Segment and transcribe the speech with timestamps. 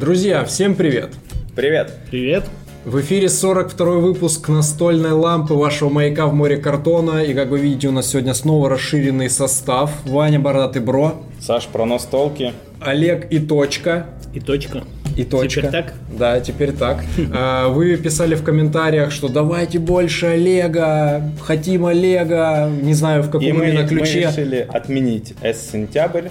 [0.00, 1.10] Друзья, всем привет!
[1.54, 1.92] Привет!
[2.10, 2.44] Привет!
[2.86, 7.22] В эфире 42 выпуск настольной лампы вашего маяка в море картона.
[7.22, 9.92] И как вы видите, у нас сегодня снова расширенный состав.
[10.06, 11.22] Ваня Бородатый Бро.
[11.38, 12.54] Саш про настолки.
[12.80, 14.06] Олег и точка.
[14.32, 14.84] И точка.
[15.18, 15.60] И точка.
[15.60, 15.92] Теперь так?
[16.18, 17.04] Да, теперь так.
[17.34, 23.42] А, Вы писали в комментариях, что давайте больше Олега, хотим Олега, не знаю в каком
[23.42, 24.20] И мы, именно мы ключе.
[24.30, 26.28] решили отменить С-сентябрь.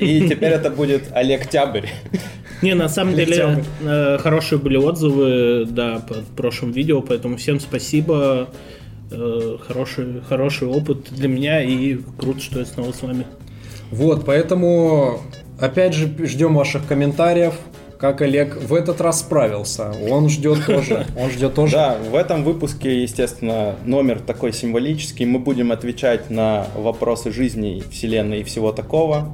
[0.00, 1.86] И теперь это будет Олег-тябрь.
[2.62, 8.48] Не, на самом деле, э, хорошие были отзывы, да, по прошлом видео, поэтому всем спасибо.
[9.10, 13.26] Э, хороший, хороший опыт для меня и круто, что я снова с вами.
[13.90, 15.20] Вот, поэтому
[15.60, 17.54] опять же ждем ваших комментариев,
[17.98, 19.92] как Олег в этот раз справился.
[20.10, 21.06] Он ждет тоже.
[21.16, 21.72] Он ждет тоже.
[21.72, 25.24] Да, в этом выпуске, естественно, номер такой символический.
[25.24, 29.30] Мы будем отвечать на вопросы жизни, вселенной и всего такого.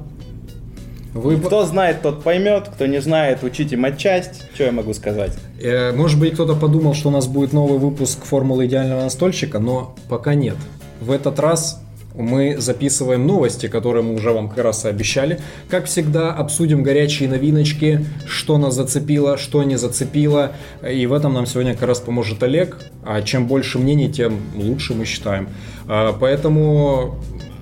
[1.13, 2.69] Вы, Кто знает, тот поймет.
[2.73, 4.43] Кто не знает, учите матчасть.
[4.55, 5.31] Что я могу сказать?
[5.61, 9.95] э, может быть, кто-то подумал, что у нас будет новый выпуск формулы идеального настольщика, но
[10.09, 10.55] пока нет.
[11.01, 11.79] В этот раз
[12.15, 15.39] мы записываем новости, которые мы уже вам как раз и обещали.
[15.69, 20.51] Как всегда, обсудим горячие новиночки, что нас зацепило, что не зацепило.
[20.87, 22.79] И в этом нам сегодня как раз поможет Олег.
[23.03, 25.49] А чем больше мнений, тем лучше мы считаем.
[25.87, 27.15] А, Поэтому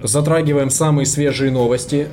[0.03, 2.08] затрагиваем самые свежие новости.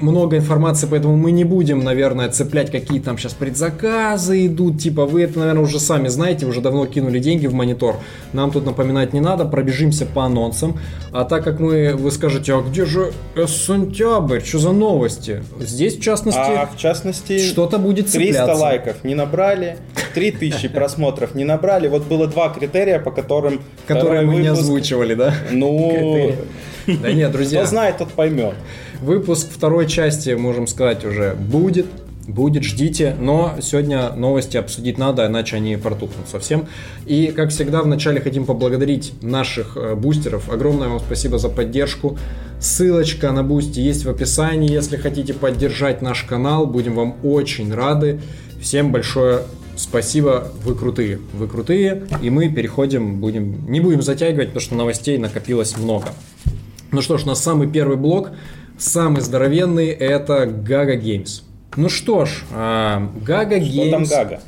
[0.00, 4.80] Много информации, поэтому мы не будем, наверное, цеплять, какие там сейчас предзаказы идут.
[4.80, 7.96] Типа, вы это, наверное, уже сами знаете, уже давно кинули деньги в монитор.
[8.32, 10.78] Нам тут напоминать не надо, пробежимся по анонсам.
[11.12, 13.12] А так как мы, вы скажете, а где же
[13.46, 14.40] сентябрь?
[14.40, 15.42] Что за новости?
[15.60, 18.62] Здесь, в частности, А в частности, что-то будет 300 цепляться.
[18.62, 19.76] лайков не набрали,
[20.14, 21.88] 3000 просмотров не набрали.
[21.88, 25.34] Вот было два критерия, по которым которые второй мы не выпуск- озвучивали, да?
[25.50, 26.32] Ну.
[26.86, 27.60] Да нет, друзья.
[27.60, 28.54] кто знает, тот поймет.
[29.04, 31.84] Выпуск второй части, можем сказать, уже будет.
[32.26, 33.14] Будет, ждите.
[33.20, 36.68] Но сегодня новости обсудить надо, иначе они протухнут совсем.
[37.04, 40.50] И, как всегда, вначале хотим поблагодарить наших э, бустеров.
[40.50, 42.16] Огромное вам спасибо за поддержку.
[42.58, 44.72] Ссылочка на Boosty есть в описании.
[44.72, 48.22] Если хотите поддержать наш канал, будем вам очень рады.
[48.62, 49.42] Всем большое
[49.76, 51.18] спасибо, вы крутые.
[51.34, 52.06] Вы крутые.
[52.22, 56.08] И мы переходим, будем, не будем затягивать, потому что новостей накопилось много.
[56.90, 58.30] Ну что ж, у самый первый блок,
[58.78, 61.42] самый здоровенный, это Gaga Games.
[61.76, 64.40] Ну что ж, а, Gaga Что там Games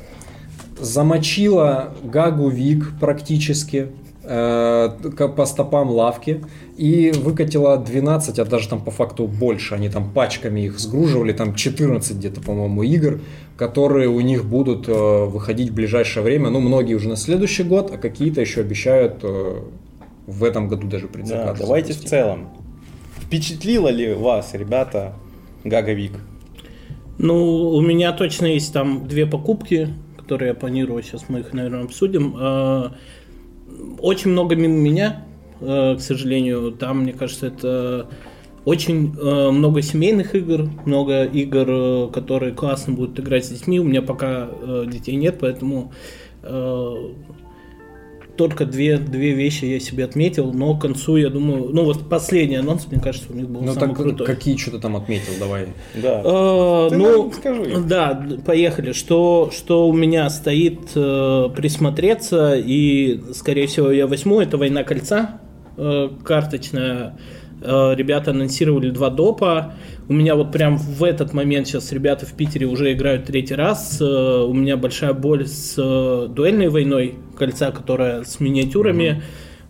[0.79, 3.87] замочила Гагу Вик практически
[4.23, 4.89] э,
[5.35, 6.43] по стопам лавки
[6.77, 9.75] и выкатила 12, а даже там по факту больше.
[9.75, 13.19] Они там пачками их сгруживали, там 14 где-то, по-моему, игр,
[13.57, 14.91] которые у них будут э,
[15.25, 16.49] выходить в ближайшее время.
[16.49, 19.61] Ну, многие уже на следующий год, а какие-то еще обещают э,
[20.27, 21.59] в этом году даже Да, предзаказ.
[21.59, 22.09] давайте в запустить.
[22.09, 22.49] целом.
[23.27, 25.13] Впечатлила ли вас, ребята,
[25.65, 26.13] Гага Вик?
[27.17, 31.83] Ну, у меня точно есть там две покупки, которые я планирую, сейчас мы их, наверное,
[31.83, 32.35] обсудим.
[32.39, 32.89] Э,
[33.99, 35.25] Очень много мимо меня,
[35.59, 36.71] э, к сожалению.
[36.71, 38.07] Там, мне кажется, это
[38.63, 43.81] очень э, много семейных игр, много игр, которые классно будут играть с детьми.
[43.81, 44.47] У меня пока
[44.85, 45.91] детей нет, поэтому
[48.37, 52.55] только две, две вещи я себе отметил, но к концу, я думаю, ну вот последний
[52.55, 54.27] анонс, мне кажется, у них был Ну самый так крутой.
[54.27, 55.67] какие что-то там отметил, давай.
[55.95, 56.21] Да.
[56.23, 57.77] Э, Ты ну, скажи.
[57.87, 58.93] да, поехали.
[58.93, 65.41] Что, что у меня стоит э, присмотреться, и, скорее всего, я возьму, это «Война кольца»,
[65.75, 67.17] э, карточная.
[67.61, 69.73] Э, ребята анонсировали два допа.
[70.09, 73.97] У меня вот прям в этот момент сейчас ребята в Питере уже играют третий раз.
[73.99, 79.21] Э, у меня большая боль с э, дуэльной войной кольца, которая с миниатюрами.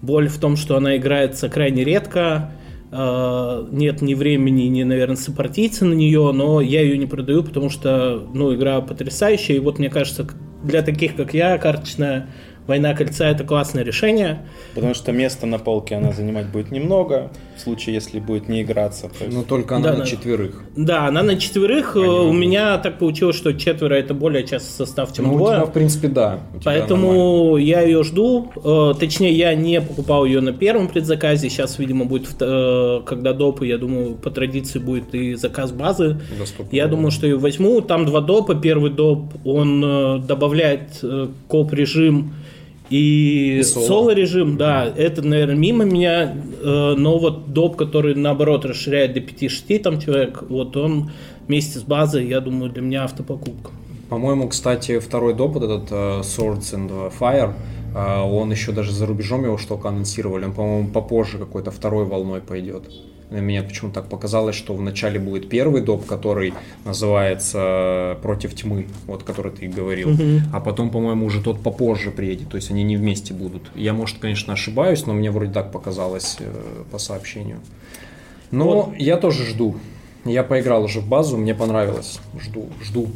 [0.03, 2.51] Боль в том, что она играется крайне редко.
[2.91, 7.71] Э, Нет ни времени, ни, наверное, сопартийца на нее, но я ее не продаю, потому
[7.71, 9.55] что, ну, игра потрясающая.
[9.55, 10.27] И вот, мне кажется,
[10.63, 12.27] для таких, как я, карточная
[12.67, 14.45] война кольца это классное решение.
[14.75, 19.09] Потому что места на полке она занимать будет немного, в случае, если будет не играться.
[19.09, 20.05] То есть- Ну только она Да, на да.
[20.05, 20.63] четверых.
[20.75, 21.95] Да, она на четверых.
[21.95, 25.65] Э, У меня так получилось, что четверо это более частый состав, чем Ну, у тебя,
[25.65, 26.39] в принципе, да.
[26.55, 26.87] У тебя нормально.
[26.87, 28.51] Поэтому я ее жду.
[28.63, 31.49] Э, Точнее, я не покупал ее на первом предзаказе.
[31.49, 36.17] Сейчас, видимо, будет, э, когда допы, я думаю, по традиции будет и заказ базы.
[36.37, 36.75] Доступно.
[36.75, 37.81] Я думаю, что ее возьму.
[37.81, 38.55] Там два допа.
[38.55, 42.33] Первый доп, он э, добавляет э, коп-режим
[42.89, 43.85] и, И соло.
[43.85, 44.57] соло-режим.
[44.57, 46.35] Да, это, наверное, мимо меня.
[46.61, 51.11] Э, Но вот доп, который, наоборот, расширяет до 5-6 там человек, вот он
[51.47, 53.71] вместе с базой, я думаю, для меня автопокупка.
[54.09, 57.53] По-моему, кстати, второй доп, вот этот э, Swords and Fire,
[57.95, 60.45] А, Он еще даже за рубежом его что-то анонсировали.
[60.45, 62.83] Он, по-моему, попозже какой-то второй волной пойдет.
[63.29, 66.53] На меня почему так показалось, что вначале будет первый доп, который
[66.85, 70.11] называется «Против тьмы», вот который ты говорил.
[70.53, 72.49] А потом, по-моему, уже тот попозже приедет.
[72.49, 73.63] То есть они не вместе будут.
[73.75, 77.59] Я, может, конечно, ошибаюсь, но мне вроде так показалось э, по сообщению.
[78.51, 79.75] Но я тоже жду.
[80.23, 82.19] Я поиграл уже в базу, мне понравилось.
[82.39, 83.09] Жду, жду.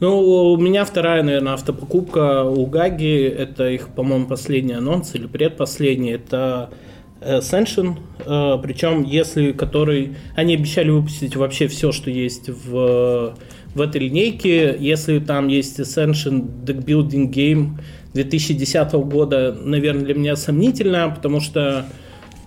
[0.00, 3.26] Ну, у меня вторая, наверное, автопокупка у Гаги.
[3.26, 6.12] Это их, по-моему, последний анонс или предпоследний.
[6.12, 6.70] Это
[7.20, 7.98] Ascension.
[8.24, 10.16] Э, Причем, если который...
[10.34, 13.34] Они обещали выпустить вообще все, что есть в,
[13.74, 14.76] в этой линейке.
[14.78, 17.78] Если там есть Ascension Deck Building Game
[18.14, 21.86] 2010 года, наверное, для меня сомнительно, потому что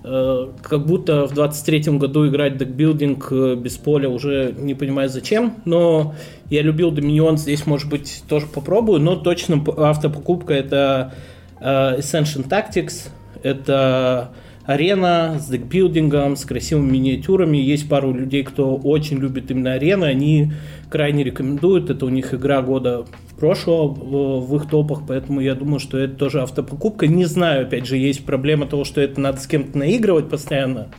[0.04, 5.56] э, как будто в 23 году играть декбилдинг э, без поля уже не понимаю зачем,
[5.66, 6.16] но
[6.50, 11.14] я любил Dominion, здесь, может быть, тоже попробую, но точно автопокупка это
[11.62, 13.10] э, Ascension Tactics,
[13.42, 14.32] это
[14.66, 17.58] арена с декбилдингом, с красивыми миниатюрами.
[17.58, 20.54] Есть пару людей, кто очень любит именно арены, они
[20.90, 21.90] крайне рекомендуют.
[21.90, 23.06] Это у них игра года
[23.40, 27.08] прошлого в их топах, поэтому я думаю, что это тоже автопокупка.
[27.08, 30.90] Не знаю, опять же, есть проблема того, что это надо с кем-то наигрывать постоянно.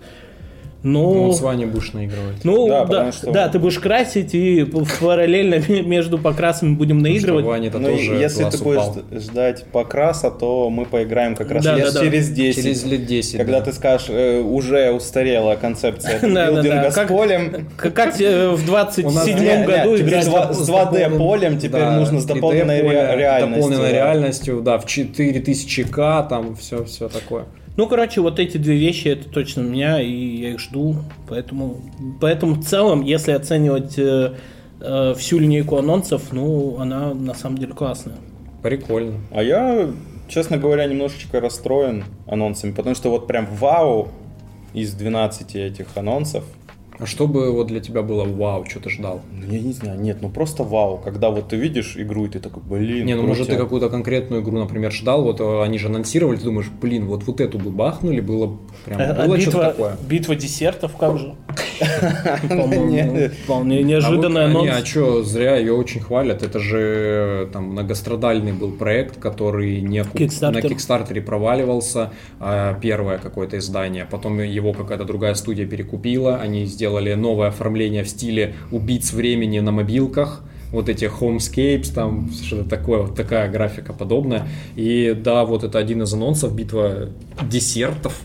[0.85, 1.23] Ну, Но...
[1.25, 2.45] вот с Ваней будешь наигрывать.
[2.45, 4.71] Ну, Да, да, что- да, ты будешь красить, и
[5.01, 7.73] параллельно между покрасами будем Потому что наигрывать.
[7.73, 8.97] Ну, тоже если ты будешь упал.
[9.13, 12.01] ждать покраса, то мы поиграем как раз Да, лет да, да.
[12.01, 12.63] через 10.
[12.63, 13.39] Через лет 10.
[13.39, 13.65] Когда да.
[13.65, 17.67] ты скажешь, э, уже устарела концепция билдинга с Как- полем.
[17.79, 20.25] Как, тебе в 27 У нас- Не, году играть?
[20.25, 24.85] с два- с 2D полем, теперь нужно с 3D дополненной реальностью, Дополненной реальностью, да, в
[24.85, 27.45] 4000К, там все, все такое.
[27.77, 30.97] Ну, короче, вот эти две вещи, это точно меня, и я их жду.
[31.29, 31.81] Поэтому,
[32.21, 34.35] поэтому в целом, если оценивать э,
[34.81, 38.17] э, всю линейку анонсов, ну, она на самом деле классная.
[38.63, 39.21] Прикольно.
[39.33, 39.91] А я,
[40.29, 44.09] честно говоря, немножечко расстроен анонсами, потому что вот прям вау
[44.73, 46.45] из 12 этих анонсов,
[46.99, 49.21] А что бы вот для тебя было вау, что ты ждал?
[49.33, 52.41] ну я не знаю, нет, ну просто вау, когда вот ты видишь игру и ты
[52.41, 55.89] такой, блин, Не, ну может ты какую-то конкретную игру, например, ждал, вот э, они же
[55.89, 59.57] анонсировали, ты думаешь, блин, вот вот эту бы бахнули, было бы прям, А было что-то
[59.59, 59.97] битва, такое.
[60.09, 61.35] битва десертов, как же?
[63.45, 64.71] Вполне А неожиданный а не, анонс.
[64.83, 66.43] а что, зря ее очень хвалят.
[66.43, 72.13] Это же там многострадальный был проект, который не на Кикстартере проваливался.
[72.41, 74.07] а, Первое какое-то издание.
[74.11, 76.37] Потом его какая-то другая студия перекупила.
[76.37, 76.84] Они сделали
[77.17, 80.43] новое оформление в стиле убийц времени на мобилках.
[80.71, 84.49] Вот эти homescapes, там что-то такое, вот такая графика подобная.
[84.75, 87.11] И да, вот это один из анонсов, битва
[87.49, 88.21] десертов.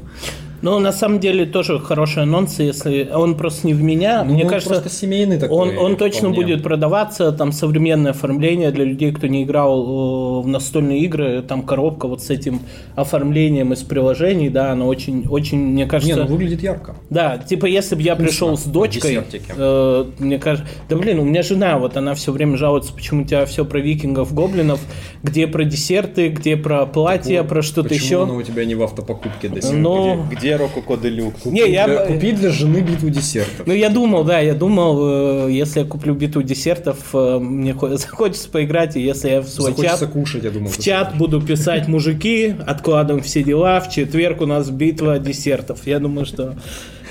[0.62, 4.24] Ну, на самом деле, тоже хороший анонс, если он просто не в меня.
[4.24, 5.58] Ну, Мне он кажется, просто семейный такой.
[5.58, 6.42] он, он точно вполне.
[6.42, 11.64] будет продаваться, там современное оформление для людей, кто не играл э, в настольные игры, там
[11.64, 12.62] коробка вот с этим
[12.96, 16.24] оформлением из приложений, да, она очень, очень, мне Не, кажется...
[16.24, 16.96] ну выглядит ярко.
[17.10, 19.24] Да, типа если бы я пришел с дочкой,
[19.56, 23.26] э, мне кажется, да блин, у меня жена, вот она все время жалуется, почему у
[23.26, 24.82] тебя все про викингов, гоблинов,
[25.24, 28.24] где про десерты, где про платья, про что-то Почему еще.
[28.24, 29.80] оно у тебя не в автопокупке до сих пор?
[29.80, 31.46] Ну, Где, где Рококо Делюкс?
[31.46, 33.66] не, я, Купи для жены битву десертов.
[33.68, 37.96] ну я думал, да, я думал, э, если я куплю битву десертов, э, мне хо-
[37.98, 40.70] захочется поиграть, и если я в свой Захочется чат, кушать, я думал.
[40.70, 41.20] в чат скажешь.
[41.20, 45.86] буду писать мужики, откладываем все дела, в четверг у нас битва десертов.
[45.86, 46.56] Я думаю, что,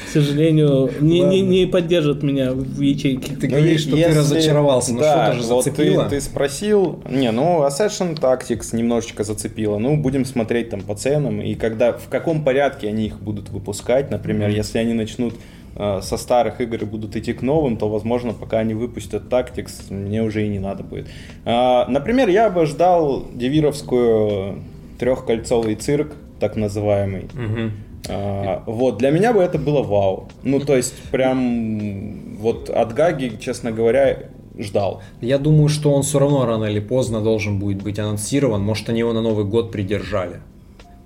[0.09, 3.37] к сожалению, не, не, не поддержат меня в ячейке.
[3.37, 6.05] Ты говоришь, что ты разочаровался, но Ну, да, что-то же вот зацепило.
[6.05, 9.77] Ты, ты спросил, не, ну, Assassin Tactics немножечко зацепило.
[9.77, 14.11] Ну, будем смотреть там по ценам и когда, в каком порядке они их будут выпускать.
[14.11, 15.35] Например, если они начнут
[15.77, 19.93] э, со старых игр и будут идти к новым, то, возможно, пока они выпустят Tactics,
[19.93, 21.07] мне уже и не надо будет.
[21.45, 24.62] А, например, я бы ждал девировскую
[24.99, 27.29] трехкольцовый цирк, так называемый.
[27.35, 27.73] Мгм.
[28.09, 30.28] А, вот, для меня бы это было вау.
[30.43, 35.02] Ну, то есть, прям вот от Гаги, честно говоря, ждал.
[35.21, 38.62] Я думаю, что он все равно рано или поздно должен будет быть анонсирован.
[38.62, 40.40] Может, они его на Новый год придержали.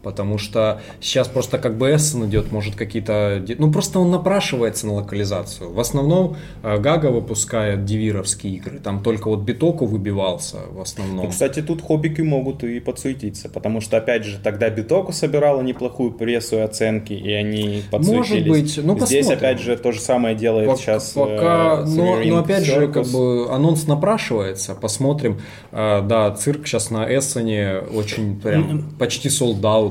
[0.03, 3.45] Потому что сейчас просто как бы Эссен идет, может какие-то...
[3.59, 5.73] Ну просто он напрашивается на локализацию.
[5.73, 8.79] В основном э, Гага выпускает дивировские игры.
[8.79, 11.27] Там только вот Битоку выбивался в основном.
[11.27, 16.13] Ну, кстати, тут хоббики могут и подсуетиться, потому что, опять же, тогда Битоку собирала неплохую
[16.13, 18.49] прессу и оценки, и они подсуетились.
[18.49, 19.39] быть, ну, Здесь, посмотрим.
[19.39, 22.93] опять же, то же самое делает Пок- сейчас Пока, э, но, но опять же, Circus.
[22.93, 25.41] как бы анонс напрашивается, посмотрим.
[25.71, 29.31] А, да, цирк сейчас на Эссене очень прям почти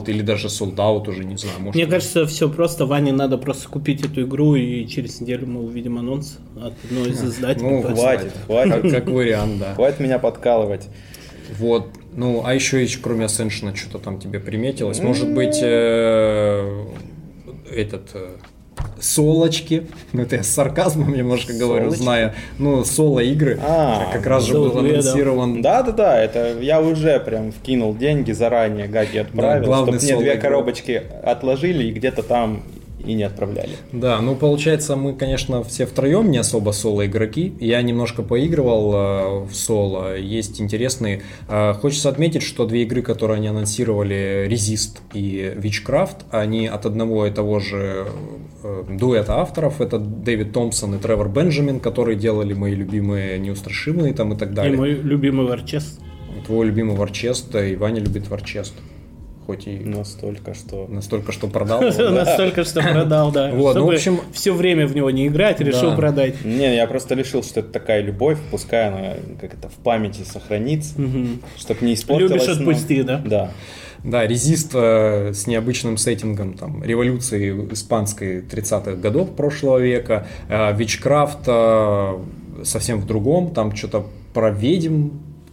[0.02, 1.60] солдат или даже солдат уже не знаю.
[1.60, 2.86] Может, Мне кажется, все просто.
[2.86, 7.24] Ване надо просто купить эту игру, и через неделю мы увидим анонс от одной из
[7.24, 7.70] издателей.
[7.70, 8.82] ну, Хватит, хватит.
[8.82, 9.76] как, как вариант, да.
[9.76, 10.88] Хватит меня подкалывать.
[11.58, 11.90] Вот.
[12.14, 15.00] Ну, а еще, еще кроме Ascension, что-то там тебе приметилось.
[15.00, 16.86] Может быть, э,
[17.70, 18.30] этот э,
[19.00, 19.88] солочки.
[20.14, 22.04] Ну, это я с сарказмом немножко говорю, Солочки?
[22.04, 22.36] зная.
[22.58, 23.60] Ну, соло-игры.
[23.62, 25.10] А, как раз же был соло-игры, да.
[25.10, 25.62] анонсирован.
[25.62, 30.24] Да, да, да, это я уже прям вкинул деньги заранее, Гаги отправил, главный чтобы мне
[30.24, 32.64] две коробочки отложили и где-то там
[33.06, 33.72] и не отправляли.
[33.92, 37.54] Да, ну получается, мы, конечно, все втроем не особо соло-игроки.
[37.60, 41.22] Я немножко поигрывал э, в соло, есть интересные.
[41.48, 47.26] Э, хочется отметить, что две игры, которые они анонсировали, Resist и Witchcraft, они от одного
[47.26, 48.08] и того же
[48.64, 49.82] э, дуэта авторов.
[49.82, 54.54] Это Дэвид Томпсон и Тревор Бенджамин, которые делали мои любимые неустрашимые там и так И
[54.54, 54.78] далее.
[54.78, 56.00] мой любимый варчес.
[56.46, 58.74] Твой любимый Варчест, и Ваня любит Варчест.
[59.52, 60.88] Хоть и Настолько, что...
[60.88, 61.82] настолько, что продал.
[62.12, 63.52] Настолько, что продал, да.
[63.54, 65.98] Вот, ну, в общем- все время в него не играть, решил Да.
[65.98, 66.46] продать.
[66.46, 70.96] Не, я просто решил, что это такая любовь, пускай она как это в памяти сохранится,
[71.58, 72.32] чтобы не испортилась.
[72.48, 73.22] Любишь отпусти, да?
[73.26, 73.52] Да.
[74.06, 81.40] Да, резист э, с необычным сеттингом там, революции испанской 30-х годов прошлого века, э, Вичкрафт
[81.48, 82.18] э,
[82.64, 85.10] совсем в другом, там что-то про ведьм,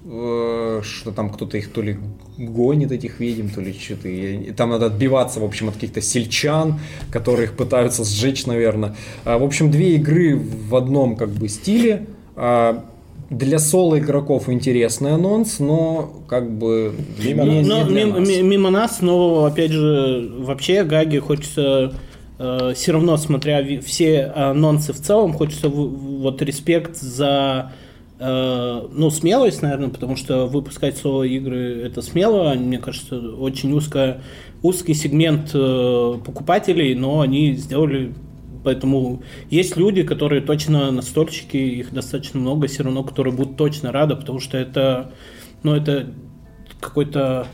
[0.06, 1.98] э, что там кто-то их то ли
[2.38, 4.08] гонит этих ведьм, то ли что-то.
[4.08, 6.78] и Там надо отбиваться, в общем, от каких-то сельчан,
[7.10, 8.94] которые их пытаются сжечь, наверное.
[9.24, 12.06] В общем, две игры в одном как бы стиле.
[12.36, 12.84] А,
[13.30, 17.66] Для соло игроков интересный анонс, но как бы Мимо не- нас.
[17.68, 18.28] Но не для мим- нас.
[18.28, 21.92] ми- мимо нас, но опять же, вообще Гаги хочется
[22.74, 27.74] все равно, смотря все анонсы в целом, хочется вот респект за э,
[28.20, 34.22] ну, смелость, наверное, потому что выпускать соло-игры это смело, мне кажется, очень узко,
[34.62, 38.12] узкий сегмент э, покупателей, но они сделали.
[38.64, 44.16] Поэтому есть люди, которые точно настольщики, их достаточно много, все равно, которые будут точно рады,
[44.16, 45.12] потому что это,
[45.62, 46.06] ну, это
[46.80, 47.46] какой-то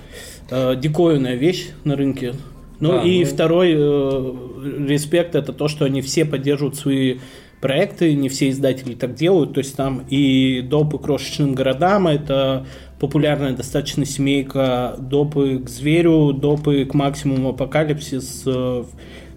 [0.51, 2.33] э, диковинная вещь на рынке.
[2.81, 4.35] Ну Да, и ну- второй э,
[4.89, 7.19] респект это то, что они все поддерживают свои
[7.65, 12.67] проекты, не все издатели так делают, то есть там и допы крошечным городам, это
[13.01, 18.85] популярная достаточно семейка, допы к зверю, допы к максимуму апокалипсис, э,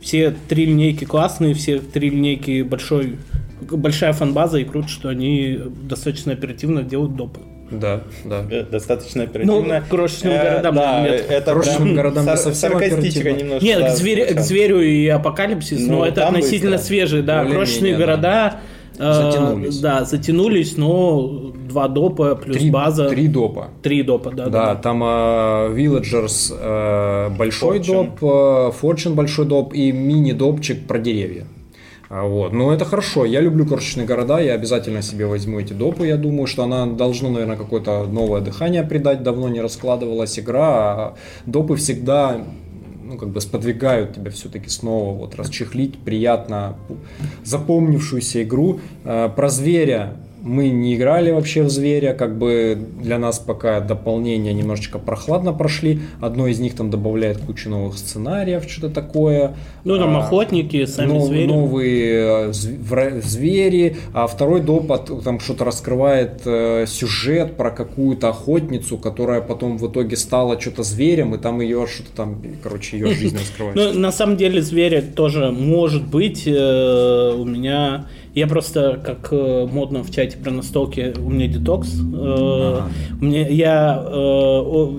[0.01, 3.15] все три линейки классные, все три линейки большой,
[3.61, 7.39] большая фанбаза, и круто, что они достаточно оперативно делают допы.
[7.71, 8.45] Да, да.
[8.49, 9.79] Э, Достаточно оперативно.
[9.79, 11.25] Ну, к крошечным Э, городам, да, нет.
[11.29, 13.29] это Крошечным прям городам сар- совсем оперативно.
[13.31, 13.65] немножко.
[13.65, 16.87] Нет, да, к, зверю, к зверю и апокалипсис, Ну, но это относительно быстро.
[16.87, 17.99] свежие, да, Более-менее, крошечные да.
[18.05, 18.55] города.
[18.99, 19.77] э, Затянулись.
[19.79, 23.09] Да, затянулись, но два допа плюс Три, база.
[23.09, 23.67] три допа.
[23.83, 24.47] Три допа, да.
[24.47, 25.07] Да, там э,
[25.75, 27.85] Villagers э, большой Fortune.
[28.19, 31.45] доп, э, Fortune большой доп и мини-допчик про деревья.
[32.09, 32.53] А, Вот.
[32.53, 33.25] Но это хорошо.
[33.25, 36.07] Я люблю крошечные города, я обязательно себе возьму эти допы.
[36.07, 39.23] Я думаю, что она должна, наверное, какое-то новое дыхание придать.
[39.23, 40.67] Давно не раскладывалась игра.
[40.67, 42.41] А допы всегда
[43.03, 46.75] ну, как бы сподвигают тебя все-таки снова вот расчехлить приятно
[47.43, 48.79] запомнившуюся игру.
[49.05, 50.13] Э, Про зверя
[50.47, 55.99] мы не играли вообще в зверя, как бы для нас пока дополнения немножечко прохладно прошли.
[56.21, 59.55] Одно из них там добавляет кучу новых сценариев, что-то такое.
[59.83, 61.47] Ну, там А, охотники, сами нов- звери.
[61.47, 68.97] Новые э, звери, а второй доп от- там что-то раскрывает э, сюжет про какую-то охотницу,
[68.97, 73.37] которая потом в итоге стала что-то зверем, и там ее что-то там, короче, ее жизнь
[73.39, 73.93] раскрывается.
[73.93, 76.43] Ну, на самом деле, зверя тоже может быть.
[76.45, 78.07] э, у меня...
[78.37, 81.89] Я просто, как э, модно в чате про настолки, у меня детокс.
[81.95, 82.81] Э,
[83.19, 83.99] у меня, я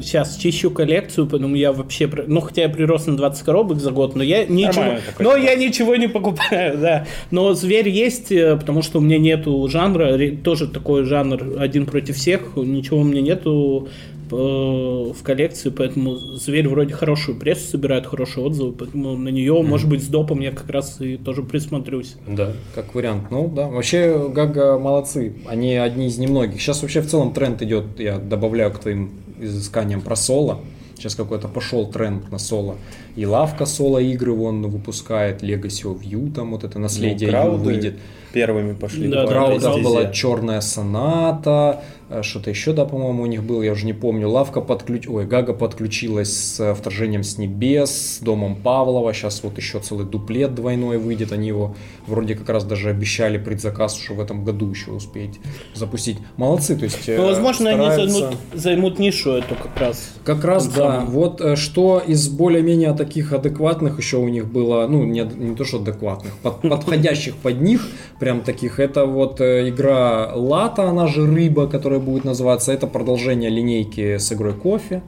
[0.02, 2.10] сейчас чищу коллекцию, поэтому я вообще...
[2.26, 4.96] Ну, хотя я прирос на 20 коробок за год, но я ничего...
[5.20, 7.06] Но я ничего не покупаю, да.
[7.30, 10.18] Но зверь есть, э, потому что у меня нету жанра.
[10.42, 12.56] Тоже такой жанр один против всех.
[12.56, 18.72] Ничего у меня нету э, в коллекции, поэтому зверь вроде хорошую прессу собирает, хорошие отзывы,
[18.72, 22.16] поэтому на нее, может быть, с допом я как раз и тоже присмотрюсь.
[22.26, 23.30] Да, как вариант.
[23.30, 25.34] Ну да, вообще Гага молодцы.
[25.46, 26.60] Они одни из немногих.
[26.60, 30.60] Сейчас вообще в целом тренд идет, я добавляю к твоим изысканиям про соло.
[30.96, 32.76] Сейчас какой-то пошел тренд на соло.
[33.18, 37.94] И лавка соло игры вон выпускает, Legacy of You, там вот это наследие Ну, выйдет.
[38.32, 39.08] Первыми пошли.
[39.08, 43.72] Да, по да, была черная соната, э, что-то еще, да, по-моему, у них было, я
[43.72, 44.28] уже не помню.
[44.28, 45.08] Лавка подключ...
[45.08, 49.14] Ой, Гага подключилась с э, вторжением с небес, с домом Павлова.
[49.14, 51.32] Сейчас вот еще целый дуплет двойной выйдет.
[51.32, 51.74] Они его
[52.06, 55.40] вроде как раз даже обещали предзаказ, что в этом году еще успеть
[55.74, 56.18] запустить.
[56.36, 57.08] Молодцы, то есть.
[57.08, 60.10] э, Ну, возможно, они стараются- займут, займут нишу эту как раз.
[60.22, 65.20] Как раз, да, вот что из более-менее таких адекватных еще у них было, ну, не,
[65.22, 67.86] не то что адекватных, под- подходящих под них,
[68.20, 73.50] прям таких, это вот э, игра Лата, она же Рыба, которая будет называться, это продолжение
[73.50, 75.02] линейки с игрой Кофе.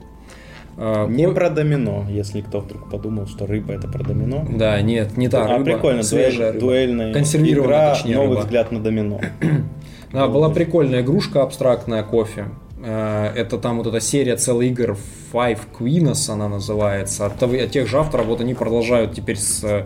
[0.77, 4.47] А, Не про домино, если кто вдруг подумал, что рыба это про домино.
[4.49, 6.59] Да, нет, не та а рыба, прикольно, свежая дуэль, рыба.
[6.59, 8.39] дуэльная Консервированная, игра, точнее, новый рыба.
[8.41, 9.19] взгляд на домино.
[10.13, 12.47] Да, была прикольная игрушка абстрактная кофе.
[12.83, 14.97] Э, Это там вот эта серия целых игр
[15.33, 17.25] Five Queenos она называется.
[17.25, 19.85] От, того- от тех же авторов вот они продолжают теперь с,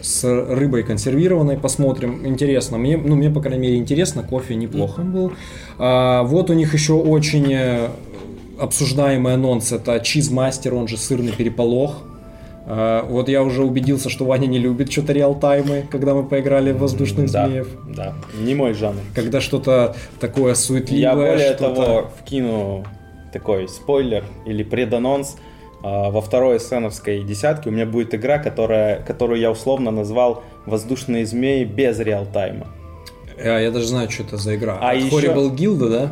[0.00, 1.58] с рыбой консервированной.
[1.58, 2.26] Посмотрим.
[2.26, 2.78] Интересно.
[2.78, 4.22] Мне, ну, мне, по крайней мере, интересно.
[4.22, 5.32] Кофе неплохо был.
[5.78, 7.88] А, вот у них еще очень э,
[8.58, 9.72] обсуждаемый анонс.
[9.72, 12.02] Это Чизмастер, он же сырный переполох.
[12.70, 16.78] А, Вот я уже убедился, что Ваня не любит что-то реалтаймы, когда мы поиграли в
[16.78, 17.68] воздушных да, змеев.
[17.96, 19.00] да, не мой жанр.
[19.14, 21.00] Когда что-то такое суетливое.
[21.00, 22.84] Я более что-то- того вкину
[23.32, 25.36] такой спойлер или преданонс.
[25.82, 31.24] А, Во второй сценовской десятке у меня будет игра, которая, которую я условно назвал «Воздушные
[31.24, 32.66] змеи без реалтайма».
[33.42, 34.76] А, я даже знаю, что это за игра.
[34.80, 36.10] А От еще- Horrible Guild, да?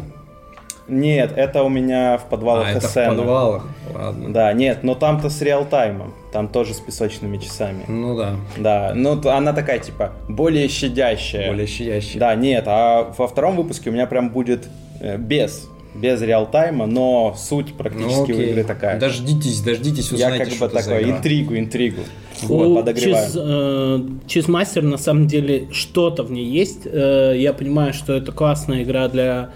[0.89, 3.67] Нет, это у меня в подвалах а, это в подвалах.
[3.93, 4.33] Ладно.
[4.33, 6.15] Да, нет, но там-то с реалтаймом.
[6.33, 7.85] Там тоже с песочными часами.
[7.89, 11.49] Ну да, Да, ну она такая, типа, более щадящая.
[11.49, 12.21] более щадящий.
[12.21, 14.69] Да, нет, а во втором выпуске у меня прям будет
[15.01, 18.51] э, без, без реалтайма, но суть Ну, практически у окей.
[18.51, 19.01] игры такая.
[19.01, 22.03] Дождитесь, дождитесь, Я узнаете, как что бы такой, интригу, интригу.
[22.45, 23.27] У Вот, подогреваем.
[23.27, 26.83] Чиз, э, Чизмастер на самом деле что-то в ней есть.
[26.85, 29.51] Э, я понимаю, что это классная игра для,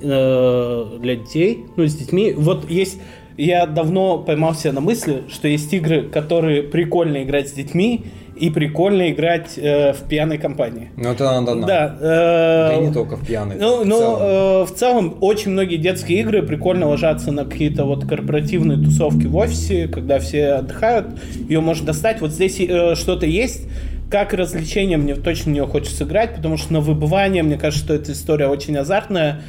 [0.00, 2.32] э, для детей, ну, с детьми.
[2.36, 2.98] Вот есть...
[3.38, 8.04] Я давно поймался на мысли, что есть игры, которые прикольно играть с детьми
[8.36, 10.90] и прикольно играть э, в пьяной компании.
[10.96, 11.66] Ну это надо, надо.
[11.66, 11.96] Да.
[12.00, 13.56] Да э, и не только в пьяной.
[13.58, 14.18] Ну, в ну, целом.
[14.20, 19.36] э, в целом, очень многие детские игры прикольно ложатся на какие-то вот корпоративные тусовки в
[19.36, 21.06] офисе, когда все отдыхают,
[21.48, 22.20] ее можно достать.
[22.20, 23.68] Вот здесь э, что-то есть.
[24.10, 27.94] Как развлечение мне точно в нее хочется играть, потому что на выбывание, мне кажется, что
[27.94, 29.40] эта история очень азартная.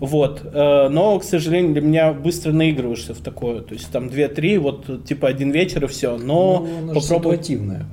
[0.00, 0.42] Вот.
[0.52, 3.60] Э, Но, к сожалению, для меня быстро наигрываешься в такое.
[3.62, 6.16] То есть там 2-3, вот типа один вечер и все.
[6.16, 7.36] Но Ну, попробуй.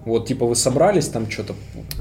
[0.05, 1.53] Вот, типа, вы собрались там что-то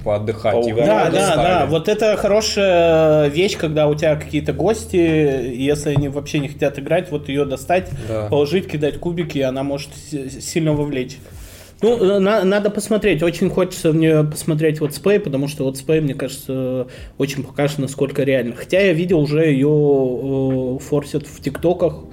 [0.05, 0.67] поотдыхать.
[0.67, 1.13] и вы Поугарать.
[1.15, 1.67] Да, да, да.
[1.67, 6.79] Вот это хорошая вещь, когда у тебя какие-то гости, и если они вообще не хотят
[6.79, 8.27] играть, вот ее достать, Да.
[8.29, 9.91] положить, кидать кубики, и она может
[10.41, 11.17] сильно вовлечь.
[11.85, 13.23] Ну, э, на- надо посмотреть.
[13.23, 16.87] Очень хочется в нее посмотреть вот Spay, потому что вот Spay, мне кажется,
[17.19, 18.55] очень покажет, насколько реально.
[18.57, 22.05] Хотя я видел уже ее э, форсят в ТикТоках.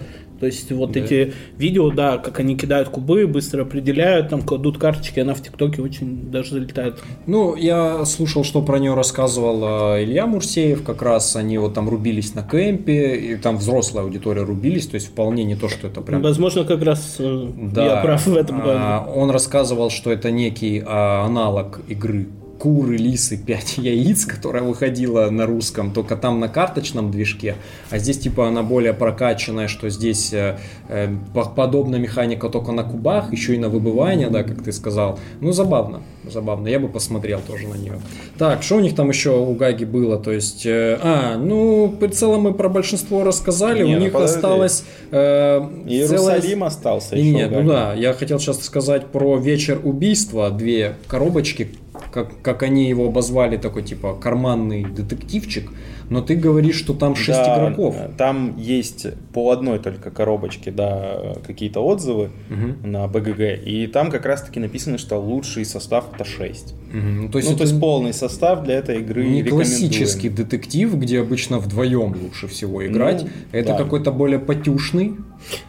[0.41, 0.99] То есть вот Да.
[0.99, 5.84] эти видео, да, как они кидают кубы, быстро определяют, там кладут карточки, она в ТикТоке
[5.84, 6.95] очень даже залетает.
[7.27, 11.88] Ну, я слушал, что про нее рассказывал э, Илья Мурсеев, как раз они вот там
[11.88, 16.01] рубились на кемпе, и там взрослая аудитория рубились, то есть вполне не то, что это
[16.01, 16.23] прям...
[16.23, 17.86] Возможно, как раз э, Да.
[17.86, 19.21] я прав в этом А, плане.
[19.21, 22.27] Он рассказывал, что это некий а, аналог игры
[22.62, 27.56] Куры, лисы, 5 яиц, которая выходила на русском, только там на карточном движке,
[27.89, 32.84] а здесь типа она более прокачанная, что здесь э, э, по- подобная механика только на
[32.84, 35.17] кубах, еще и на выбывание, да, как ты сказал.
[35.39, 38.00] Ну, забавно, забавно, я бы посмотрел тоже на нее.
[38.38, 42.10] Так, что у них там еще у Гаги было, то есть, э, а, ну, в
[42.10, 44.36] целом мы про большинство рассказали, Не, у ну них подожди.
[44.36, 47.32] осталось э, Иерусалим остался не, еще.
[47.38, 51.69] Нет, ну да, я хотел сейчас сказать про вечер убийства, две коробочки,
[52.12, 55.71] как, как они его обозвали, такой типа карманный детективчик,
[56.10, 57.95] но ты говоришь, что там шесть Да, игроков.
[58.17, 62.91] Там есть по одной только коробочке, да, какие-то отзывы Мгм.
[62.91, 63.65] на БГГ.
[63.65, 66.76] И там как раз-таки написано, что лучший состав это 6.
[66.91, 67.21] Мгм.
[67.24, 70.93] Ну, то есть ну, это то есть полный состав для этой игры не классический детектив,
[70.95, 73.24] где обычно вдвоем лучше всего играть.
[73.24, 73.78] Ну, это да.
[73.78, 75.15] какой-то более потюшный.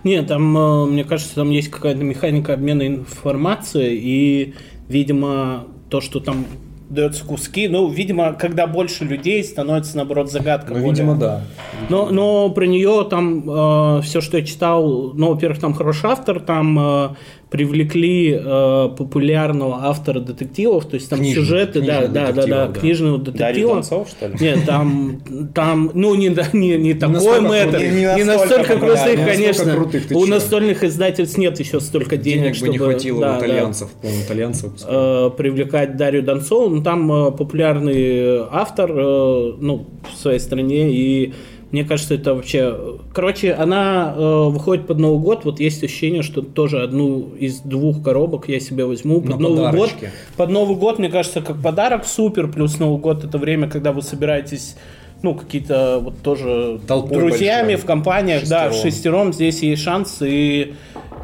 [0.04, 4.54] Нет, там, э, мне кажется, там есть какая-то механика обмена информацией, и,
[4.92, 6.44] видимо, то, что там
[6.90, 10.74] дается куски, ну, видимо, когда больше людей, становится, наоборот, загадка.
[10.74, 10.90] Ну, более.
[10.90, 11.40] видимо, да.
[11.88, 16.78] Но, но про нее там все, что я читал, ну, во-первых, там хороший автор, там
[16.78, 17.08] э,
[17.52, 22.32] привлекли э, популярного автора детективов, то есть там Книжных- сюжеты, да, книжных да, да, да,
[22.32, 22.80] детективов, да.
[22.80, 23.74] книжного Дарья детектива.
[23.74, 24.34] Донцов, что ли?
[24.40, 25.20] Нет, там,
[25.54, 29.24] там, ну, не, да, не, не такой мэтр, крутых, не, не настолько крутых, не настолько
[29.26, 29.72] конечно.
[29.74, 30.30] крутых, ты У чё?
[30.30, 33.90] настольных издательств нет еще столько денег, Денег бы чтобы не хватило да, у да, итальянцев,
[34.00, 35.26] по-моему, итальянцы выпускали.
[35.26, 36.74] э, привлекать Дарью Донцову.
[36.74, 41.34] Ну, там э, популярный автор, э, ну, в своей стране, и
[41.72, 42.76] мне кажется, это вообще...
[43.14, 48.02] Короче, она э, выходит под Новый год, вот есть ощущение, что тоже одну из двух
[48.02, 49.66] коробок я себе возьму под На Новый год.
[49.72, 50.10] подарочки.
[50.36, 54.02] Под Новый год, мне кажется, как подарок супер, плюс Новый год это время, когда вы
[54.02, 54.76] собираетесь
[55.22, 57.82] ну, какие-то вот тоже Толпой друзьями большой.
[57.82, 58.92] в компаниях, да, в Шестером.
[58.92, 60.74] шестером здесь есть шанс, и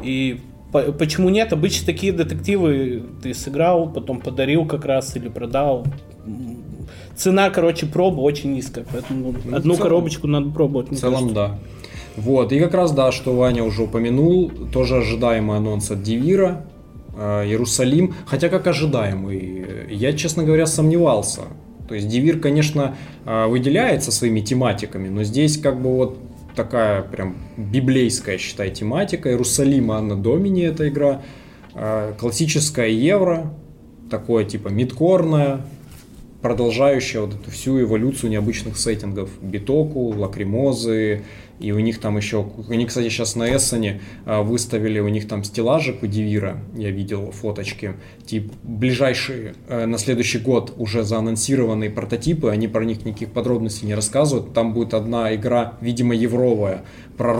[0.03, 0.39] И
[0.71, 1.51] по- почему нет?
[1.51, 5.85] Обычно такие детективы ты сыграл, потом подарил как раз или продал.
[7.19, 10.89] Цена, короче, проба очень низкая, поэтому Ну, одну целом- коробочку надо пробовать.
[10.91, 11.35] В целом, кажется.
[11.35, 11.59] да.
[12.15, 16.65] Вот, и как раз, да, что Ваня уже упомянул, тоже ожидаемый анонс от Дивира,
[17.17, 21.41] э, Иерусалим, хотя как ожидаемый, я, честно говоря, сомневался.
[21.89, 26.17] То есть Дивир, конечно, э, выделяется своими тематиками, но здесь как бы вот
[26.55, 29.29] такая прям библейская, считай, тематика.
[29.29, 31.21] Иерусалим, Анна Домини эта игра,
[31.75, 33.53] Э, классическая евро,
[34.09, 35.61] такое типа мидкорная,
[36.41, 39.29] продолжающая вот эту всю эволюцию необычных сеттингов.
[39.41, 41.23] Битоку, лакримозы,
[41.59, 45.43] и у них там еще, они, кстати, сейчас на Эссене а, выставили, у них там
[45.43, 52.49] стеллажик у Дивира, я видел фоточки, тип, ближайшие, э, на следующий год уже заанонсированные прототипы,
[52.49, 56.85] они про них никаких подробностей не рассказывают, там будет одна игра, видимо, евровая,
[57.17, 57.33] про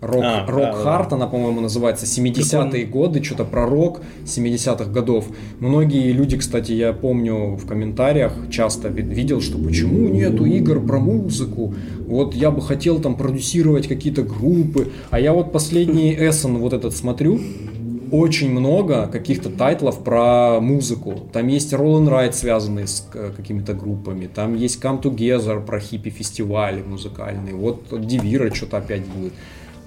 [0.00, 0.78] рок, А, рок да, да.
[0.78, 5.26] Харт, она, по-моему, называется 70-е годы, что-то про рок 70-х годов.
[5.60, 10.98] Многие люди, кстати, я помню в комментариях часто ви- видел, что почему нету игр про
[10.98, 11.74] музыку.
[12.06, 14.92] Вот я бы хотел там продюсировать какие-то группы.
[15.10, 17.40] А я вот последний Эссен вот этот смотрю,
[18.12, 21.14] очень много каких-то тайтлов про музыку.
[21.32, 24.28] Там есть Roll and Ride, связанные с э, какими-то группами.
[24.32, 27.54] Там есть Come Together про хиппи-фестивали музыкальные.
[27.54, 29.32] Вот Дивира что-то опять будет.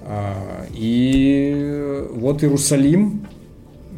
[0.02, 3.26] А, И вот Иерусалим,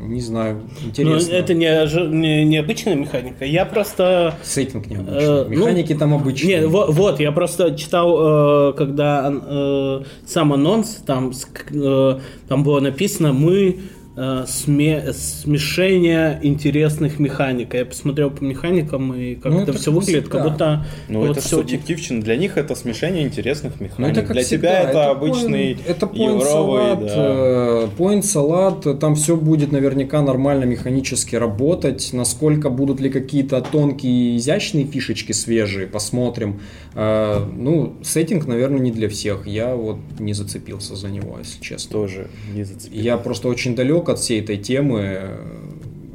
[0.00, 1.32] не знаю, Ну, интересно.
[1.32, 3.44] это не, не- необычная механика.
[3.44, 4.34] Я просто...
[4.42, 5.22] Сеттинг необычный.
[5.22, 6.60] Э, ну, Механики там обычные.
[6.60, 11.32] Не, вот, вот, я просто читал, э, когда э, сам анонс, там,
[11.70, 13.78] э, там было написано, мы
[14.16, 17.74] э, сме- смешение интересных механик.
[17.74, 21.30] Я посмотрел по механикам, и как Ну, это это все выглядит, как будто Ну, вот
[21.32, 22.22] это всё- субъективщина.
[22.22, 24.10] Для них это смешение интересных Ну, механик.
[24.12, 27.14] это как Для всегда, тебя это, обычный point- это point евровый, салат, да.
[27.16, 32.10] э, point салат, там все будет наверняка нормально механически работать.
[32.12, 36.60] Насколько будут ли какие-то тонкие изящные фишечки свежие, посмотрим.
[36.94, 39.46] Э, ну, сеттинг, наверное, не для всех.
[39.46, 41.90] Я вот не зацепился за него, если честно.
[41.92, 43.00] Тоже не зацепил.
[43.00, 45.36] Я просто очень далек от всей этой темы э,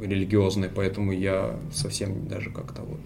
[0.02, 3.00] религиозной, поэтому я совсем даже как-то вот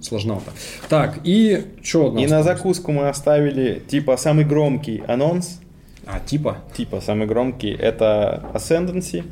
[0.00, 0.50] сложновато.
[0.88, 5.60] Так, и что И на закуску мы оставили, типа, самый громкий анонс,
[6.06, 9.22] А, типа, типа, самый громкий, это Ascendancy,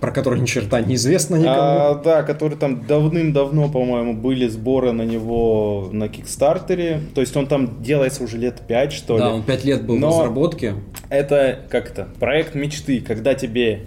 [0.00, 1.56] про который ни черта не известно никому.
[1.58, 7.00] А, да, который там давным-давно, по-моему, были сборы на него на Кикстартере.
[7.14, 9.32] То есть он там делается уже лет 5, что да, ли.
[9.34, 10.74] он пять лет был Но- в разработке.
[11.08, 13.86] Это как-то проект мечты, когда тебе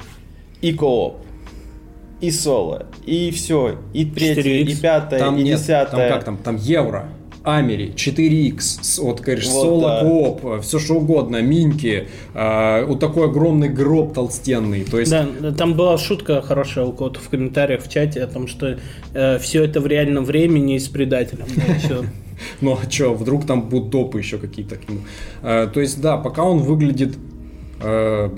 [0.61, 1.17] и кооп,
[2.21, 4.71] и соло, и все, и третье, 4X.
[4.71, 6.09] и пятое, Там и нет, десятое.
[6.09, 7.09] там как там, там евро,
[7.43, 10.01] Амери, 4X, с- вот, говоришь, Вот, соло, да.
[10.01, 14.83] кооп, все что угодно, минки, а, вот такой огромный гроб толстенный.
[14.83, 15.25] То есть, Да,
[15.57, 18.77] там была шутка хорошая у кого-то в комментариях в чате о том, что
[19.39, 21.45] все это в реальном времени и с предателем.
[22.61, 25.01] Ну а что, вдруг там будут допы еще какие-то к нему.
[25.41, 27.17] Э, то есть, да, пока он выглядит
[27.81, 28.29] э,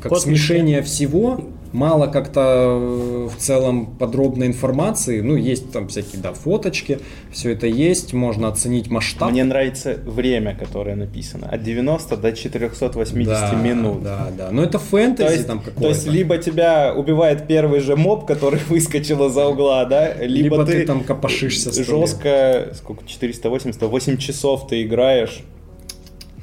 [0.00, 5.20] как смешение всего, мало как-то э, в целом подробной информации.
[5.20, 6.98] Ну, есть там всякие, да, фоточки,
[7.30, 9.30] все это есть, можно оценить масштаб.
[9.30, 11.48] Мне нравится время, которое написано.
[11.48, 14.02] От 90 до 480 да, минут.
[14.02, 14.50] Да, да.
[14.50, 15.88] Но это фэнтези То есть, там то какое-то.
[15.88, 20.86] есть либо тебя убивает первый же моб, который выскочил из-за угла, да, либо, Либо ты
[20.86, 25.42] там копошишься жестко, сколько, 480, 8 часов ты играешь.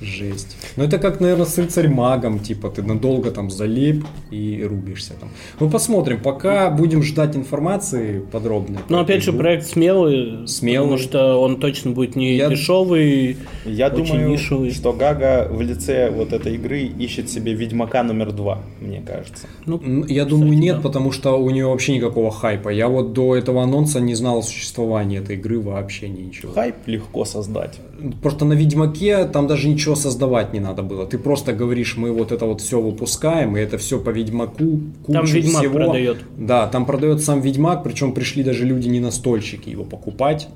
[0.02, 0.56] Жесть.
[0.78, 5.30] Ну это как, наверное, с рыцарь-магом, типа ты надолго там залип и рубишься там.
[5.60, 8.80] Ну посмотрим, пока будем ждать информации подробной.
[8.90, 10.90] Но про опять же, проект смелый, Смелый.
[10.90, 14.72] потому что он точно будет не Я- дешевый, Я очень думаю, нишевый.
[14.72, 19.48] что Гага в лице вот этой игры ищет себе Ведьмака номер два, мне кажется.
[19.66, 20.82] Ну, Я думаю, Кстати, нет, да.
[20.84, 22.70] потому что у нее вообще никакого хайпа.
[22.70, 26.52] Я вот до этого анонса не знал о существовании этой игры вообще ничего.
[26.54, 27.78] Хайп легко создать.
[28.22, 31.06] Просто на Ведьмаке там даже ничего создавать не надо было.
[31.06, 34.82] Ты просто говоришь, мы вот это вот все выпускаем, и это все по Ведьмаку.
[35.08, 35.74] Там кучу Ведьмак всего.
[35.74, 36.18] продает.
[36.38, 40.50] Да, там продает сам Ведьмак, причем пришли даже люди не настольщики его покупать.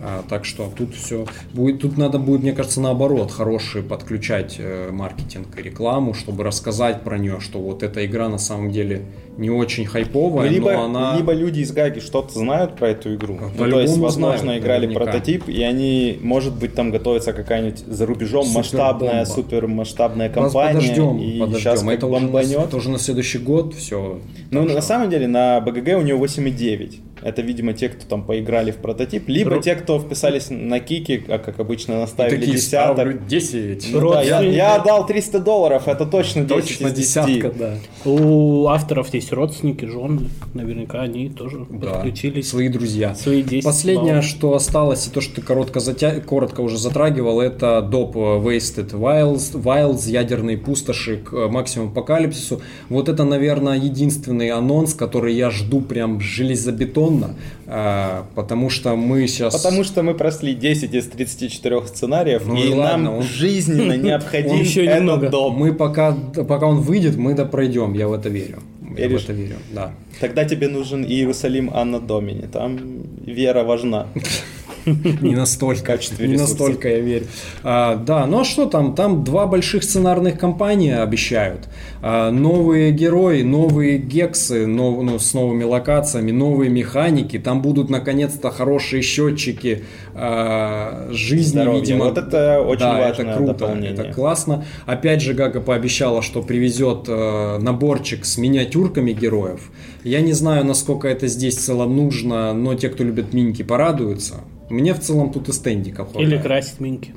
[0.00, 4.90] А, так что тут все будет, тут надо будет, мне кажется, наоборот, хороший подключать э,
[4.92, 9.06] маркетинг и рекламу, чтобы рассказать про нее, что вот эта игра на самом деле
[9.38, 13.38] не очень хайповая, либо, но она либо люди из Гаги что-то знают про эту игру.
[13.56, 15.04] Ну, то есть, возможно, знают, играли наверняка.
[15.12, 18.58] прототип, и они, может быть, там готовится какая-нибудь за рубежом Супербомба.
[18.58, 20.74] масштабная, супермасштабная компания.
[20.74, 21.60] подождем, и подождем.
[21.60, 22.58] сейчас это, уже на, бомбанет.
[22.58, 24.18] это уже на следующий год все.
[24.50, 26.96] Ну, на самом деле, на БГГ у него 8,9.
[27.20, 31.24] Это, видимо, те, кто там поиграли в прототип, либо Ру- те, кто вписались на кики,
[31.28, 32.94] а как обычно наставили Такие десяток.
[32.94, 33.88] ставлю 10.
[33.92, 37.26] Ну да, я, я отдал 300 долларов, это точно 10 Точно из 10.
[37.26, 37.74] десятка, да.
[38.04, 40.28] У авторов есть родственники, жены.
[40.54, 42.48] Наверняка они тоже Да, подключились.
[42.48, 43.14] свои друзья.
[43.14, 44.24] Свои 10 Последнее, баллов.
[44.24, 46.20] что осталось, и то, что ты коротко, затя...
[46.20, 48.16] коротко уже затрагивал, это доп.
[48.16, 52.60] Wasted Wilds, Wilds, ядерные пустоши к э, максимум апокалипсису.
[52.88, 57.34] Вот это, наверное, единственный анонс, который я жду прям железобетонно,
[57.66, 59.54] а, потому что мы сейчас...
[59.54, 63.96] Потому что мы прошли 10 из 34 сценариев, Ну и и ладно, нам он- жизненно
[63.96, 65.30] необходим еще немного.
[65.50, 68.58] Мы пока, пока он выйдет, мы допройдем, я в это верю.
[68.98, 69.22] Я Веришь?
[69.22, 69.92] в это верю, да.
[70.20, 72.46] Тогда тебе нужен Иерусалим Анна Домини.
[72.46, 72.78] Там
[73.24, 74.06] вера важна.
[75.20, 77.26] Не настолько, не настолько я верю.
[77.62, 78.94] А, да, ну а что там?
[78.94, 81.68] Там два больших сценарных компании обещают.
[82.02, 87.38] А, новые герои, новые гексы, ну, с новыми локациями, новые механики.
[87.38, 92.06] Там будут наконец-то хорошие счетчики а, жизни, видимо.
[92.06, 94.64] Вот это очень да, важное это круто, это классно.
[94.86, 99.70] Опять же, Гага пообещала, что привезет э, наборчик с миниатюрками героев.
[100.04, 104.36] Я не знаю, насколько это здесь в целом нужно, но те, кто любит миньки, порадуются.
[104.70, 106.28] Мне в целом тут и стендиков хватает.
[106.32, 107.14] Или красить минки.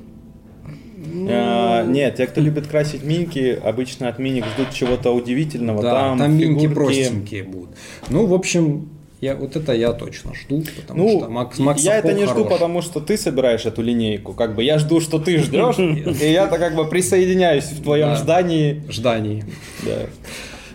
[1.30, 5.82] А, Нет, те, кто любит красить минки, обычно от миник ждут чего-то удивительного.
[5.82, 6.76] Да, там, там, минки фигурки.
[6.76, 7.70] простенькие будут.
[8.10, 11.98] Ну, в общем, я, вот это я точно жду, потому Ну, что Макс, Макс я
[11.98, 12.50] это не жду, хорош.
[12.54, 14.34] потому что ты собираешь эту линейку.
[14.34, 15.78] Как бы я жду, что ты ждешь,
[16.22, 18.16] и я-то как бы присоединяюсь в твоем Да.
[18.16, 18.84] ждании.
[18.90, 19.44] Ждании.
[19.84, 20.06] Да.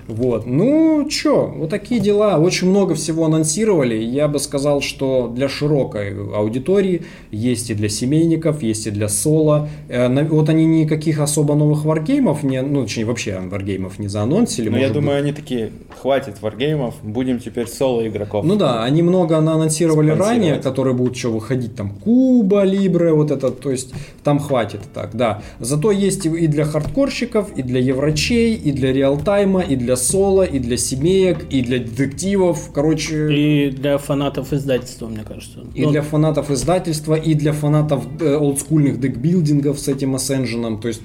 [0.08, 0.46] Вот.
[0.46, 2.38] Ну, чё, вот такие дела.
[2.38, 3.96] Очень много всего анонсировали.
[3.96, 9.68] Я бы сказал, что для широкой аудитории есть и для семейников, есть и для соло.
[9.88, 14.68] Э, Вот они никаких особо новых варгеймов, не, ну, точнее, вообще варгеймов не заанонсили.
[14.68, 15.02] Но я может быть.
[15.02, 18.44] думаю, они такие, хватит варгеймов, будем теперь соло игроков.
[18.44, 23.50] Ну да, они много анонсировали ранее, которые будут что выходить, там Куба, Либре, вот это,
[23.50, 23.92] то есть
[24.22, 25.42] там хватит так, да.
[25.60, 30.42] Зато есть и и для хардкорщиков, и для еврочей, и для реалтайма, и для соло,
[30.42, 35.60] и для семеек, и для детективов, короче, и, И для фанатов издательства, мне кажется.
[35.74, 41.02] Ну, для фанатов издательства, и для фанатов э, олдскульных декбилдингов с этим Ascension, то есть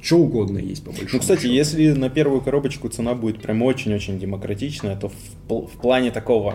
[0.00, 1.52] что угодно есть по большому Ну, кстати, счету.
[1.54, 5.12] если на первую коробочку цена будет прям очень-очень демократичная, то в,
[5.48, 6.54] пл- в плане такого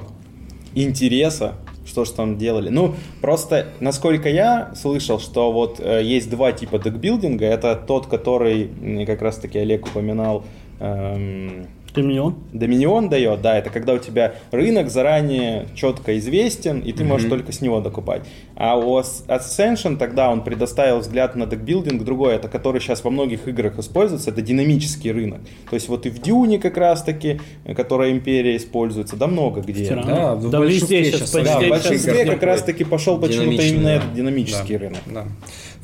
[0.75, 2.69] интереса, что ж там делали.
[2.69, 7.45] Ну, просто, насколько я слышал, что вот э, есть два типа декбилдинга.
[7.45, 8.69] Это тот, который
[9.05, 10.45] как раз-таки Олег упоминал,
[10.83, 12.35] эм, Доминион.
[12.53, 17.51] Доминион дает, да, это когда у тебя рынок заранее четко известен, и ты можешь только
[17.51, 18.23] с него докупать.
[18.55, 23.11] А у As- Ascension тогда он предоставил взгляд на декбилдинг другой, это который сейчас во
[23.11, 25.41] многих играх используется, это динамический рынок.
[25.69, 29.61] То есть вот и в Дюне как раз таки, э, которая Империя используется, да много
[29.61, 29.85] где.
[29.85, 30.07] Тиран.
[30.07, 33.83] Да, в Да большинстве везде сейчас Да, в большинстве как раз таки пошел почему-то именно
[33.83, 33.95] да.
[33.97, 35.01] этот динамический Да, рынок.
[35.05, 35.25] Да.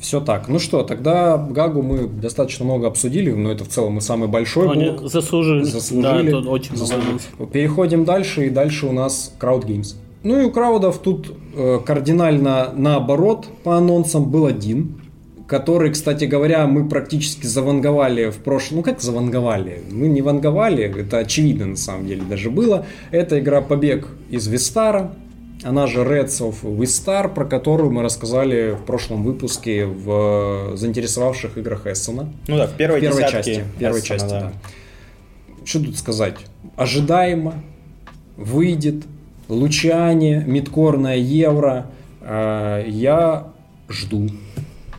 [0.00, 0.48] Все так.
[0.48, 4.70] Ну что, тогда Гагу мы достаточно много обсудили, но это в целом и самый большой
[4.70, 5.10] Они блок.
[5.10, 5.62] заслужили.
[5.64, 6.30] Заслужили.
[6.30, 7.18] Да, очень Заслужили.
[7.52, 9.96] Переходим дальше, и дальше у нас Crowd Games.
[10.22, 15.00] Ну и у краудов тут э, кардинально наоборот по анонсам был один,
[15.46, 18.78] который, кстати говоря, мы практически заванговали в прошлом.
[18.78, 19.82] Ну как заванговали?
[19.90, 22.86] Мы не ванговали, это очевидно на самом деле даже было.
[23.10, 25.12] Это игра «Побег из Вистара»,
[25.62, 31.86] она же Reds of Vistar, про которую мы рассказали в прошлом выпуске в заинтересовавших играх
[31.86, 32.32] Эссена.
[32.48, 33.64] Ну да, в первой, В первой части.
[33.76, 34.40] в Первой Эссена, части, да.
[34.40, 34.52] да.
[35.64, 36.36] Что тут сказать?
[36.76, 37.62] Ожидаемо,
[38.36, 39.04] выйдет,
[39.48, 41.86] Лучане, мидкорная евро.
[42.20, 43.48] Э, Я
[43.88, 44.30] жду.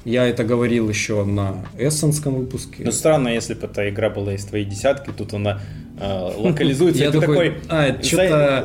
[0.04, 2.84] Я это говорил еще на эссенском выпуске.
[2.84, 5.62] Ну странно, если бы эта игра была из твоей десятки, тут она
[6.38, 7.04] локализуется.
[7.04, 7.96] Я такой, «А,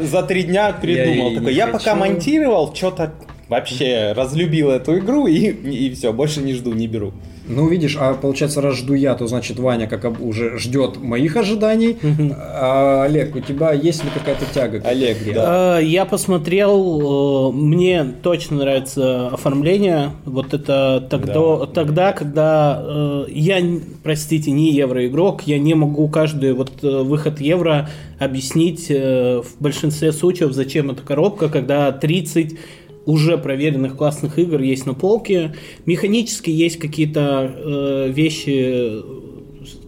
[0.02, 1.34] за, три дня придумал.
[1.34, 1.96] такой, я пока хочу».
[1.96, 3.12] монтировал, что-то
[3.48, 7.12] вообще разлюбил эту игру и, и все, больше не жду, не беру.
[7.48, 11.36] Ну, видишь, а получается, раз жду я, то значит Ваня как об- уже ждет моих
[11.36, 11.96] ожиданий.
[12.36, 14.80] А, Олег, у тебя есть ли какая-то тяга?
[14.80, 15.78] к Олег, да.
[15.80, 20.10] Э, Я посмотрел, э, мне точно нравится оформление.
[20.24, 21.66] Вот это тогда, Да.
[21.66, 23.60] тогда когда э, я,
[24.02, 30.52] простите, не евроигрок, я не могу каждый вот э, выход евро объяснить в большинстве случаев,
[30.52, 32.58] зачем эта коробка, когда 30
[33.06, 35.54] уже проверенных классных игр есть на полке.
[35.86, 39.02] Механически есть какие-то э, вещи,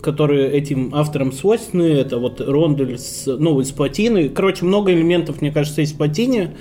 [0.01, 1.83] которые этим авторам свойственны.
[1.83, 4.29] Это вот рондель с, ну, из плотины.
[4.29, 6.57] Короче, много элементов, мне кажется, есть в плотине.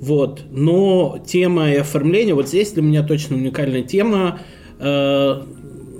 [0.00, 0.40] Вот.
[0.50, 4.40] Но тема и оформление, вот здесь для меня точно уникальная тема.
[4.78, 5.42] Э,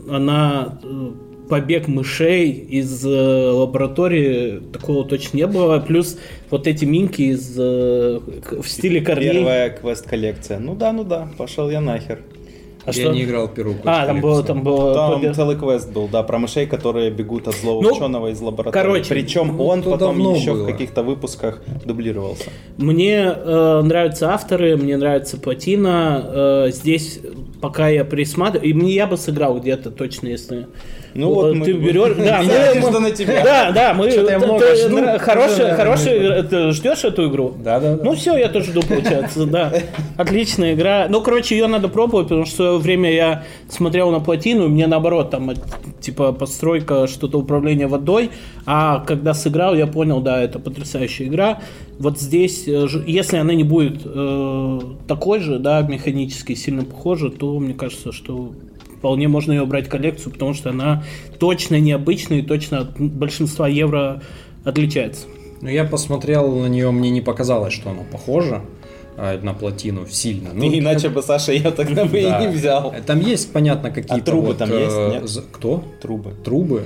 [0.09, 1.11] она э,
[1.51, 3.09] побег мышей из э,
[3.51, 5.81] лаборатории, такого точно не было.
[5.81, 6.17] Плюс
[6.49, 8.21] вот эти минки из, э,
[8.63, 9.33] в стиле корней.
[9.33, 10.59] Первая квест-коллекция.
[10.61, 12.21] Ну да, ну да, пошел я нахер.
[12.87, 13.13] А я что?
[13.13, 14.95] не играл в первую А, там было, там было...
[14.95, 18.41] Там побег- целый квест был, да, про мышей, которые бегут от злого Ну, ученого из
[18.41, 18.73] лаборатории.
[18.73, 20.63] короче, Причем ну, он потом еще было.
[20.63, 22.49] в каких-то выпусках дублировался.
[22.79, 26.25] Мне э, нравятся авторы, мне нравится плотина.
[26.25, 27.21] Э, здесь
[27.61, 30.67] пока я присматриваю, и мне я бы сыграл где-то точно, если
[31.15, 32.43] Ну вот э, мы- ты берешь, да,
[32.93, 33.41] мы- на тебя.
[33.45, 34.97] да, да, мы Что-то я ты- много ты жду.
[34.97, 37.55] Уже- хорошая, ты ждешь эту игру?
[37.63, 38.05] Да, да, да.
[38.05, 39.73] Ну все, я тоже жду, получается, да.
[40.17, 41.07] Отличная игра.
[41.09, 44.69] Ну, короче, ее надо пробовать, потому что в свое время я смотрел на плотину, и
[44.69, 45.55] мне наоборот, там, э,
[46.01, 48.31] типа, постройка, что-то управление водой,
[48.67, 51.61] а когда сыграл, я понял, да, это потрясающая игра.
[51.99, 57.59] Вот здесь, э, если она не будет э, такой же, да, механически сильно похожа, то
[57.59, 58.53] мне кажется, что
[59.01, 61.03] вполне можно ее брать в коллекцию, потому что она
[61.39, 64.23] точно необычная и точно от большинства евро
[64.63, 65.27] отличается.
[65.63, 68.61] Ну, я посмотрел на нее, мне не показалось, что она похожа
[69.17, 70.51] а, на плотину сильно.
[70.53, 72.43] Ну, иначе бы Саша ее тогда бы да.
[72.43, 72.95] и не взял.
[73.07, 75.29] Там есть, понятно, какие-то трубы вот, там есть, э, нет?
[75.29, 75.83] за- Кто?
[76.03, 76.35] Трубы.
[76.45, 76.85] Трубы?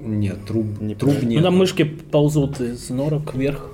[0.00, 1.40] Нет, труб, Не труб нет.
[1.40, 3.68] Ну, там мышки ползут из норок вверх.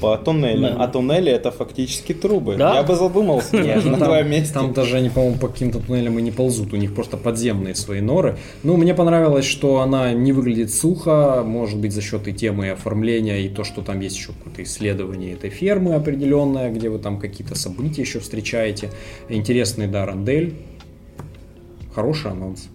[0.00, 0.76] По туннелям.
[0.76, 0.84] Да.
[0.84, 2.56] А туннели это фактически трубы.
[2.56, 2.76] Да?
[2.76, 4.54] Я бы задумался Нет, на твоем месте.
[4.54, 8.00] там даже они, по-моему, по каким-то туннелям и не ползут, у них просто подземные свои
[8.00, 8.38] норы.
[8.62, 12.68] Ну, мне понравилось, что она не выглядит сухо, может быть, за счет и темы и
[12.70, 17.18] оформления, и то, что там есть еще какое-то исследование этой фермы определенное, где вы там
[17.18, 18.90] какие-то события еще встречаете.
[19.28, 20.54] Интересный, да, рандель.
[21.94, 22.68] Хороший анонс.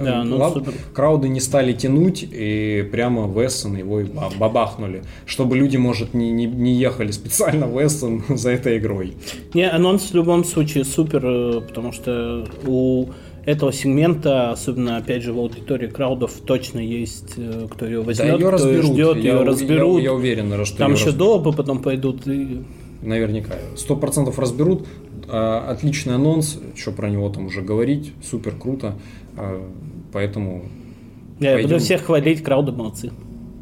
[0.00, 0.72] Да, ну, Лав- супер.
[0.94, 5.02] Крауды не стали тянуть, и прямо в Эссен его и ба- бабахнули.
[5.26, 9.14] Чтобы люди, может, не, не, не ехали специально в Эссен за этой игрой.
[9.54, 13.06] Не, анонс в любом случае супер, э, потому что у
[13.44, 18.26] этого сегмента, особенно, опять же, в аудитории краудов, точно есть, э, кто ее Да, возьмет,
[18.28, 18.84] ее кто разберут.
[18.84, 20.02] ее ждет, я, ее я- разберут.
[20.02, 21.42] Я, уверен, что Там еще разберут.
[21.44, 22.26] допы потом пойдут.
[22.26, 22.62] И...
[23.02, 23.54] Наверняка.
[23.76, 24.86] Сто процентов разберут.
[25.28, 26.58] А, Отличный анонс.
[26.76, 28.12] Что про него там уже говорить.
[28.22, 28.94] Супер круто.
[29.36, 29.70] А,
[30.12, 30.64] Поэтому
[31.40, 31.70] Я Пойдем.
[31.70, 33.10] буду всех хвалить, крауды молодцы.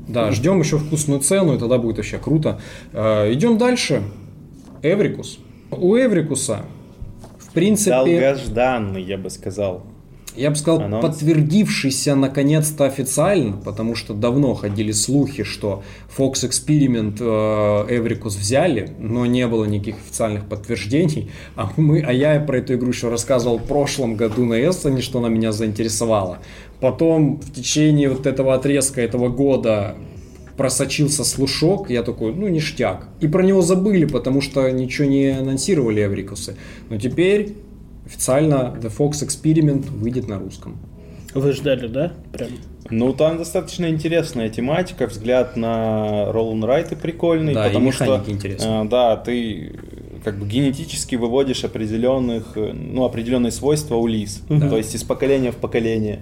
[0.09, 2.61] Да, ждем еще вкусную цену, и тогда будет вообще круто.
[2.93, 4.03] Э, Идем дальше.
[4.83, 5.39] Эврикус.
[5.71, 6.63] У Эврикуса,
[7.39, 9.85] в принципе, Долгожданный, я бы сказал.
[10.37, 11.05] Я бы сказал, Анонс.
[11.05, 15.83] подтвердившийся наконец-то официально, потому что давно ходили слухи, что
[16.17, 21.31] Fox Experiment э, Эврикус взяли, но не было никаких официальных подтверждений.
[21.57, 25.19] А, мы, а я про эту игру еще рассказывал в прошлом году на Эссене, что
[25.19, 26.39] она меня заинтересовала.
[26.81, 29.97] Потом в течение вот этого отрезка этого года
[30.57, 33.09] просочился слушок, я такой, ну ништяк.
[33.21, 36.57] И про него забыли, потому что ничего не анонсировали Эврикусы.
[36.91, 37.55] Но теперь
[38.11, 40.79] официально The Fox Experiment выйдет на русском.
[41.33, 42.13] Вы ждали, да?
[42.33, 42.51] Прям.
[42.91, 48.85] Ну, там достаточно интересная тематика, взгляд на Ролан Райты прикольный, Да, и потому что, интересные.
[48.85, 49.79] э, да, ты
[50.25, 55.53] как бы генетически выводишь определенных, э, ну, определенные свойства у лис, то есть из поколения
[55.53, 56.19] в поколение.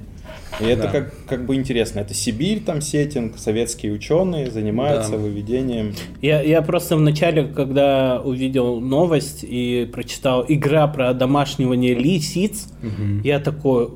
[0.60, 0.88] И это Да.
[0.88, 2.00] как, как бы интересно.
[2.00, 5.18] Это Сибирь, там сеттинг, советские ученые занимаются Да.
[5.18, 5.94] выведением.
[6.22, 12.68] Я, я просто в начале, когда увидел новость и прочитал игра про домашнивание лисиц,
[13.22, 13.90] я такой,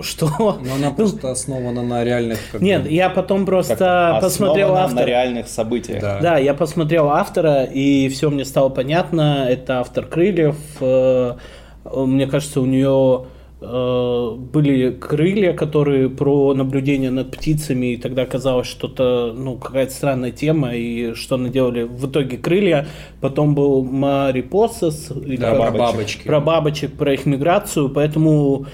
[0.00, 0.58] что?
[0.64, 2.38] Но она просто основана на реальных...
[2.50, 5.00] как бы, Нет, я потом Как просто посмотрел основано автор.
[5.02, 6.00] на реальных событиях.
[6.00, 6.18] Да.
[6.20, 9.46] Да, я посмотрел автора, и все мне стало понятно.
[9.48, 10.56] Это автор крыльев.
[10.80, 11.34] Э,
[11.84, 13.26] Мне кажется, у нее
[13.62, 20.74] были крылья, которые про наблюдение над птицами, и тогда казалось что-то, ну, какая-то странная тема,
[20.74, 22.86] и что наделали в итоге крылья.
[23.20, 26.26] Потом был Марипосос, или Да, про бабочки.
[26.26, 28.66] про бабочек, про их миграцию, поэтому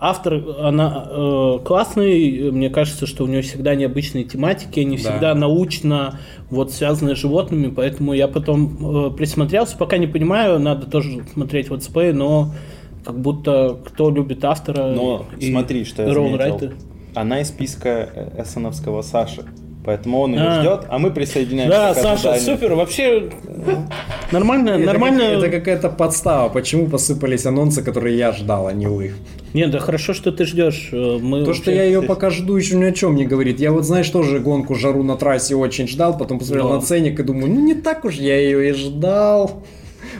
[0.00, 5.02] автор, она э, классный, мне кажется, что у нее всегда необычные тематики, они Да.
[5.02, 6.18] всегда научно
[6.50, 11.70] вот связаны с животными, поэтому я потом э, присмотрелся, пока не понимаю, надо тоже смотреть
[11.70, 12.52] в ОЦП, но
[13.04, 16.36] как будто кто любит автора Но и смотри, что я заметил.
[16.38, 16.72] Райта.
[17.14, 19.44] Она из списка э, эсоновского Саши.
[19.84, 20.60] Поэтому он ее А.
[20.60, 22.40] ждет, а мы присоединяемся Да, к Саша, ожиданию.
[22.58, 23.30] супер, вообще
[24.32, 25.20] нормально, Это, нормально.
[25.20, 26.48] как- это какая-то подстава.
[26.48, 29.12] Почему посыпались анонсы, которые я ждал, а не вы?
[29.52, 30.88] Нет, да хорошо, что ты ждешь.
[30.92, 33.60] э, Мы То, вообще- что я ее пока жду, еще ни о чем не говорит.
[33.60, 36.76] Я вот, знаешь, тоже гонку жару на трассе очень ждал, потом посмотрел Да.
[36.76, 39.62] на ценник и думаю, ну не так уж я ее и ждал.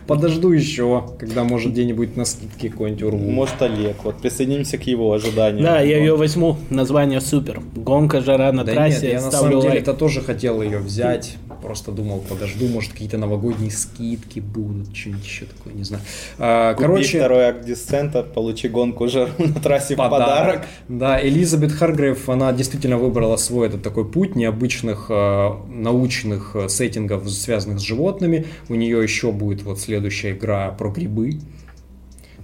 [0.07, 3.31] Подожду еще, когда, может, где-нибудь на скидке какой-нибудь урву.
[3.31, 3.97] Может, Олег.
[4.05, 5.65] Вот присоединимся к его ожиданиям.
[5.65, 6.57] Да, я ее возьму.
[6.71, 7.63] Название супер.
[7.75, 9.01] Гонка, жара на Да трассе.
[9.07, 11.37] нет, я на ставлю самом деле это тоже хотел ее взять.
[11.65, 16.03] Просто думал, подожду, может какие-то новогодние скидки будут, что-нибудь еще такое, не знаю.
[16.39, 20.21] А, Купи короче, второй акт Десцента, получи гонку жару на трассе в подарок.
[20.21, 20.67] подарок.
[20.89, 27.31] Да, Элизабет Харгрейв, она действительно выбрала свой этот такой путь необычных э, научных э, сеттингов,
[27.31, 28.45] связанных с животными.
[28.69, 31.39] У нее еще будет вот следующая игра про грибы.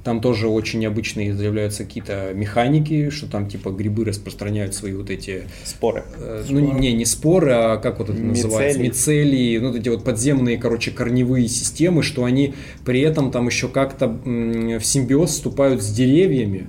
[0.05, 5.45] Там тоже очень необычные заявляются какие-то механики, что там типа грибы распространяют свои вот эти
[5.65, 6.05] Споры.
[6.19, 8.81] Э, Ну, не, не споры, а как вот это называется?
[8.81, 13.69] Мицелии, ну, вот эти вот подземные, короче, корневые системы, что они при этом там еще
[13.69, 16.67] как-то в симбиоз вступают с деревьями.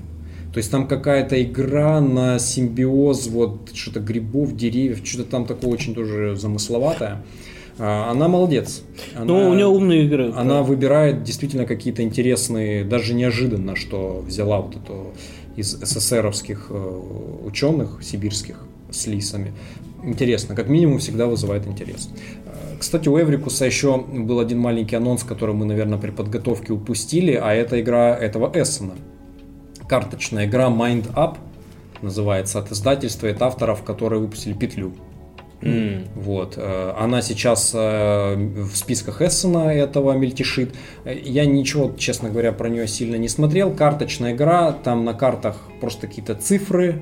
[0.53, 5.95] То есть там какая-то игра на симбиоз вот что-то грибов, деревьев, что-то там такое очень
[5.95, 7.23] тоже замысловатое.
[7.79, 8.83] А, Она молодец.
[9.15, 10.31] Она, Ну, у нее умные игры.
[10.35, 15.13] она выбирает действительно какие-то интересные, даже неожиданно, что взяла вот эту
[15.55, 16.99] из СССРовских э,
[17.45, 19.53] ученых сибирских с лисами.
[20.03, 22.09] Интересно, как минимум всегда вызывает интерес.
[22.45, 27.33] Э, Кстати, у Эврикуса еще был один маленький анонс, который мы, наверное, при подготовке упустили,
[27.33, 28.93] а это игра этого Эссена.
[29.87, 31.35] Карточная игра Mind Up
[32.01, 34.93] называется от издательства, от авторов, которые выпустили петлю.
[35.61, 36.05] М.
[36.15, 36.55] Вот.
[36.57, 40.73] э, Она сейчас э, в списках Эссена этого мельтешит.
[41.05, 43.71] Я ничего, честно говоря, про нее сильно не смотрел.
[43.71, 47.01] Карточная игра, там на картах просто какие-то цифры,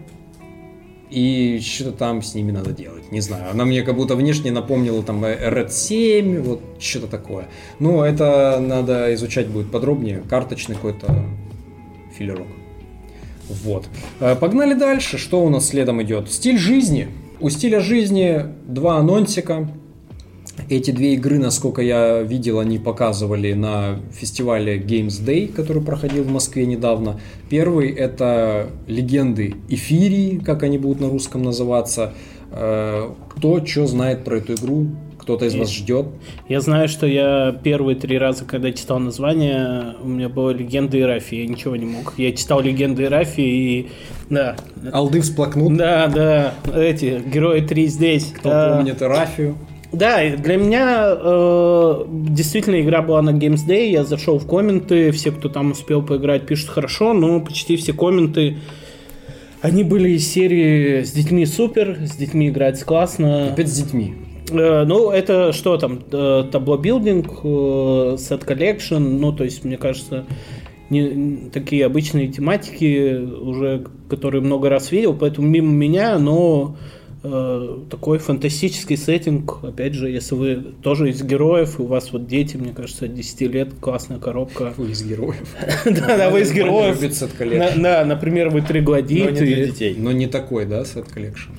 [1.09, 3.11] и что-то там с ними надо делать.
[3.11, 3.49] Не знаю.
[3.51, 7.47] Она мне как будто внешне напомнила там э, Red 7, вот что-то такое.
[7.79, 10.21] Но это надо изучать будет подробнее.
[10.29, 11.25] Карточный какой-то
[12.17, 12.47] филерок.
[13.63, 13.87] Вот.
[14.39, 15.17] Погнали дальше.
[15.17, 16.29] Что у нас следом идет?
[16.31, 17.07] Стиль жизни.
[17.41, 19.69] У стиля жизни два анонсика.
[20.67, 26.29] Эти две игры, насколько я видел, они показывали на фестивале Games Day, который проходил в
[26.29, 27.21] Москве недавно.
[27.49, 32.13] Первый это легенды Эфирии, как они будут на русском называться.
[32.51, 34.87] Э, Кто что знает про эту игру?
[35.29, 36.07] Кто-то из вас ждет?
[36.47, 41.35] Я знаю, что я первые три раза, когда читал название, у меня была легенда Ирафи,
[41.35, 42.15] я ничего не мог.
[42.17, 43.89] Я читал легенды Ирафи и...
[44.31, 44.55] Да,
[44.91, 45.77] Олды всплакнут.
[45.77, 48.33] да, да, эти, герои 3 здесь.
[48.35, 49.55] Кто А, помнит Эрафию?
[49.91, 55.11] Да, и для меня э, действительно игра была на Games Day, я зашел в комменты,
[55.11, 58.57] все, кто там успел поиграть, пишут хорошо, но почти все комменты,
[59.61, 63.49] они были из серии «С детьми супер», «С детьми играть классно».
[63.51, 64.15] Опять с детьми.
[64.51, 66.01] Э, ну, это что там?
[66.11, 70.25] Э, Tableau building, э, set collection, ну, то есть, мне кажется,
[70.89, 76.75] не, такие обычные тематики, уже которые много раз видел, поэтому мимо меня, но
[77.23, 82.27] э, такой фантастический сеттинг, опять же, если вы тоже из героев, и у вас вот
[82.27, 84.71] дети, мне кажется, от 10 лет, классная коробка.
[84.71, 85.55] Фу, из героев.
[85.85, 86.99] Да, да, вы из героев.
[87.77, 89.45] Да, например, вы Но не троглодиты.
[89.45, 89.95] для детей.
[89.97, 91.51] Но не такой, да, set collection?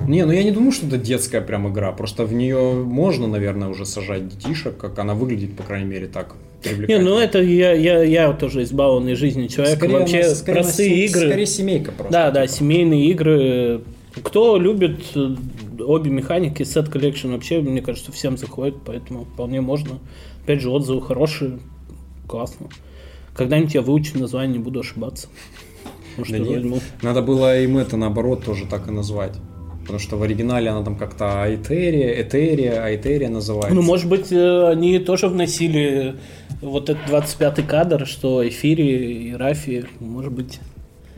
[0.00, 1.92] Не, ну я не думаю, что это детская прям игра.
[1.92, 6.34] Просто в нее можно, наверное, уже сажать детишек, как она выглядит, по крайней мере, так
[6.64, 9.76] Не, ну это я, я, я тоже избалованный жизнью человек.
[9.78, 11.28] Скорее Вообще она- скорее простые сем- игры.
[11.30, 12.12] Скорее семейка просто.
[12.12, 12.58] Да, да, типа.
[12.58, 13.80] семейные игры.
[14.22, 15.34] Кто любит э,
[15.80, 19.98] обе механики, set collection вообще, мне кажется, всем заходит, поэтому вполне можно.
[20.42, 21.58] Опять же, отзывы хорошие,
[22.26, 22.68] классно.
[23.34, 25.28] Когда-нибудь я выучу название, не буду ошибаться.
[26.16, 26.80] Может, Да возьму.
[27.02, 29.34] Надо было им это, наоборот, тоже так и назвать.
[29.86, 33.74] Потому что в оригинале она там как-то Айтерия, Этерия, Айтерия называется.
[33.74, 36.16] Ну, может быть, э, они тоже вносили
[36.60, 40.58] вот этот 25-й кадр, что Эфири и Рафи, может быть.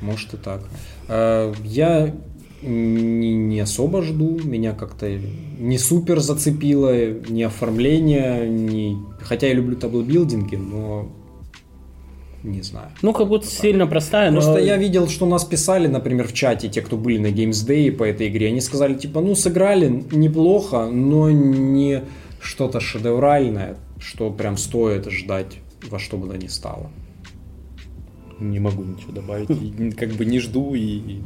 [0.02, 0.64] Может и так.
[1.08, 2.14] Э, Я
[2.62, 5.08] не, не особо жду, меня как-то
[5.58, 8.98] не супер зацепило, ни оформление, ни...
[9.22, 11.08] Хотя я люблю таблобилдинги, но
[12.50, 12.88] не знаю.
[13.02, 14.40] Ну, как будто сильно простая, но...
[14.40, 17.90] Просто я видел, что нас писали, например, в чате, те, кто были на Games Day
[17.92, 22.02] по этой игре, они сказали, типа, ну, сыграли неплохо, но не
[22.40, 25.58] что-то шедевральное, что прям стоит ждать
[25.90, 26.90] во что бы то ни стало.
[28.40, 29.50] Не могу ничего добавить.
[29.50, 31.20] И Как бы не жду и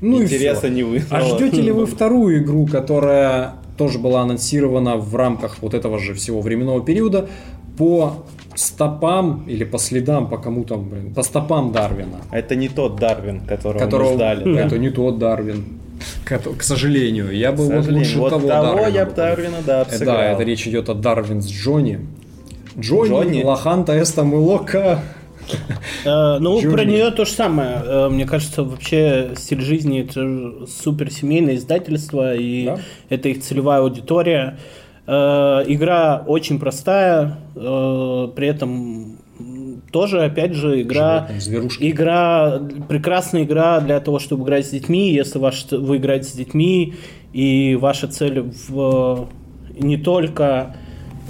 [0.00, 0.68] Ну и интереса всё.
[0.68, 1.38] не А вызвало.
[1.38, 6.40] ждете ли вы вторую игру, которая тоже была анонсирована в рамках вот этого же всего
[6.40, 7.28] временного периода
[7.78, 8.24] по
[8.58, 13.40] стопам или по следам, по кому там, блин, по стопам Дарвина, Это не тот Дарвин,
[13.40, 14.54] которого, которого мы ждали.
[14.54, 14.60] да.
[14.60, 15.64] это не тот Дарвин,
[16.24, 17.30] Кото- к сожалению.
[17.36, 18.88] Я К бы вот лучше Вот того, того Дарвина.
[18.96, 20.16] я бы Дарвина, да, Э, сыграл.
[20.16, 22.00] Да, это речь идет о Дарвин с Джонни.
[22.78, 23.42] Джонни, Джонни?
[23.42, 25.00] Лоханта, Эстам и Лока.
[26.04, 27.80] Э, ну, про нее то же самое.
[27.84, 32.70] Э, Мне кажется, вообще стиль жизни это супер семейное издательство, и
[33.08, 34.58] это их целевая аудитория.
[35.06, 39.18] Э, Игра очень простая, э, при этом
[39.92, 41.28] тоже, опять же, игра...
[41.38, 41.90] Животные.
[41.90, 45.12] Игра, прекрасная игра для того, чтобы играть с детьми.
[45.12, 46.94] Если ваш, вы играете с детьми,
[47.32, 49.28] и ваша цель в
[49.78, 50.76] не только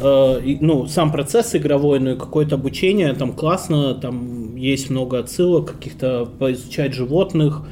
[0.01, 5.73] э, ну, сам процесс игровой, но и какое-то обучение, там классно, там есть много отсылок,
[5.73, 7.63] каких-то поизучать животных,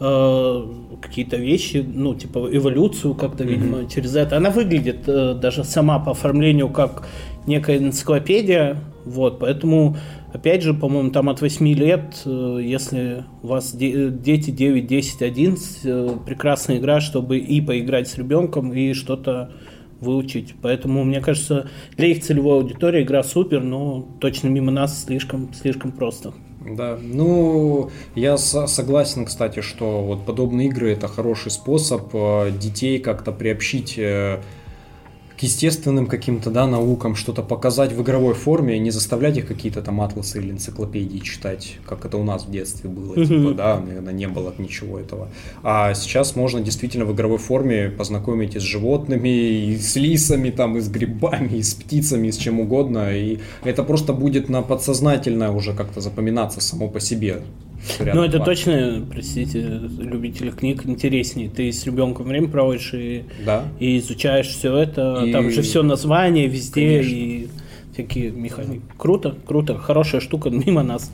[0.00, 0.64] э,
[1.00, 3.94] какие-то вещи, ну, типа эволюцию как-то, видимо, mm-hmm.
[3.94, 4.36] через это.
[4.36, 7.06] Она выглядит э, даже сама по оформлению как
[7.46, 9.96] некая энциклопедия, вот, поэтому,
[10.32, 15.22] опять же, по-моему, там от 8 лет, э, если у вас де- дети 9, 10,
[15.22, 19.52] 11, э, прекрасная игра, чтобы и поиграть с ребенком, и что-то
[20.00, 20.54] выучить.
[20.62, 25.92] Поэтому, мне кажется, для их целевой аудитории игра супер, но точно мимо нас слишком, слишком
[25.92, 26.32] просто.
[26.60, 33.32] Да, ну, я согласен, кстати, что вот подобные игры это хороший способ э, детей как-то
[33.32, 34.40] приобщить э,
[35.40, 40.02] к естественным каким-то да, наукам, что-то показать в игровой форме, не заставлять их какие-то там
[40.02, 43.26] атласы или энциклопедии читать, как это у нас в детстве было, mm-hmm.
[43.26, 45.30] типа, да, наверное, не было ничего этого.
[45.62, 50.76] А сейчас можно действительно в игровой форме познакомить и с животными, и с лисами, там,
[50.76, 54.60] и с грибами, и с птицами, и с чем угодно, и это просто будет на
[54.60, 57.40] подсознательное уже как-то запоминаться само по себе.
[57.98, 59.60] Ну, это точно, простите,
[59.98, 61.48] любители книг интереснее.
[61.48, 63.64] Ты с ребенком время проводишь и, да.
[63.78, 65.24] и изучаешь все это.
[65.24, 65.32] И...
[65.32, 67.16] Там же все название везде Конечно.
[67.16, 67.48] и
[67.92, 68.82] всякие механики.
[68.96, 71.10] Круто, круто, хорошая штука мимо нас.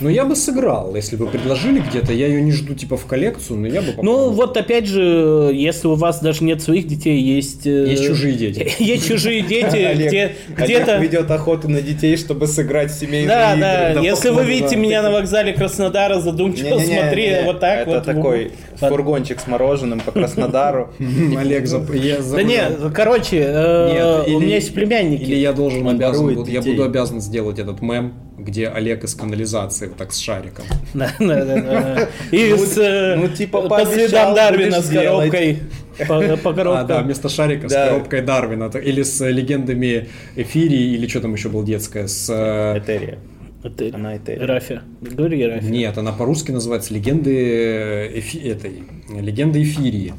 [0.00, 2.12] Ну, я бы сыграл, если бы предложили где-то.
[2.12, 4.28] Я ее не жду типа в коллекцию, но я бы попробовал.
[4.28, 7.66] Ну, вот опять же, если у вас даже нет своих детей, есть...
[7.66, 8.70] Э, есть чужие дети.
[8.82, 10.96] Есть чужие дети, где где-то...
[10.98, 14.00] ведет охоту на детей, чтобы сыграть семейные Да, да.
[14.00, 17.96] Если вы видите меня на вокзале Краснодара, задумчиво смотри, вот так вот.
[17.96, 20.92] Это такой фургончик с мороженым по Краснодару.
[21.38, 25.22] Олег, Да нет, короче, э, у меня есть племянники.
[25.22, 28.14] Или я должен обязан, я буду обязан сделать этот мем,
[28.44, 30.64] где Олег из канализации вот так с шариком.
[30.94, 35.58] И с, э, ну, типа, по следам Дарвина с коробкой.
[35.98, 36.70] По, по коробкам.
[36.80, 37.86] А, да, вместо шарика да.
[37.86, 38.70] с коробкой Дарвина.
[38.78, 42.30] Или с легендами Эфирии, или что там еще было детское, с...
[42.30, 43.18] Э, Этерия.
[43.62, 44.82] Это она это Рафия.
[45.02, 45.68] Говори Рафия.
[45.68, 48.38] Нет, она по-русски называется легенды эфи...
[48.38, 50.14] этой легенды эфирии.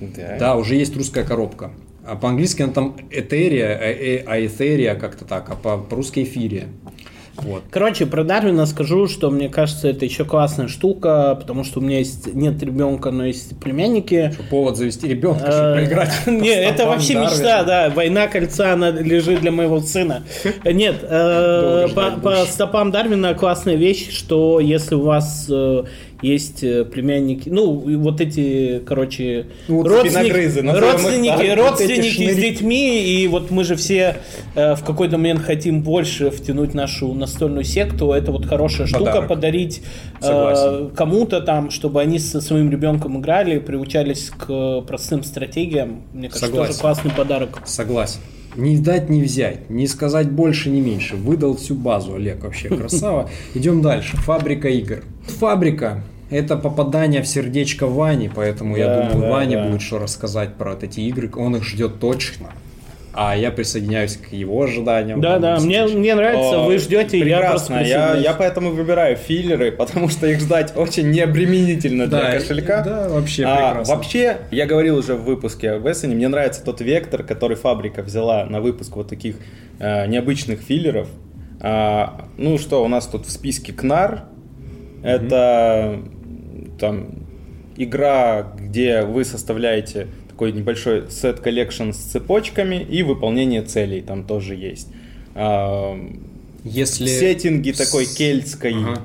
[0.00, 0.36] Да.
[0.38, 1.72] да, уже есть русская коробка.
[2.06, 3.76] А по-английски она там этерия,
[4.26, 6.68] а этерия как-то так, а по-русски эфирия.
[7.38, 7.62] Вот.
[7.70, 11.98] Короче, про Дарвина скажу, что мне кажется, это еще классная штука, потому что у меня
[11.98, 14.30] есть нет ребенка, но есть племянники.
[14.32, 16.12] Что повод завести ребенка, чтобы э, поиграть.
[16.26, 17.90] Нет, это вообще мечта, да.
[17.90, 20.24] Война кольца, она лежит для моего сына.
[20.64, 21.88] Нет, э,
[22.22, 25.84] по стопам Дарвина классная вещь, что если у вас э,
[26.26, 33.04] есть э, племянники, ну, вот эти, короче, ну, вот родственники, родственники, так, родственники с детьми,
[33.04, 34.16] и вот мы же все
[34.54, 39.28] э, в какой-то момент хотим больше втянуть нашу настольную секту, это вот хорошая штука, Подарок.
[39.28, 39.82] подарить
[40.20, 46.46] э, кому-то там, чтобы они со своим ребенком играли, приучались к простым стратегиям, мне кажется,
[46.46, 46.66] Согласен.
[46.68, 47.62] тоже классный подарок.
[47.64, 48.20] Согласен.
[48.56, 51.16] Не дать, не взять, не сказать больше, не меньше.
[51.16, 53.28] Выдал всю базу, Олег, вообще красава.
[53.54, 54.16] Идем дальше.
[54.16, 55.04] Фабрика игр.
[55.26, 59.68] Фабрика это попадание в сердечко Вани, поэтому да, я думаю, да, Ваня да.
[59.68, 61.30] будет что рассказать про вот эти игры.
[61.36, 62.50] Он их ждет точно.
[63.18, 65.22] А я присоединяюсь к его ожиданиям.
[65.22, 67.76] Да, да, мне, мне нравится, О, вы ждете, прекрасно.
[67.76, 72.82] я Я, я поэтому выбираю филлеры, потому что их ждать очень необременительно для да, кошелька.
[72.82, 73.94] Да, вообще а, прекрасно.
[73.94, 78.44] Вообще, я говорил уже в выпуске об Эссене, мне нравится тот вектор, который фабрика взяла
[78.44, 79.36] на выпуск вот таких
[79.78, 81.08] э, необычных филлеров.
[81.60, 84.24] А, ну что, у нас тут в списке Knarr.
[85.02, 86.00] Это
[86.78, 87.08] там
[87.76, 94.54] игра, где вы составляете такой небольшой set collection с цепочками и выполнение целей там тоже
[94.54, 94.88] есть.
[96.66, 97.06] Если...
[97.06, 99.02] Сеттинги такой кельтской ага.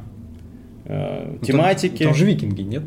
[0.86, 2.00] э, тематики.
[2.00, 2.84] Там, там же викинги, нет?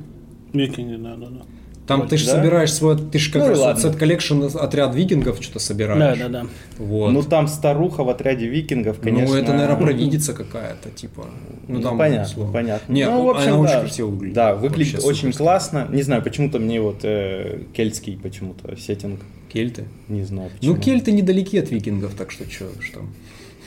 [0.52, 1.42] Викинги, да, да, да.
[1.86, 2.32] Там Вроде, ты же да?
[2.32, 6.18] собираешь свой, ты же как ну, раз сет коллекшн отряд викингов что-то собираешь.
[6.18, 6.48] Да, да, да.
[6.78, 7.12] Вот.
[7.12, 9.34] Ну там старуха в отряде викингов, конечно.
[9.34, 11.26] Ну это, наверное, провидица какая-то, типа.
[11.68, 12.52] Ну, ну там понятно, слово.
[12.52, 12.90] понятно.
[12.90, 13.60] Нет, ну, в общем, она да.
[13.60, 14.34] очень красиво выглядит.
[14.34, 15.36] Да, выглядит очень супер.
[15.36, 15.88] классно.
[15.90, 19.20] Не знаю, почему-то мне вот э, кельтский почему-то сеттинг.
[19.52, 19.84] Кельты?
[20.08, 20.50] Не знаю.
[20.50, 20.74] Ну, почему.
[20.74, 23.00] Ну кельты недалеки от викингов, так что что, что.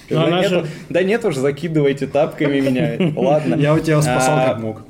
[0.09, 0.65] Ну, да, нет, же...
[0.89, 3.13] да нет уж, закидывайте тапками меня.
[3.15, 3.55] Ладно.
[3.55, 4.81] Я у тебя спасал как мог.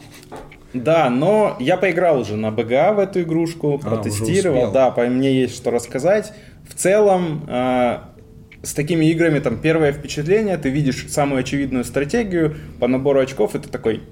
[0.74, 5.42] Да, но я поиграл уже на БГА в эту игрушку, а, протестировал, да, по мне
[5.42, 6.34] есть что рассказать.
[6.68, 8.00] В целом, э,
[8.64, 13.60] с такими играми там первое впечатление, ты видишь самую очевидную стратегию по набору очков, и
[13.60, 14.04] ты такой,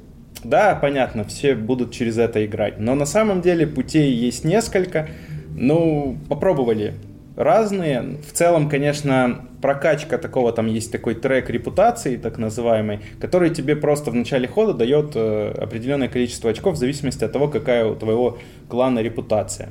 [0.43, 2.79] да, понятно, все будут через это играть.
[2.79, 5.09] Но на самом деле путей есть несколько.
[5.57, 6.93] Ну, попробовали
[7.35, 8.17] разные.
[8.27, 14.11] В целом, конечно, прокачка такого, там есть такой трек репутации, так называемый, который тебе просто
[14.11, 18.37] в начале хода дает э, определенное количество очков в зависимости от того, какая у твоего
[18.69, 19.69] клана репутация.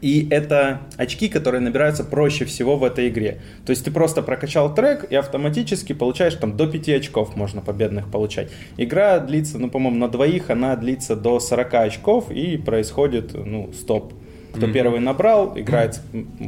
[0.00, 3.40] И это очки, которые набираются проще всего в этой игре.
[3.66, 8.10] То есть ты просто прокачал трек и автоматически получаешь там до 5 очков можно победных
[8.10, 8.50] получать.
[8.78, 14.14] Игра длится, ну, по-моему, на двоих она длится до 40 очков и происходит, ну, стоп.
[14.52, 14.72] Кто mm-hmm.
[14.72, 16.00] первый набрал, играет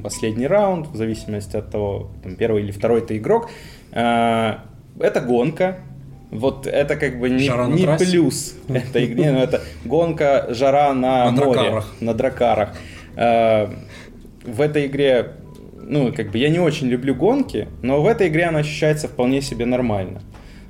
[0.02, 3.48] последний раунд, в зависимости от того, там, первый или второй ты игрок.
[3.92, 4.64] А,
[4.98, 5.78] это гонка,
[6.32, 11.44] вот это как бы не, не плюс этой игре, но это гонка, жара на, на
[11.44, 11.94] море, дракарах.
[12.00, 12.76] на дракарах.
[13.16, 13.66] Э,
[14.44, 15.32] в этой игре,
[15.82, 19.42] ну, как бы я не очень люблю гонки, но в этой игре она ощущается вполне
[19.42, 20.22] себе нормально.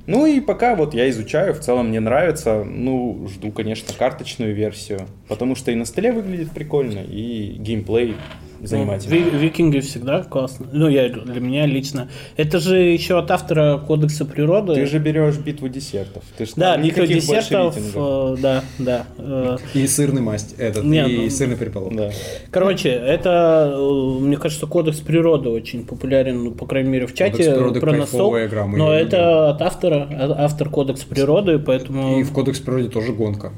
[0.05, 5.07] Ну и пока вот я изучаю, в целом мне нравится, ну, жду, конечно, карточную версию,
[5.29, 8.17] потому что и на столе выглядит прикольно, и геймплей
[8.63, 9.15] занимательно.
[9.31, 10.67] Ну, викинги всегда классно.
[10.71, 12.09] Ну, я, для меня лично.
[12.37, 14.75] Это же еще от автора Кодекса природы.
[14.75, 16.23] Ты же берешь битву десертов.
[16.37, 19.05] Ты же да, битва десертов, э, да, да.
[19.17, 21.95] Э, и сырный масть, этот, Нет, и ну, сырный переполох.
[21.95, 22.11] Да.
[22.51, 27.31] Короче, это, э, мне кажется, Кодекс природы очень популярен, ну, по крайней мере, в чате
[27.31, 28.37] Кодекс природы про настол.
[28.37, 30.07] Игра, но это от автора,
[30.37, 32.19] автор Кодекс природы, поэтому...
[32.19, 33.51] И в Кодекс природы тоже гонка.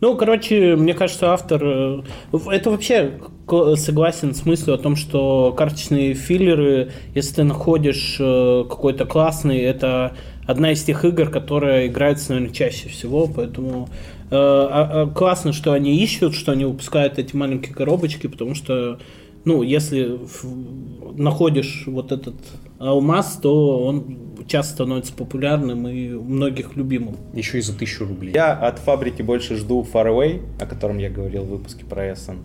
[0.00, 1.60] Ну, короче, мне кажется, автор...
[1.64, 2.02] Э,
[2.50, 3.18] это вообще
[3.76, 10.16] согласен с мыслью о том, что карточные филлеры, если ты находишь э, какой-то классный, это
[10.46, 13.88] одна из тех игр, которая играется, наверное, чаще всего, поэтому
[14.30, 18.98] э, а, а, классно, что они ищут, что они выпускают эти маленькие коробочки, потому что,
[19.44, 20.18] ну, если
[21.16, 22.34] находишь вот этот
[22.78, 27.16] алмаз, то он часто становится популярным и у многих любимым.
[27.34, 28.34] Еще и за тысячу рублей.
[28.34, 32.38] Я от фабрики больше жду Faraway, о котором я говорил в выпуске про Essen.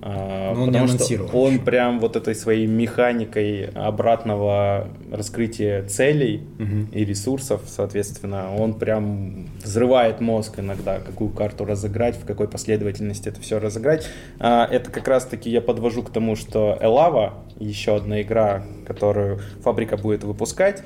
[0.00, 6.46] А, Но он потому не что он прям вот этой своей механикой обратного раскрытия целей
[6.58, 6.88] угу.
[6.92, 13.40] и ресурсов, соответственно, он прям взрывает мозг иногда, какую карту разыграть, в какой последовательности это
[13.40, 14.06] все разыграть.
[14.38, 19.96] А, это как раз-таки я подвожу к тому, что Элава, еще одна игра, которую фабрика
[19.96, 20.84] будет выпускать,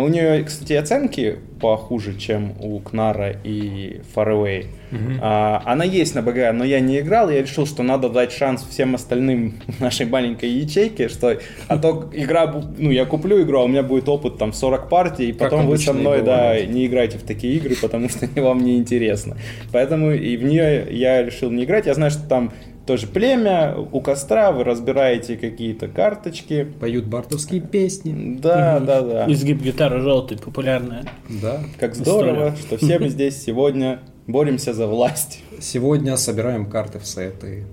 [0.00, 4.66] у нее, кстати, оценки похуже, чем у Кнара и Faraway.
[4.90, 5.18] Угу.
[5.20, 7.30] А, она есть на БГ, но я не играл.
[7.30, 11.38] Я решил, что надо дать шанс всем остальным нашей маленькой ячейке, что
[11.68, 15.28] а то игра, ну я куплю игру, а у меня будет опыт там 40 партий,
[15.28, 18.78] и потом вы со мной, да, не играйте в такие игры, потому что вам не
[18.78, 19.36] интересно.
[19.72, 21.86] Поэтому и в нее я решил не играть.
[21.86, 22.52] Я знаю, что там
[22.86, 26.66] тоже племя, у костра вы разбираете какие-то карточки.
[26.80, 28.36] Поют бартовские песни.
[28.38, 28.86] Да, угу.
[28.86, 29.32] да, да.
[29.32, 31.04] Изгиб гитары желтый, популярная.
[31.28, 31.60] Да.
[31.78, 32.56] Как здорово, История.
[32.56, 35.40] что все мы здесь сегодня боремся за власть.
[35.60, 37.64] Сегодня собираем карты в сеты.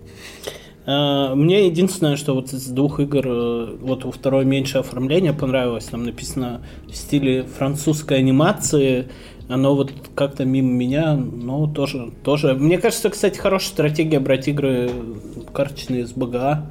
[0.86, 5.86] А, мне единственное, что вот из двух игр, э, вот у второй меньше оформления понравилось.
[5.86, 9.08] Там написано в стиле французской анимации
[9.50, 12.54] оно вот как-то мимо меня, но тоже, тоже.
[12.54, 14.92] Мне кажется, кстати, хорошая стратегия брать игры
[15.52, 16.68] карточные с БГА,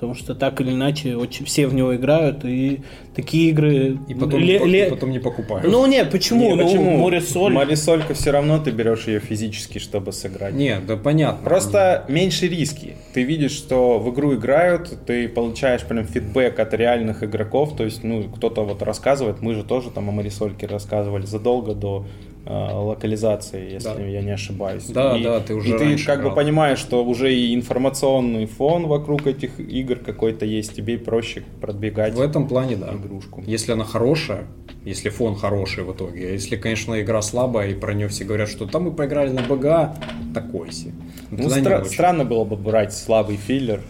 [0.00, 2.80] потому что так или иначе очень все в него играют, и
[3.14, 3.98] такие игры...
[4.08, 5.70] И потом, ле- не, ле- потом не покупают.
[5.70, 6.40] Ну нет, почему?
[6.40, 6.96] Не, ну, почему?
[6.96, 7.52] Море соль.
[7.52, 10.54] Море солька все равно ты берешь ее физически, чтобы сыграть.
[10.54, 11.44] Нет, да понятно.
[11.44, 12.96] Просто меньше риски.
[13.12, 18.02] Ты видишь, что в игру играют, ты получаешь прям фидбэк от реальных игроков, то есть,
[18.02, 22.06] ну, кто-то вот рассказывает, мы же тоже там о Марисольке рассказывали задолго до
[22.46, 24.02] локализации, если да.
[24.02, 24.84] я не ошибаюсь.
[24.86, 26.30] Да, и, да, ты уже И ты как играл.
[26.30, 32.14] бы понимаешь, что уже и информационный фон вокруг этих игр какой-то есть, тебе проще продвигать.
[32.14, 32.94] В этом плане, да.
[32.94, 33.42] Игрушку.
[33.46, 34.46] Если она хорошая,
[34.84, 36.28] если фон хороший в итоге.
[36.28, 39.42] А если, конечно, игра слабая, и про нее все говорят, что там мы поиграли на
[39.42, 39.96] БГА,
[40.34, 40.92] такой себе.
[41.30, 43.80] Ну, стра- странно было бы брать слабый филлер.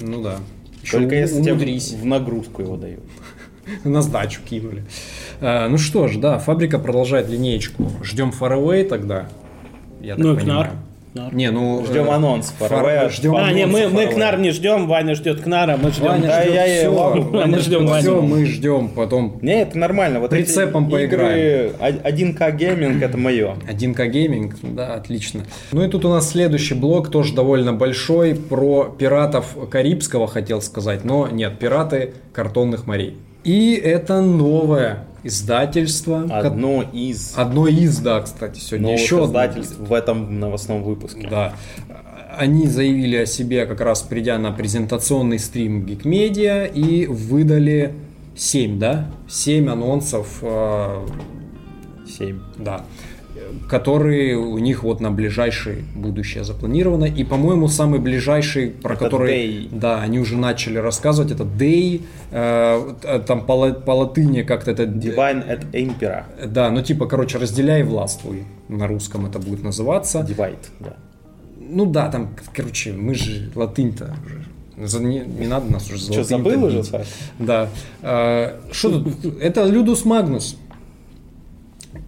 [0.00, 0.38] Ну да.
[0.82, 3.00] Еще Только если тебе в нагрузку его дают.
[3.84, 4.84] На сдачу кинули.
[5.40, 7.90] А, ну что ж, да, фабрика продолжает линеечку.
[8.02, 9.26] Ждем Faraway тогда.
[10.00, 10.72] Я ну и Knarr.
[11.32, 11.84] Не, ну...
[11.86, 12.52] Ждем э, анонс.
[12.58, 13.10] Far...
[13.10, 16.06] Ждем а, не, мы, мы Knarr не ждем, Ваня ждет Кнара, мы ждем...
[16.06, 18.02] Ваня да, ждет я, все, Ваня мы ждем Ваню.
[18.02, 19.38] Все, мы ждем потом...
[19.40, 20.18] Не, это нормально.
[20.18, 21.70] Вот Прицепом поиграем.
[21.78, 23.54] 1K gaming это мое.
[23.70, 25.44] 1K gaming, да, отлично.
[25.70, 31.04] Ну и тут у нас следующий блок, тоже довольно большой, про пиратов Карибского хотел сказать,
[31.04, 33.16] но нет, пираты картонных морей.
[33.44, 36.22] И это новое издательство.
[36.30, 37.34] Одно из.
[37.36, 41.28] Одно из, да, кстати, сегодня Новых еще издательств в этом новостном выпуске.
[41.28, 41.54] Да.
[42.36, 47.94] Они заявили о себе, как раз придя на презентационный стрим Geekmedia и выдали
[48.34, 49.10] 7, да?
[49.28, 50.42] 7 анонсов.
[52.18, 52.36] 7.
[52.36, 52.84] Э, да
[53.68, 57.04] которые у них вот на ближайшее будущее запланировано.
[57.04, 59.32] И, по-моему, самый ближайший, про это который...
[59.32, 59.68] Day.
[59.70, 64.84] Да, они уже начали рассказывать, это Day, э, там по, по латыни как-то это...
[64.84, 66.24] Divine at Impera.
[66.46, 68.44] Да, ну типа, короче, разделяй властвуй.
[68.68, 70.20] На русском это будет называться.
[70.20, 70.96] Divide, да.
[71.56, 74.44] Ну да, там, короче, мы же латынь-то уже.
[74.76, 76.82] Не, не надо нас уже за Что, забыл уже.
[76.82, 77.06] Саш?
[77.38, 77.68] Да.
[78.02, 79.40] А, Что тут?
[79.40, 80.56] Это Людус Магнус.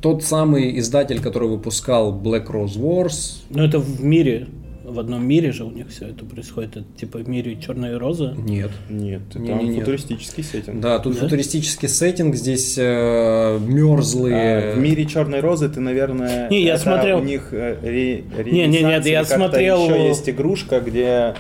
[0.01, 3.43] Тот самый издатель, который выпускал Black Rose Wars.
[3.51, 4.47] Ну, это в мире,
[4.85, 6.77] в одном мире же у них все это происходит.
[6.77, 8.35] Это типа в мире черной розы.
[8.37, 8.71] Нет.
[8.89, 9.81] Нет, там Не-не-не.
[9.81, 10.81] футуристический сеттинг.
[10.81, 11.21] Да, тут Да?
[11.21, 14.73] футуристический сеттинг, здесь э, мерзлые.
[14.73, 17.19] А, в мире Черной Розы ты, наверное, Не, я это смотрел.
[17.19, 21.35] у них э, ре- Не, не, нет, я смотрел- Еще есть игрушка, где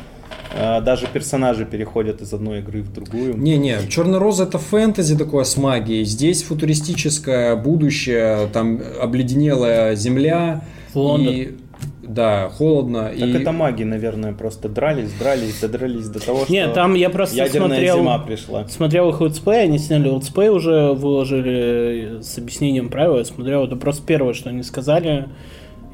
[0.54, 3.36] даже персонажи переходят из одной игры в другую.
[3.36, 6.04] Не-не, Черная роза это фэнтези такое с магией.
[6.04, 10.64] Здесь футуристическое будущее, там обледенелая земля.
[10.94, 11.34] Лондон.
[11.34, 11.50] И,
[12.02, 13.10] да, холодно.
[13.10, 13.32] Так и...
[13.32, 17.68] это маги, наверное, просто дрались, дрались, додрались до того, что Не, там я просто ядерная
[17.68, 17.96] смотрел...
[17.98, 18.68] зима пришла.
[18.68, 23.18] Смотрел их let's play, они сняли let's play уже, выложили с объяснением правил.
[23.18, 25.26] Я смотрел, это просто первое, что они сказали.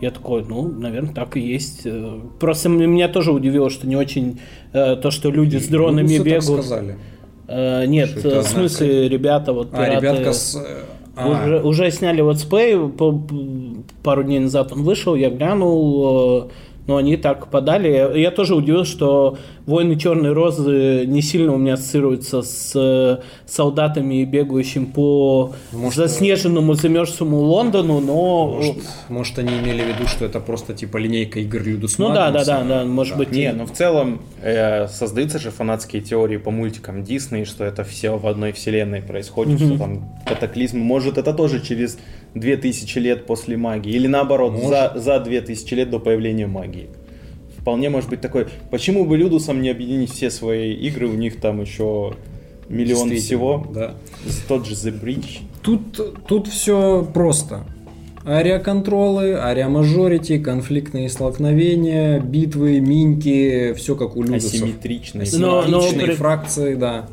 [0.02, 1.82] Я такой, ну, наверное, так и есть.
[1.84, 4.40] Э, Просто меня тоже удивило, что не очень
[4.72, 6.44] э, то, что люди с дронами так бегают.
[6.44, 6.96] сказали.
[7.46, 10.60] Э, нет, в смысле, ребята, вот А, пираты, ребятка с...
[11.14, 12.76] а, уже, уже сняли let's play,
[14.02, 16.50] пару дней назад он вышел, я глянул,
[16.86, 18.18] но они так подали.
[18.18, 24.24] Я, тоже удивился, что «Войны Черной Розы» не сильно у меня ассоциируются с э, солдатами,
[24.24, 28.48] бегающим по Может, заснеженному, замерзшему Лондону, но...
[28.48, 28.76] Может,
[29.08, 32.44] может, они имели в виду, что это просто типа линейка игр Людус ну да, да,
[32.44, 33.30] да, да, может быть.
[33.30, 38.18] Не, ну в целом э, создаются же фанатские теории по мультикам Дисней, что это все
[38.18, 40.78] в одной вселенной происходит, что там катаклизм.
[40.78, 41.98] Может, это тоже через
[42.34, 46.88] 2000 лет после магии, или наоборот, за, за 2000 лет до появления магии.
[47.58, 48.46] Вполне может быть такой.
[48.70, 51.06] Почему бы Людусам не объединить все свои игры?
[51.08, 52.14] У них там еще
[52.68, 53.66] миллион всего.
[53.72, 53.94] Да.
[54.48, 55.40] Тот же The Bridge.
[55.62, 57.64] Тут, тут все просто.
[58.24, 64.54] Ариаконтролы, ариамажорити, конфликтные столкновения, битвы, миньки, все как у Людусов.
[64.54, 65.26] Асимметричный.
[65.38, 67.08] Но- но Асимметричные при- фракции, да.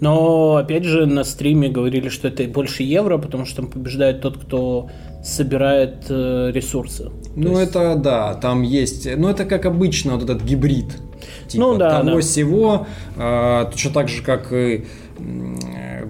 [0.00, 4.38] Но, опять же, на стриме говорили, что это больше евро, потому что там побеждает тот,
[4.38, 4.88] кто
[5.22, 7.10] собирает э, ресурсы.
[7.36, 10.86] Ну это да, там есть, ну это как обычно вот этот гибрид.
[11.46, 12.22] Типа Ну да, того да.
[12.22, 12.86] сего,
[13.16, 14.86] а, точно так же, как и
[15.18, 15.58] м,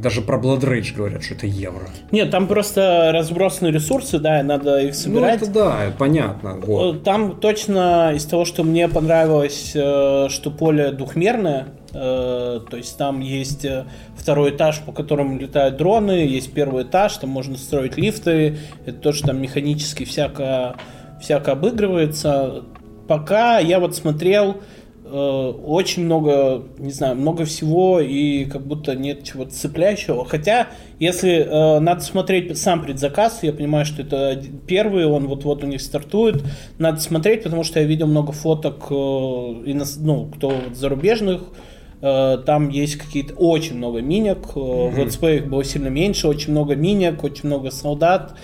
[0.00, 1.88] даже про Blood Rage говорят, что это евро.
[2.12, 5.42] Нет, там просто разбросаны ресурсы, да, и надо их Ну собирать.
[5.42, 6.58] это да, понятно.
[6.62, 6.96] Вот.
[6.96, 12.96] Э, Там точно из того, что мне понравилось, э, что поле двухмерное, э, то есть
[12.96, 13.84] там есть э,
[14.16, 19.22] второй этаж, по которому летают дроны, есть первый этаж, там можно строить лифты, это тоже
[19.22, 20.76] там механически всяко,
[21.20, 22.64] всяко обыгрывается.
[23.08, 24.58] Пока я вот смотрел
[25.04, 30.24] э, очень много, не знаю, много всего и как будто нет чего-то цепляющего.
[30.24, 30.68] Хотя,
[31.00, 35.80] если э, надо смотреть сам предзаказ, я понимаю, что это первый, он вот-вот у них
[35.80, 36.44] стартует.
[36.78, 41.69] Надо смотреть, потому что я видел много фоток, э, ну, кто вот зарубежных, Э,
[42.00, 44.38] Там есть какие-то очень много минек.
[44.56, 48.34] э, В летсплеях было сильно меньше, очень много минек, очень много солдат.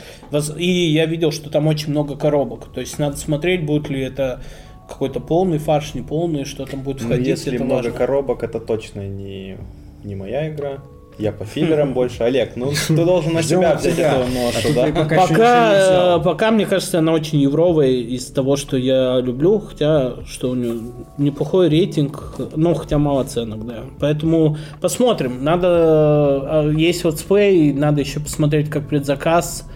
[0.59, 2.67] И я видел, что там очень много коробок.
[2.75, 4.43] То есть надо смотреть, будет ли это
[4.89, 7.29] какой-то полный фарш, не полный, что там будет Ну, входить.
[7.29, 7.93] если это много важно.
[7.99, 9.57] коробок, это точно не,
[10.05, 10.79] не моя игра.
[11.19, 12.23] Я по филлерам больше.
[12.25, 14.87] Олег, ну ты должен на себя взять эту А ношу, тут да?
[15.17, 20.51] пока э, пока, мне кажется, она очень евровая из того, что я люблю, хотя что
[20.51, 20.75] у нее
[21.17, 23.85] неплохой рейтинг, ну, хотя мало оценок, да.
[23.99, 25.43] Поэтому посмотрим.
[25.43, 29.67] Надо, э, есть let's play, надо еще посмотреть, как предзаказ.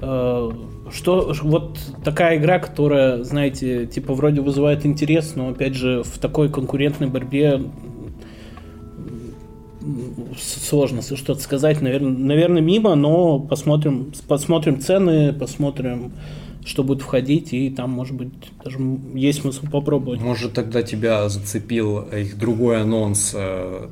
[0.00, 0.50] Э,
[0.90, 6.48] Что, вот такая игра, которая, знаете, типа вроде вызывает интерес, но опять же в такой
[6.48, 7.60] конкурентной борьбе
[10.40, 16.12] сложно что-то сказать, наверное, наверное, мимо, но посмотрим, посмотрим цены, посмотрим,
[16.64, 18.30] что будет входить, и там, может быть,
[18.64, 18.78] даже
[19.14, 20.20] есть смысл попробовать.
[20.20, 23.88] Может, тогда тебя зацепил их другой анонс э,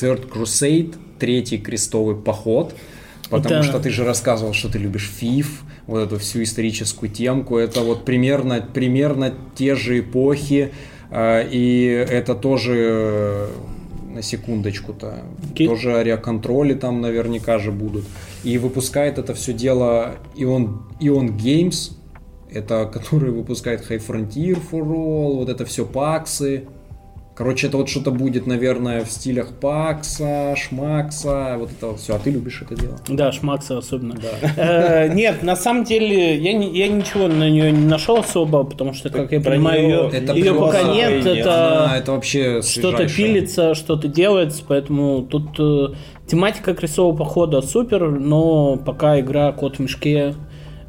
[0.00, 2.74] Third Crusade, третий крестовый поход.
[3.30, 3.62] Потому Да.
[3.62, 7.56] что ты же рассказывал, что ты любишь ФИФ, вот эту всю историческую темку.
[7.56, 10.72] Это вот примерно, примерно те же эпохи.
[11.10, 13.48] э, И это тоже э,
[14.14, 15.22] на секундочку-то.
[15.54, 18.04] Ки- Тоже ариаконтроли там наверняка же будут.
[18.44, 21.92] И выпускает это все дело Ion, Ion Games,
[22.50, 26.64] это который выпускает High Frontier for All, вот это все паксы.
[27.34, 32.16] Короче, это вот что-то будет, наверное, в стилях пакса, шмакса, вот это все.
[32.16, 32.98] А ты любишь это дело?
[33.08, 34.16] Да, Шмакса особенно.
[34.56, 39.08] Э, Нет, на самом деле я, я ничего на нее не нашел особо, потому что,
[39.08, 41.24] как я понимаю, ее, ее пока нет.
[41.24, 45.94] Это Она- это вообще что-то пилится, что-то делается, поэтому тут э,
[46.26, 50.34] тематика крестового похода супер, но пока игра кот в мешке,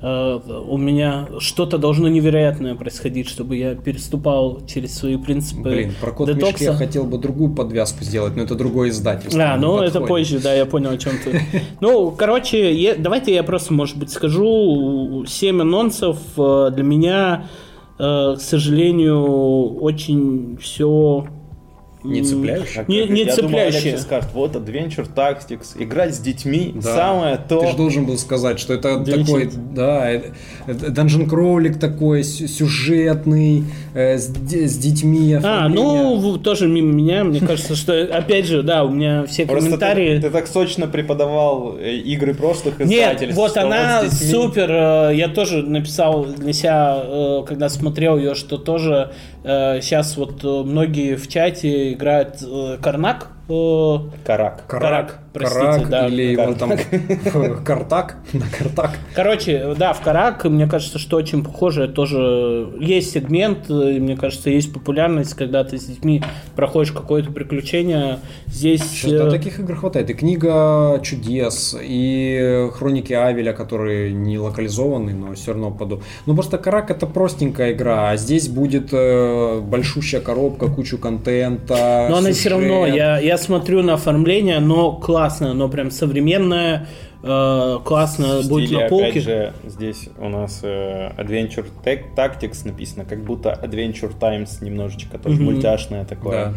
[0.03, 6.27] у меня что-то должно невероятное происходить, чтобы я переступал через свои принципы Блин, про код
[6.27, 6.63] детокса.
[6.65, 9.41] я хотел бы другую подвязку сделать, но это другое издательство.
[9.41, 10.27] А, не ну это подходит.
[10.27, 11.41] позже, да, я понял, о чем ты.
[11.79, 15.23] Ну, короче, я- давайте я просто, может быть, скажу.
[15.25, 17.45] Семь анонсов э, для меня,
[17.97, 21.27] э, к сожалению, очень все...
[22.03, 22.85] Не цепляющее?
[22.87, 26.95] Не, не Я думал, сейчас скажет, вот Adventure Tactics, играть с детьми, Да.
[26.95, 27.61] самое то.
[27.61, 29.25] Ты же должен был сказать, что это Удивительно.
[29.25, 30.21] такой, да,
[30.89, 35.33] данжен кроулик такой сю- сюжетный, э, с, с детьми.
[35.35, 36.03] А, оформление.
[36.19, 40.15] ну, тоже мимо меня, мне кажется, что, опять же, да, у меня все Просто комментарии...
[40.17, 43.37] ты, ты так сочно преподавал э, игры прошлых Нет, издательств.
[43.37, 44.69] вот что она детьми- супер.
[44.71, 49.11] э, Я тоже написал для себя, э, когда смотрел ее, что тоже
[49.81, 53.27] сейчас вот э, многие в чате играют э, Карнак.
[53.49, 54.65] э, Карак.
[54.67, 56.07] Карак, простите, Карак, да.
[56.07, 56.71] или его там
[57.65, 58.91] Картак, на Картак.
[59.15, 64.49] Короче, да, в Карак, мне кажется, что очень похоже, тоже есть сегмент, э, мне кажется,
[64.49, 66.23] есть популярность, когда ты с детьми
[66.55, 68.19] проходишь какое-то приключение.
[68.47, 68.81] Здесь...
[68.81, 70.09] Сейчас, э, да, таких игр хватает.
[70.09, 76.01] И книга чудес, и хроники Авеля, которые не локализованы, но все равно поду.
[76.25, 82.07] Ну просто Карак это простенькая игра, а здесь будет э, большущая коробка, кучу контента.
[82.09, 82.95] Но она все равно, сюжет.
[82.95, 84.91] я, я смотрю на оформление, но
[85.23, 86.87] классно, оно прям современное,
[87.23, 89.05] э, классно В будет стиле, на полке.
[89.07, 95.17] Опять же, здесь у нас э, Adventure Tech Tactics написано, как будто Adventure Times немножечко,
[95.17, 95.45] тоже Мгм.
[95.45, 96.45] мультяшное такое.
[96.47, 96.53] Да.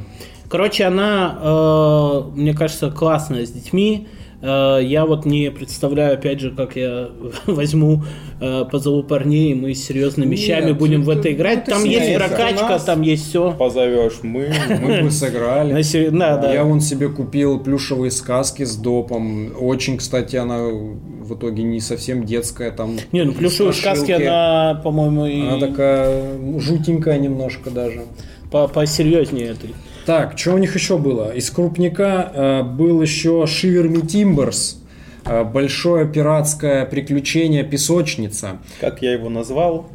[0.49, 4.09] Короче, она, э, мне кажется, классная с детьми.
[4.47, 7.09] Э, я вот не представляю, опять же, как я
[7.47, 8.05] возьму,
[8.41, 11.59] э, позову парней, и мы с серьезными Нет, вещами будем в это- это играть.
[11.63, 12.85] это Там есть это прокачка, нас.
[12.85, 13.53] там есть все.
[13.59, 14.53] Позовешь мы.
[14.81, 15.73] Мы бы сыграли.
[15.73, 16.53] На сер- да, да.
[16.53, 19.51] Я вон себе купил плюшевые сказки с допом.
[19.59, 22.71] Очень, кстати, она в итоге не совсем детская.
[22.71, 28.03] Там Не, ну плюшевые сказки, она, по-моему, и Она такая ну, жутенькая немножко даже.
[28.53, 29.75] по- посерьезнее этой.
[30.07, 31.35] Так, что у них еще было?
[31.35, 34.77] Из крупника э, был еще Shiver Me Timbers.
[35.25, 38.59] э, большое пиратское приключение песочница.
[38.81, 39.89] Как я его назвал?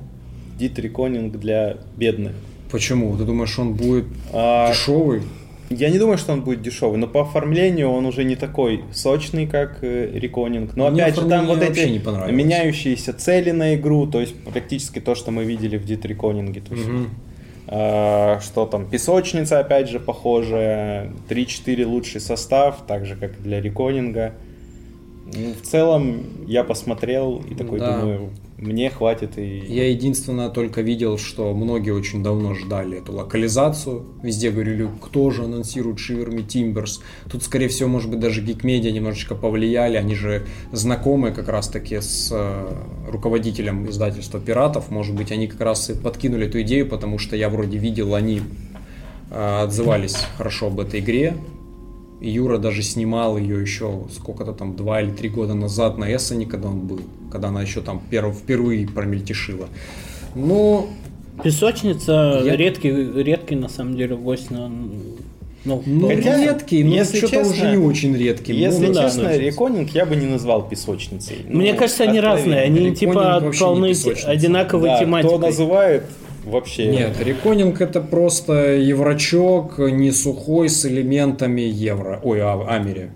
[0.60, 2.34] Дит реконинг для бедных.
[2.70, 3.16] Почему?
[3.18, 5.22] Ты думаешь, он будет А, дешевый?
[5.70, 9.48] Я не думаю, что он будет дешевый, но по оформлению он уже не такой сочный,
[9.48, 10.76] как э, реконинг.
[10.76, 11.88] Но Мне опять же, там вот эти
[12.30, 16.60] меняющиеся цели на игру, то есть практически то, что мы видели в Дит реконинге.
[16.60, 17.10] То есть, Мгм.
[17.74, 23.62] А, что там, песочница, опять же, похожая, 3-4 лучший состав, так же, как и для
[23.62, 24.34] реконинга.
[25.34, 28.02] Ну, в целом, я посмотрел и такой Да.
[28.02, 28.30] думаю,
[28.62, 29.58] мне хватит и...
[29.68, 34.06] Я единственное только видел, что многие очень давно ждали эту локализацию.
[34.22, 37.02] Везде говорили, кто же анонсирует Me Timbers.
[37.30, 39.98] Тут, скорее всего, может быть, даже Geekmedia немножечко повлияли.
[39.98, 42.74] Они же знакомы как раз-таки с э,
[43.10, 44.92] руководителем издательства «Пиратов».
[44.92, 48.44] Может быть, они как раз и подкинули эту идею, потому что я вроде видел, они
[49.32, 51.36] э, отзывались хорошо об этой игре.
[52.22, 56.70] Юра даже снимал ее еще сколько-то там, два или три года назад на Эссене, когда
[56.70, 57.02] он был,
[57.32, 59.68] когда она еще там перв- впервые промельтешила.
[60.36, 60.88] Ну,
[61.44, 64.70] Песочница Я- редкий, редкий на самом деле гость на
[65.64, 68.54] ну, ну Хотя, редкий, но если что-то честно, уже не очень редкий.
[68.54, 71.38] Если Ну, да, честно, ну, реконинг я бы не назвал песочницей.
[71.48, 72.40] Мне Ну, кажется, они откровенно.
[72.56, 73.94] разные, они Реконинг типа полны
[74.26, 75.38] одинаковой Да, тематикой.
[75.38, 76.04] Кто называет
[76.44, 76.88] вообще...
[76.88, 82.20] Нет, реконинг это просто еврочок, не сухой, с элементами евро.
[82.24, 83.12] Ой, а, Амери.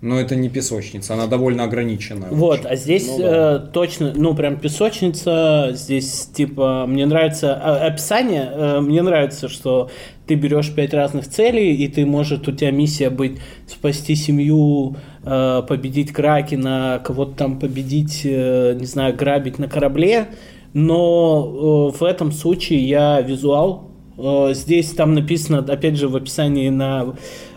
[0.00, 2.28] Но это не песочница, она довольно ограниченная.
[2.30, 3.56] Вот, а здесь Ну да.
[3.56, 9.90] э, точно, ну прям песочница, здесь типа мне нравится а, описание, э, мне нравится, что
[10.28, 15.62] ты берешь пять разных целей, и ты может у тебя миссия быть спасти семью, э,
[15.66, 20.28] победить Кракена, кого-то там победить, э, не знаю, грабить на корабле,
[20.74, 23.90] но э, в этом случае я визуал.
[24.16, 27.14] Э, здесь там написано, опять же в описании на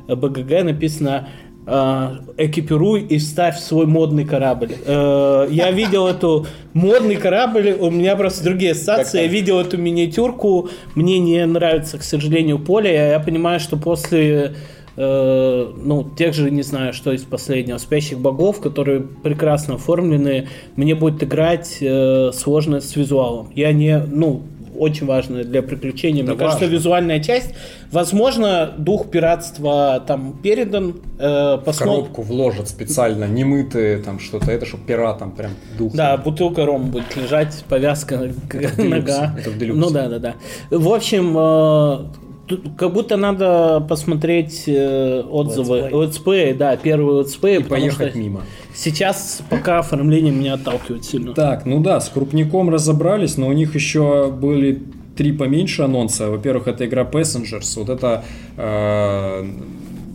[0.07, 1.27] БГГ написано
[1.65, 4.71] э, экипируй и ставь свой модный корабль.
[4.85, 9.21] Я видел эту модный корабль, у меня просто другие ассоциации.
[9.21, 12.93] Я видел эту миниатюрку, мне не нравится, к сожалению, поле.
[12.93, 14.55] Я понимаю, что после
[14.97, 20.95] э, ну, тех же, не знаю, что из последнего, спящих богов, которые прекрасно оформлены, мне
[20.95, 23.49] будет играть э, сложно с визуалом.
[23.55, 24.41] Я не, ну,
[24.77, 26.23] очень важно для приключений.
[26.23, 26.73] Да Мне кажется, важно.
[26.75, 27.53] визуальная часть.
[27.91, 30.95] Возможно, дух пиратства там передан.
[31.19, 35.93] Э, В посмо- коробку вложат специально, немытые там что-то, это чтобы пиратам прям дух.
[35.93, 38.17] Да, бутылка рома будет лежать, повязка,
[38.51, 39.35] в нога.
[39.37, 39.79] это в делюксе.
[39.81, 40.35] Ну да, да, да.
[40.71, 42.30] В общем, э,
[42.77, 46.53] как будто надо посмотреть э, отзывы, Let's play.
[46.53, 48.41] да, первый let's play, И поехать мимо.
[48.73, 51.33] сейчас пока оформление меня отталкивает сильно.
[51.33, 54.81] Так, ну да, с крупняком разобрались, но у них еще были
[55.15, 56.29] три поменьше анонса.
[56.29, 57.73] Во-первых, это игра Passengers.
[57.77, 58.23] Вот это
[58.57, 59.45] э,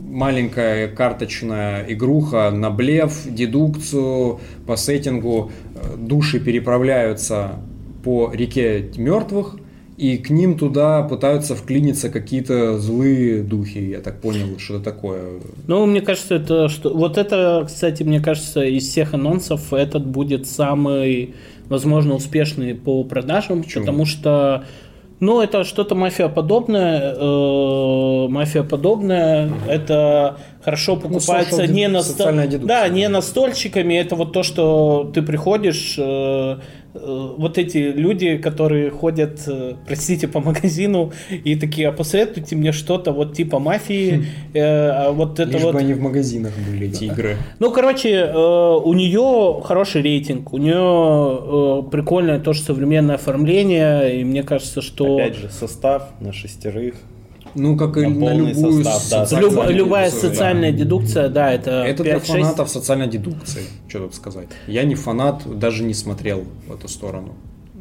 [0.09, 5.51] маленькая карточная игруха на блеф, дедукцию, по сеттингу.
[5.74, 7.57] Э, души переправляются
[8.03, 9.57] по реке мертвых,
[9.97, 15.41] и к ним туда пытаются вклиниться какие-то злые духи, я так понял, что это такое.
[15.67, 16.93] Ну, мне кажется, это что...
[16.93, 21.35] Вот это, кстати, мне кажется, из всех анонсов этот будет самый,
[21.69, 23.85] возможно, успешный по продажам, Почему?
[23.85, 24.65] потому что
[25.19, 27.15] ну, это что-то мафия-подобное.
[27.17, 29.51] Э, мафия-подобное.
[29.67, 32.03] Это хорошо ну, покупается ну, не на.
[32.59, 33.95] Да, не настольщиками.
[33.95, 36.59] Это вот то, что ты приходишь, Э,
[37.39, 41.13] вот эти люди, которые ходят, э, простите, по магазину
[41.45, 45.75] и такие, а посоветуйте мне что-то вот типа мафии, э, а вот это Лишь вот...
[45.75, 47.37] бы они в магазинах были, эти игры.
[47.59, 54.25] Ну, короче, э, у нее хороший рейтинг, у нее э, прикольное тоже современное оформление, и
[54.25, 55.17] мне кажется, что...
[55.17, 56.95] Опять же, состав на шестерых.
[57.57, 60.79] Ну, как и на любую состав, да, Люб, любая социальная да.
[60.79, 64.49] дедукция, да, это Это 5, для фанатов социальной дедукции, что тут сказать.
[64.67, 67.35] Я не фанат, даже не смотрел в эту сторону.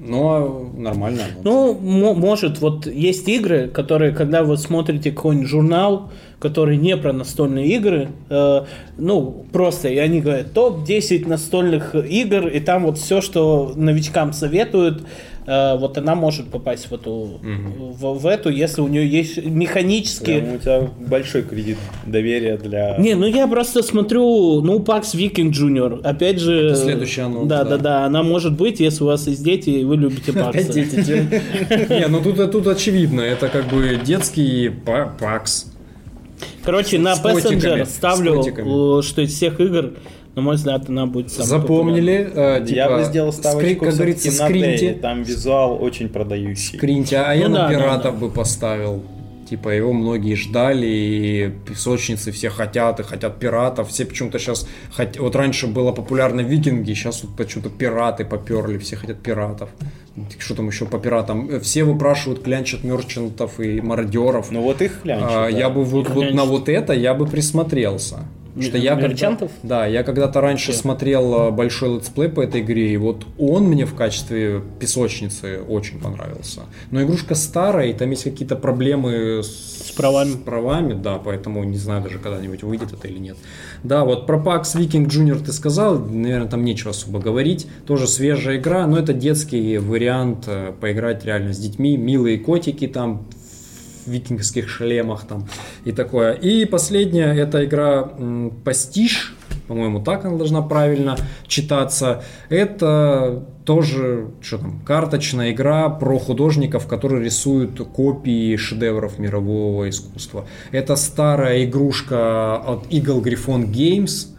[0.07, 1.23] Но нормально.
[1.43, 7.67] Ну, может, вот есть игры, которые, когда вы смотрите какой-нибудь журнал, который не про настольные
[7.69, 8.65] игры, э,
[8.97, 15.03] ну, просто, и они говорят, топ-10 настольных игр, и там вот все, что новичкам советуют,
[15.45, 17.39] вот она может попасть в эту, угу.
[17.43, 20.39] в, в эту, если у нее есть механические...
[20.39, 22.97] Прям у тебя большой кредит доверия для...
[22.97, 26.69] Не, ну я просто смотрю, ну, Пакс Викинг Junior, опять же...
[26.69, 29.83] Это следующий анонс, да, да, да, она может быть, если у вас есть дети, и
[29.83, 30.75] вы любите Пакс.
[30.75, 34.71] Не, ну тут, тут очевидно, это как бы детский
[35.19, 35.67] Пакс.
[36.63, 39.93] Короче, на Passenger ставлю, что из всех игр
[40.35, 42.29] на мой взгляд, она будет Запомнили.
[42.33, 44.93] Э, типа, я бы сделал ставочку как говорится, скриньте.
[44.93, 46.77] Там визуал очень продающий.
[46.77, 48.17] Скриньте, а ну, я да, на пиратов да, да.
[48.17, 49.03] бы поставил.
[49.49, 53.89] Типа его многие ждали, и песочницы все хотят, и хотят пиратов.
[53.89, 54.67] Все почему-то сейчас...
[54.95, 55.17] Хот...
[55.19, 59.69] Вот раньше было популярно викинги, сейчас вот почему-то пираты поперли, все хотят пиратов.
[60.39, 61.61] Что там еще по пиратам?
[61.61, 64.51] Все выпрашивают клянчат мерчантов и мародеров.
[64.51, 65.29] Ну вот их клянчат.
[65.29, 65.47] А, да.
[65.49, 68.19] Я бы вот, вот на вот это я бы присмотрелся.
[68.59, 70.75] Что я когда, да, я когда-то раньше yeah.
[70.75, 75.59] смотрел э, большой let's play по этой игре, и вот он мне в качестве песочницы
[75.59, 76.61] очень понравился.
[76.89, 80.31] Но игрушка старая, и там есть какие-то проблемы с, с правами.
[80.31, 83.37] С правами, да, поэтому не знаю даже когда-нибудь выйдет это или нет.
[83.83, 87.67] Да, вот про PAX Viking Junior ты сказал, наверное, там нечего особо говорить.
[87.85, 91.97] Тоже свежая игра, но это детский вариант э, поиграть реально с детьми.
[91.97, 93.27] Милые котики там
[94.07, 95.47] викингских шлемах там
[95.83, 96.33] и такое.
[96.33, 98.09] И последняя это игра
[98.63, 99.35] Пастиш,
[99.67, 102.23] по-моему, так она должна правильно читаться.
[102.49, 110.45] Это тоже, что там, карточная игра про художников, которые рисуют копии шедевров мирового искусства.
[110.71, 114.34] Это старая игрушка от Eagle Griffon Games,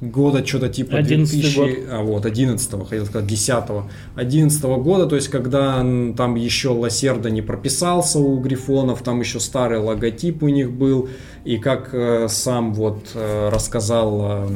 [0.00, 1.68] года что-то типа 2000, год.
[1.90, 3.64] а вот 11 хотел сказать 10
[4.14, 5.78] 11 года, то есть когда
[6.16, 11.08] там еще Лассерда не прописался у Грифонов, там еще старый логотип у них был,
[11.44, 14.48] и как э, сам вот э, рассказал э,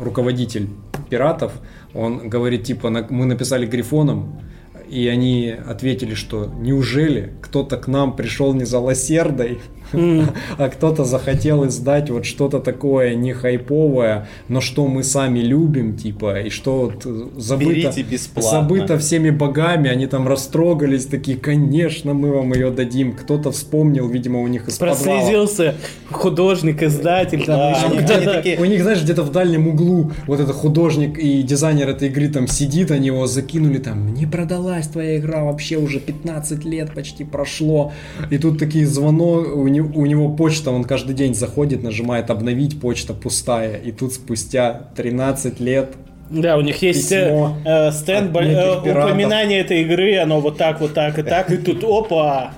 [0.00, 0.70] руководитель
[1.10, 1.52] пиратов,
[1.92, 4.40] он говорит типа мы написали Грифоном,
[4.88, 9.58] и они ответили, что неужели кто-то к нам пришел не за Лассердой,
[10.58, 16.40] а кто-то захотел издать вот что-то такое не хайповое, но что мы сами любим, типа,
[16.40, 17.92] и что вот забыто,
[18.36, 23.12] забыто всеми богами, они там растрогались, такие, конечно, мы вам ее дадим.
[23.12, 25.74] Кто-то вспомнил, видимо, у них из Прослезился
[26.10, 28.58] художник, издатель, там они, они такие...
[28.58, 32.46] У них, знаешь, где-то в дальнем углу вот этот художник и дизайнер этой игры там
[32.46, 37.92] сидит, они его закинули там, не продалась твоя игра, вообще уже 15 лет почти прошло,
[38.30, 42.80] и тут такие звонок, у него, у него почта, он каждый день заходит, нажимает обновить,
[42.80, 43.76] почта пустая.
[43.76, 45.96] И тут спустя 13 лет
[46.28, 50.92] да, у них есть э, э стенд, э, упоминание этой игры, оно вот так, вот
[50.92, 52.52] так и так, и тут опа,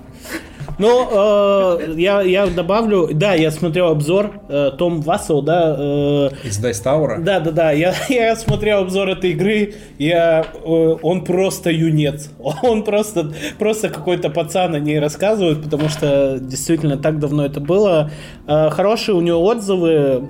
[0.79, 5.74] ну, э, я, я добавлю, да, я смотрел обзор э, Том Вассел, да.
[5.76, 7.18] Э, Из Dice Tower?
[7.18, 12.31] Да, да, да, я, я смотрел обзор этой игры, я, э, он просто юнец,
[12.62, 18.11] он просто, просто какой-то пацан о ней рассказывает, потому что действительно так давно это было.
[18.47, 20.29] Э, хорошие у него отзывы,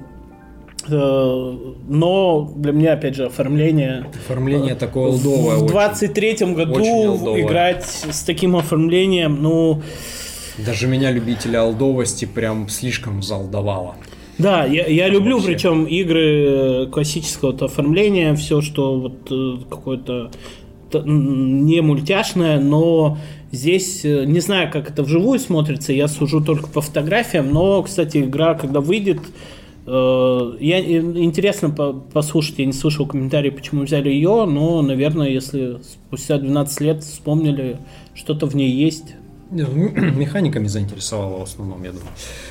[0.89, 1.57] э,
[1.89, 4.07] но для меня, опять же, оформление...
[4.25, 5.59] Оформление такое олдовое.
[5.59, 9.83] В 23-м году играть с таким оформлением, ну...
[10.65, 13.97] Даже меня, любителя алдовости, прям слишком залдовало.
[14.39, 15.53] Да, я, я люблю Вообще.
[15.53, 20.31] причем игры классического оформления, все, что вот э, какое-то
[21.05, 23.19] не мультяшное, но
[23.51, 28.19] здесь э, не знаю, как это вживую смотрится, я сужу только по фотографиям, но, кстати,
[28.19, 29.21] игра, когда выйдет,
[29.87, 36.39] э, я, интересно послушать, я не слышал комментарии, почему взяли ее, но, наверное, если спустя
[36.39, 37.79] 12 лет вспомнили,
[38.15, 39.15] что-то в ней есть,
[39.51, 42.09] Механиками заинтересовало в основном, я думаю.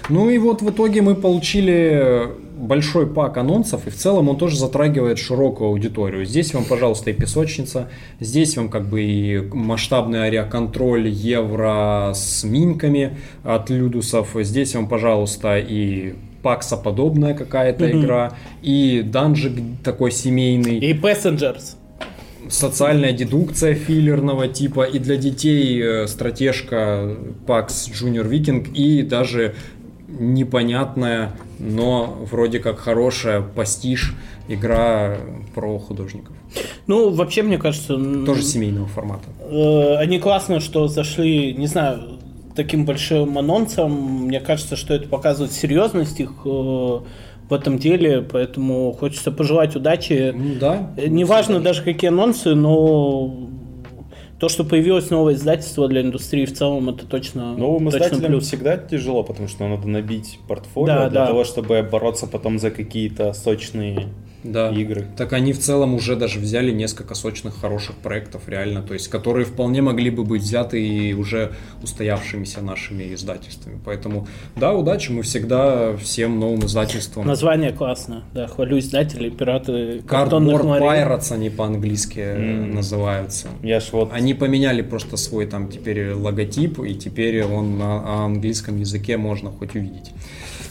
[0.10, 2.28] Ну и вот в итоге мы получили
[2.58, 6.26] большой пак анонсов, и в целом он тоже затрагивает широкую аудиторию.
[6.26, 7.90] Здесь вам, пожалуйста, и песочница,
[8.20, 15.60] здесь вам как бы и масштабный ариаконтроль евро с минками от Людусов, здесь вам, пожалуйста,
[15.60, 18.00] и паксоподобная какая-то mm-hmm.
[18.02, 20.80] игра, и данжик такой семейный.
[20.80, 21.76] И Passengers
[22.50, 29.56] социальная дедукция филлерного типа, и для детей э, стратежка PAX Junior Viking, и даже
[30.08, 34.16] непонятная, но вроде как хорошая пастиш
[34.48, 35.18] игра
[35.54, 36.36] про художников.
[36.88, 37.98] Ну, вообще, мне кажется...
[38.26, 39.26] Тоже семейного формата.
[39.42, 42.20] Э, они классно, что зашли, не знаю,
[42.56, 44.26] таким большим анонсом.
[44.26, 47.00] Мне кажется, что это показывает серьезность их э,
[47.50, 50.36] в этом деле, поэтому хочется пожелать удачи.
[50.60, 50.92] Да.
[50.98, 53.48] Неважно даже какие анонсы, но
[54.40, 58.48] то, что появилось новое издательство для индустрии в целом, это точно Новым точно издателям плюс.
[58.48, 61.28] всегда тяжело, потому что надо набить портфолио да, для да.
[61.28, 64.08] того, чтобы бороться потом за какие-то сочные
[64.44, 64.70] да.
[64.70, 65.06] игры.
[65.18, 69.46] Так они в целом уже даже взяли несколько сочных хороших проектов, реально, то есть которые
[69.46, 73.80] вполне могли бы быть взяты и уже устоявшимися нашими издательствами.
[73.84, 77.26] Поэтому, да, удачи, мы всегда всем новым издательствам.
[77.26, 82.74] Название классно, да, хвалю издателей, пираты Cardboard Pirates они по-английски mm.
[82.74, 83.48] называются.
[83.64, 84.12] Я ж вот...
[84.14, 89.76] Они поменяли просто свой там теперь логотип, и теперь он на английском языке можно хоть
[89.76, 90.12] увидеть.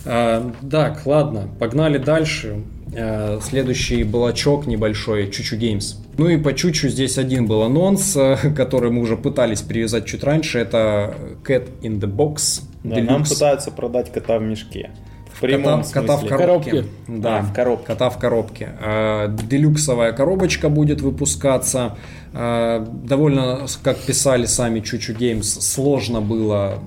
[0.04, 2.62] А, так, ладно, погнали дальше.
[2.98, 5.96] А, следующий блочок небольшой, Чучу Games.
[6.18, 8.16] Ну и по Чучу здесь один был анонс,
[8.56, 10.58] который мы уже пытались привязать чуть раньше.
[10.58, 12.62] Это Cat in the Box.
[12.84, 14.90] Да, нам пытаются продать кота в мешке.
[15.34, 16.70] В прямом кота, кота в коробке.
[16.70, 16.90] коробке.
[17.08, 17.86] Да, а, в коробке.
[17.86, 18.68] Кота в коробке.
[18.80, 21.96] А, делюксовая коробочка будет выпускаться.
[22.32, 26.80] Довольно, как писали сами Чучу Games, сложно было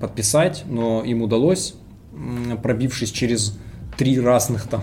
[0.00, 1.74] подписать, но им удалось
[2.62, 3.56] пробившись через
[3.96, 4.82] три разных там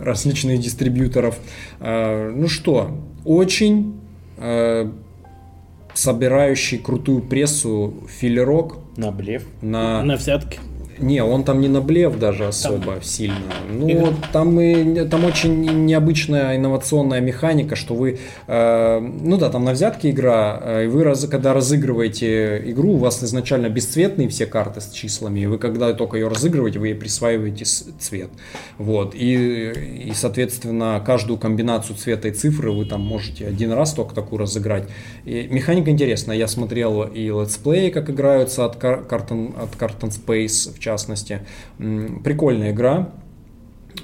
[0.00, 1.38] различных дистрибьюторов.
[1.80, 4.00] А, ну что, очень
[4.36, 4.92] а,
[5.94, 8.78] собирающий крутую прессу филерок.
[8.96, 9.44] На блеф.
[9.62, 10.60] На, на взятки.
[11.00, 13.02] Не, он там не на блев даже особо там.
[13.02, 13.36] сильно.
[13.70, 19.72] Ну, там, и, там очень необычная инновационная механика, что вы, э, ну да, там на
[19.72, 24.80] взятки игра, э, и вы, раз, когда разыгрываете игру, у вас изначально бесцветные все карты
[24.80, 28.30] с числами, и вы, когда только ее разыгрываете, вы ей присваиваете цвет.
[28.78, 29.70] Вот, и,
[30.06, 34.88] и, соответственно, каждую комбинацию цвета и цифры вы там можете один раз только такую разыграть.
[35.24, 40.78] И механика интересная, я смотрел и летсплеи, как играются от, Carton, от Carton Space, в
[40.88, 41.40] частности.
[42.24, 43.10] Прикольная игра.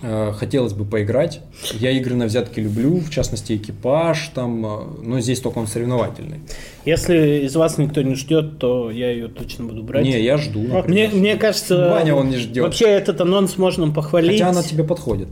[0.03, 1.41] Э, хотелось бы поиграть.
[1.73, 6.41] Я игры на взятки люблю, в частности экипаж, там, э, но здесь только он соревновательный.
[6.85, 10.05] Если из вас никто не ждет, то я ее точно буду брать.
[10.05, 10.61] Не, я жду.
[10.87, 12.65] Мне, мне кажется, Ваня он не ждет.
[12.65, 14.33] Вообще этот анонс можно похвалить.
[14.33, 15.29] Хотя она тебе подходит.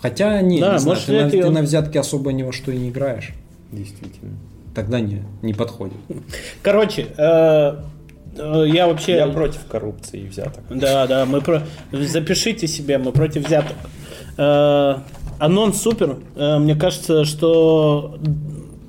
[0.00, 2.78] Хотя не, да, не знаю, ты, на, ты на взятки особо ни во что и
[2.78, 3.32] не играешь.
[3.72, 4.36] Действительно.
[4.74, 5.98] Тогда не, не подходит.
[6.62, 7.82] Короче, Э,
[8.36, 9.16] я вообще...
[9.16, 10.62] Я против коррупции и взяток.
[10.70, 11.62] Да, да, мы про...
[11.92, 13.76] Запишите себе, мы против взяток.
[14.36, 14.96] Э,
[15.38, 16.18] анонс супер.
[16.36, 18.18] Э, мне кажется, что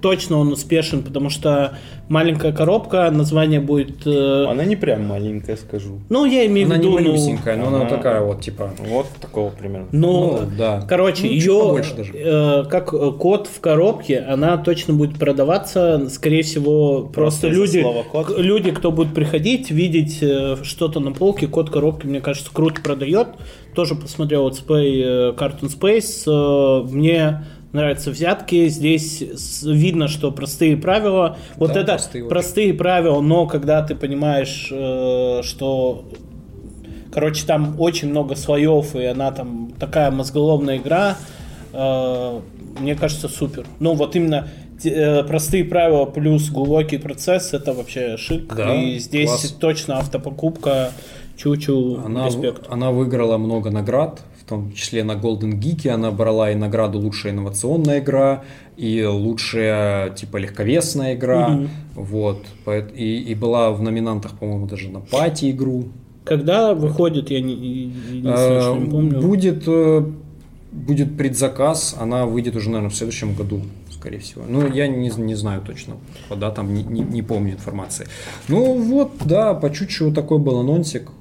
[0.01, 1.77] точно он успешен, потому что
[2.09, 4.05] маленькая коробка, название будет...
[4.05, 4.45] Э...
[4.49, 5.99] Она не прям маленькая, скажу.
[6.09, 6.91] Ну, я имею в виду...
[6.91, 8.71] Она не малюсенькая, но она, она такая вот, типа...
[8.89, 9.87] Вот такого примерно.
[9.91, 10.85] Ну, ну да.
[10.87, 11.83] Короче, ну, ее,
[12.13, 17.85] э, как код в коробке, она точно будет продаваться, скорее всего, просто, просто люди,
[18.37, 23.27] люди, кто будет приходить, видеть э, что-то на полке, код коробки, мне кажется, круто продает.
[23.75, 26.23] Тоже посмотрел вот Spay, э, Cartoon Space.
[26.27, 27.43] Э, мне
[27.73, 28.67] нравятся взятки.
[28.67, 29.23] Здесь
[29.63, 31.37] видно, что простые правила.
[31.55, 36.05] Вот да, это простые, простые правила, но когда ты понимаешь, э, что
[37.11, 41.17] Короче, там очень много слоев, и она там такая мозголовная игра.
[41.73, 42.39] Э,
[42.79, 43.65] мне кажется, супер.
[43.79, 44.47] Ну, вот именно
[44.83, 48.53] э, простые правила плюс глубокий процесс это вообще шик.
[48.55, 49.55] Да, и здесь класс.
[49.59, 50.91] точно автопокупка
[51.35, 52.67] чучу она, респект.
[52.69, 57.99] Она выиграла много наград том числе на Golden Geek она брала и награду лучшая инновационная
[57.99, 58.43] игра,
[58.77, 61.67] и лучшая типа легковесная игра, mm-hmm.
[61.95, 62.45] вот,
[62.95, 65.85] и, и была в номинантах, по-моему, даже на пати игру,
[66.23, 69.21] Когда выходит, я не, единственное, что не помню.
[69.21, 70.05] Будет, э,
[70.71, 73.61] будет предзаказ, она выйдет уже, наверное, в следующем году,
[73.91, 74.43] скорее всего.
[74.47, 75.95] Ну, я не, не знаю точно,
[76.29, 78.07] по датам не, не, не помню информации.
[78.47, 81.11] Ну, вот, да, по чуть-чуть такой был анонсик.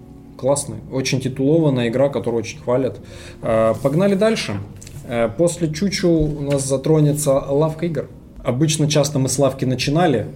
[0.41, 2.99] Классный, очень титулованная игра, которую очень хвалят.
[3.43, 4.59] Э, Погнали дальше.
[5.07, 8.09] Э, После Чучу у нас затронется лавка игр.
[8.43, 10.29] Обычно часто мы с лавки начинали,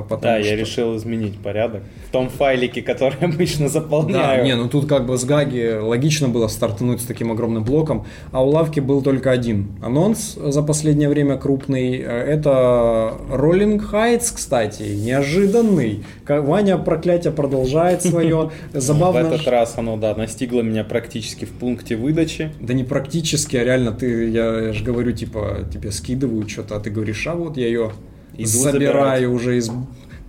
[0.00, 1.82] потому Да, я что- решил изменить порядок.
[2.08, 4.44] В том файлике, который обычно Да, заполняю.
[4.44, 8.42] не, ну тут как бы с Гаги логично было стартануть с таким огромным блоком, а
[8.44, 11.96] у Лавки был только один анонс за последнее время крупный.
[11.98, 16.04] Это Rolling Heights, кстати, неожиданный.
[16.26, 18.50] Ваня проклятие продолжает свое.
[18.72, 19.18] В Забавно.
[19.18, 22.52] этот раз оно, да, настигло меня практически в пункте выдачи.
[22.60, 26.90] Да не практически, а реально ты, я, же говорю, типа, тебе скидываю что-то, а ты
[26.90, 27.92] говоришь, а вот я ее
[28.36, 29.42] Иду забираю забирать.
[29.42, 29.70] уже из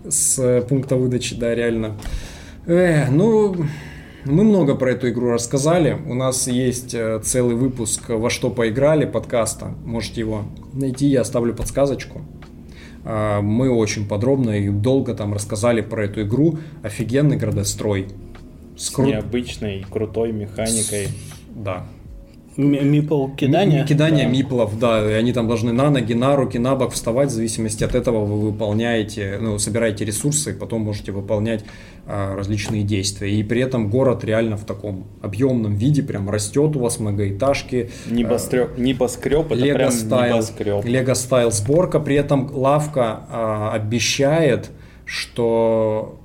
[0.08, 1.96] с э, пункта выдачи, да, реально.
[2.66, 3.56] Э, ну,
[4.26, 5.98] мы много про эту игру рассказали.
[6.08, 9.74] У нас есть э, целый выпуск «Во что поиграли» подкаста.
[9.86, 10.44] Можете его
[10.74, 12.22] найти, я оставлю подсказочку.
[13.06, 16.58] А, Мы очень подробно и долго там рассказали про эту игру.
[16.84, 18.08] Офигенный градострой.
[18.78, 21.08] С кру- необычной, крутой механикой.
[21.56, 21.84] Да, М-
[22.58, 23.82] Мипл кидание.
[23.82, 24.32] М- Кидание Да.
[24.32, 25.10] миплов, да.
[25.10, 27.30] И они там должны на ноги, на руки, на бок вставать.
[27.30, 31.66] В зависимости от этого вы выполняете, ну, собираете ресурсы, и потом можете выполнять
[32.06, 33.32] а, различные действия.
[33.32, 37.92] И при этом город реально в таком объемном виде прям растет у вас многоэтажки.
[38.10, 40.86] Небоскреб, небоскреб это Лего прям стайл, небоскреб.
[40.86, 42.00] Лего стайл сборка.
[42.02, 44.70] При этом лавка а, обещает,
[45.06, 46.20] что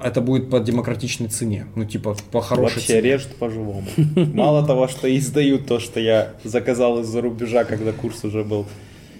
[0.00, 1.66] это будет по демократичной цене.
[1.74, 3.00] Ну, типа, по хорошей Вообще цене.
[3.00, 3.84] режет по-живому.
[4.14, 8.66] Мало того, что издают то, что я заказал из-за рубежа, когда курс уже был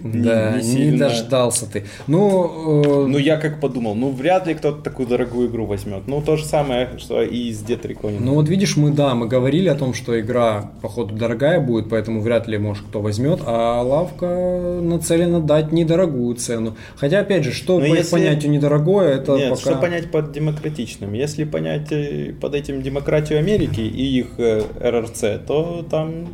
[0.03, 0.97] Да, не не, сильно.
[1.09, 1.83] дождался ты.
[2.07, 6.03] Ну, э, Ну, я как подумал, ну, вряд ли кто-то такую дорогую игру возьмет.
[6.07, 8.17] Ну, то же самое, что и с Reckoning.
[8.21, 12.21] Ну вот видишь, мы да, мы говорили о том, что игра походу дорогая будет, поэтому
[12.21, 16.75] вряд ли может кто возьмет, а лавка нацелена дать недорогую цену.
[16.95, 19.61] Хотя опять же, что Но по их если- понятию недорогое, это Нет, пока.
[19.61, 21.13] что понять под демократичным?
[21.13, 26.27] Если понять э, под этим демократию Америки и их э, РРЦ, то там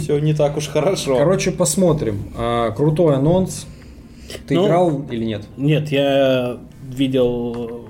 [0.00, 1.16] все не так уж хорошо.
[1.18, 2.22] Короче, посмотрим.
[2.36, 3.66] А, крутой анонс.
[4.48, 5.42] Ты Ну, играл или нет?
[5.56, 6.56] Нет, я
[6.88, 7.86] видел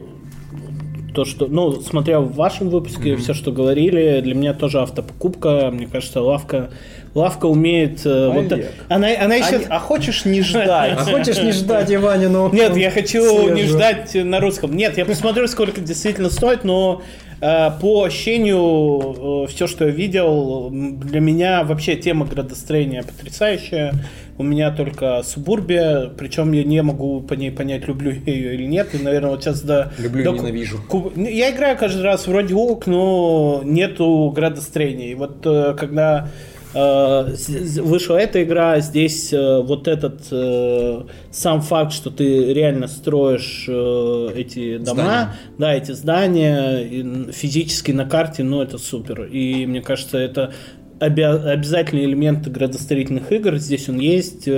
[1.15, 5.87] то, что, ну, смотрел в вашем выпуске все, что говорили, для меня тоже автопокупка, мне
[5.87, 6.71] кажется, лавка,
[7.15, 8.51] лавка умеет, э, вот,
[8.89, 10.95] она, она А, еще, не- а хочешь не ждать?
[10.97, 12.51] А хочешь не ждать Иванину?
[12.51, 14.75] Нет, я хочу не ждать на русском.
[14.75, 17.03] Нет, я посмотрю, сколько действительно стоит, но
[17.81, 23.93] по ощущению, все, что я видел, для меня вообще тема градостроения потрясающая.
[24.39, 28.65] У меня только субурбия, причем я не могу по ней понять, люблю я ее или
[28.67, 28.95] нет.
[28.95, 29.93] И, наверное, вот сейчас до...
[29.99, 30.79] Люблю до- ненавижу.
[30.89, 35.09] Куб- Ну, Я играю каждый раз вроде ок, но нету градостроения.
[35.11, 41.93] И вот э, когда э, вышла эта игра, здесь э, вот этот э, сам факт,
[41.93, 45.29] что ты реально строишь э, эти дома, Здания.
[45.59, 49.25] да, эти здания физически на карте, ну это супер.
[49.25, 50.53] И мне кажется, это
[50.99, 53.57] обя- обязательный элемент градостроительных игр.
[53.57, 54.49] Здесь он есть.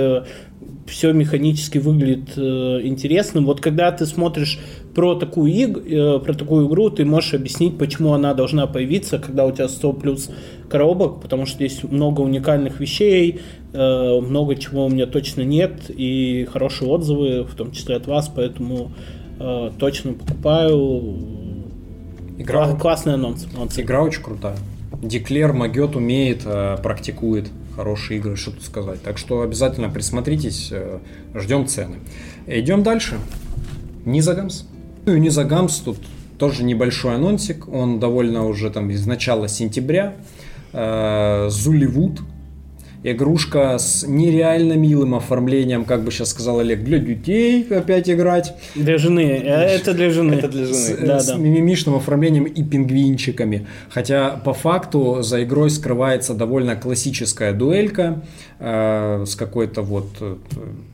[0.87, 3.45] Все механически выглядит э, интересным.
[3.45, 4.59] Вот когда ты смотришь
[4.95, 9.45] про такую, иг- э, про такую игру, ты можешь объяснить, почему она должна появиться, когда
[9.45, 10.29] у тебя 100 плюс
[10.69, 13.41] коробок, потому что здесь много уникальных вещей,
[13.73, 18.31] э, много чего у меня точно нет, и хорошие отзывы, в том числе от вас,
[18.33, 18.91] поэтому
[19.37, 21.17] э, точно покупаю.
[22.37, 23.45] Игра, Кла- классный анонс.
[23.53, 23.81] молодцы.
[23.81, 24.57] игра очень крутая.
[25.01, 26.43] Деклер Магет умеет,
[26.81, 29.01] практикует хорошие игры, что тут сказать.
[29.03, 30.71] Так что обязательно присмотритесь,
[31.33, 31.97] ждем цены.
[32.47, 33.15] Идем дальше.
[34.05, 34.63] Низагамс.
[35.05, 35.97] Ну и Низагамс тут
[36.39, 37.67] тоже небольшой анонсик.
[37.67, 40.15] Он довольно уже там из начала сентября.
[40.73, 42.21] Э, Зуливуд.
[43.11, 48.55] Игрушка с нереально милым оформлением, как бы сейчас сказал Олег, для детей опять играть.
[48.73, 49.21] Для жены.
[49.43, 50.33] Э, Это для жены.
[50.33, 50.99] Это для С, жены.
[51.03, 51.35] э, Да, с да.
[51.35, 53.67] мимимишным оформлением и пингвинчиками.
[53.89, 58.23] Хотя по факту за игрой скрывается довольно классическая дуэлька
[58.59, 60.37] э, с какой-то вот э,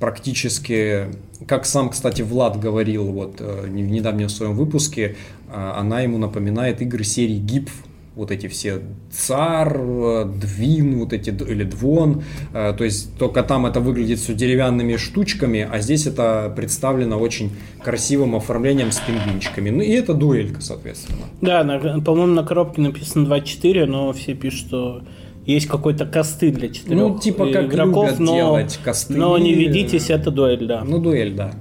[0.02, 1.06] практически,
[1.48, 5.16] как сам, кстати, Влад говорил вот э, в недавнем своем выпуске,
[5.50, 7.72] э, она ему напоминает игры серии ГИПФ.
[8.16, 12.24] Вот эти все цар, э, двин, вот эти или двон,
[12.54, 17.52] Э, то есть только там это выглядит все деревянными штучками, а здесь это представлено очень
[17.84, 19.70] красивым оформлением с пингвинчиками.
[19.70, 21.20] Ну и это дуэлька, соответственно.
[21.42, 21.64] Да,
[22.06, 25.02] по-моему, на коробке написано 2.4, но все пишут, что
[25.46, 29.16] есть какой-то косты для четырех Ну, типа как игроков, но, делать косты.
[29.16, 30.84] но не ведитесь, это дуэль, да.
[30.84, 31.54] Ну дуэль, да.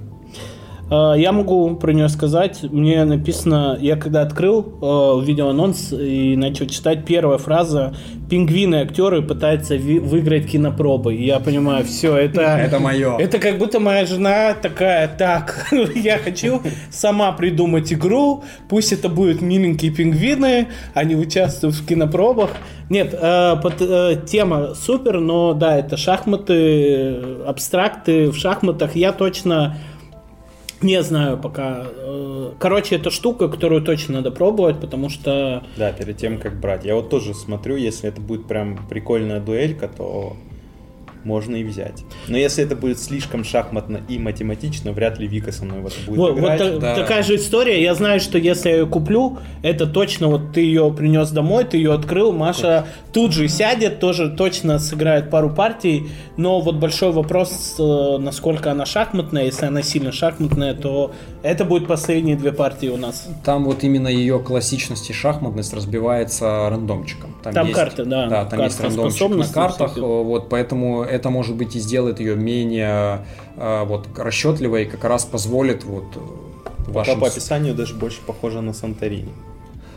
[0.91, 2.63] Э, Я могу про нее сказать.
[2.63, 7.93] Мне написано, я когда открыл э, видеоанонс и начал читать, первая фраза
[8.29, 11.15] «Пингвины актеры пытаются выиграть кинопробы».
[11.15, 12.41] И я понимаю, все, это...
[12.67, 13.17] Это мое.
[13.17, 19.41] Это как будто моя жена такая, так, я хочу сама придумать игру, пусть это будут
[19.41, 22.51] миленькие пингвины, они участвуют в кинопробах.
[22.89, 27.15] Нет, э, под- э, тема супер, но да, это шахматы,
[27.47, 28.95] абстракты в шахматах.
[28.97, 29.77] Я точно
[30.83, 31.85] не знаю пока.
[32.59, 35.63] Короче, это штука, которую точно надо пробовать, потому что...
[35.77, 36.85] Да, перед тем, как брать.
[36.85, 40.35] Я вот тоже смотрю, если это будет прям прикольная дуэлька, то
[41.23, 42.03] можно и взять.
[42.27, 45.95] Но если это будет слишком шахматно и математично, вряд ли Вика со мной в это
[46.05, 46.59] будет Вот, вот играть.
[46.59, 46.95] та- да.
[46.95, 47.81] такая же история.
[47.81, 51.77] Я знаю, что если я ее куплю, это точно вот ты ее принес домой, ты
[51.77, 56.07] ее открыл, Маша тут же сядет, тоже точно сыграет пару партий.
[56.37, 59.45] Но вот большой вопрос, э, насколько она шахматная.
[59.45, 61.11] Если она сильно шахматная, то
[61.43, 63.27] это будет последние две партии у нас.
[63.43, 67.35] Там вот именно ее классичность и шахматность разбивается рандомчиком.
[67.43, 71.75] Там карты, да, Да, там есть карта рандомчик на картах, вот поэтому это может быть
[71.75, 73.25] и сделает ее менее
[73.57, 76.19] э, вот расчетливой, как раз позволит вот э,
[76.85, 79.33] Пока вашим по описанию даже больше похоже на Санторини.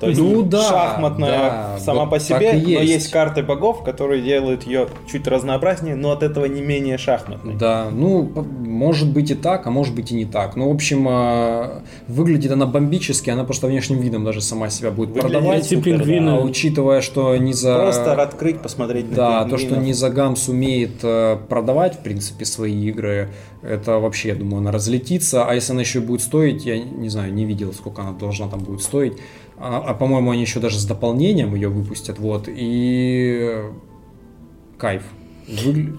[0.05, 2.93] То есть Ну да, шахматная да, сама вот по себе, но есть.
[2.93, 7.55] есть карты богов, которые делают ее чуть разнообразнее, но от этого не менее шахматной.
[7.55, 10.56] Да, ну, может быть и так, а может быть и не так.
[10.56, 15.10] Ну, в общем, э, выглядит она бомбически, она просто внешним видом даже сама себя будет
[15.10, 15.66] Выглядит продавать.
[15.66, 16.31] Эти супер, пингвины.
[16.31, 17.76] А учитывая, что не за...
[17.76, 19.86] Просто открыть, посмотреть на Да, то, что пингвинов.
[19.89, 23.31] Низагамс умеет э, продавать, в принципе, свои игры,
[23.62, 25.47] это вообще, я думаю, она разлетится.
[25.47, 28.60] А если она еще будет стоить, я не знаю, не видел, сколько она должна там
[28.60, 29.14] будет стоить.
[29.59, 32.48] А, а, по-моему, они еще даже с дополнением ее выпустят, вот.
[32.48, 33.51] И
[34.78, 35.02] кайф.
[35.48, 35.97] Выгля-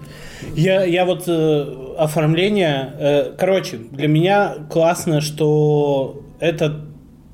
[0.54, 6.84] Я, я вот э, оформление, э, короче, для меня классно, что это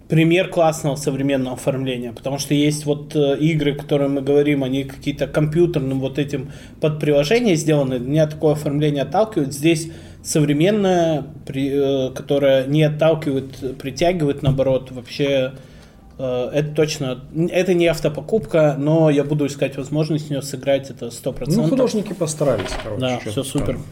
[0.08, 5.26] пример классного современного оформления, потому что есть вот э, игры, которые мы говорим, они какие-то
[5.26, 9.52] компьютерным вот этим под приложение сделаны, меня такое оформление отталкивает.
[9.54, 9.90] Здесь
[10.22, 15.52] современное, при- э, которое не отталкивает, притягивает, наоборот, вообще
[16.52, 21.44] это точно, это не автопокупка, но я буду искать возможность в нее сыграть, это 100%.
[21.48, 23.00] Ну, художники постарались, короче.
[23.00, 23.64] Да, все супер.
[23.64, 23.82] скажем.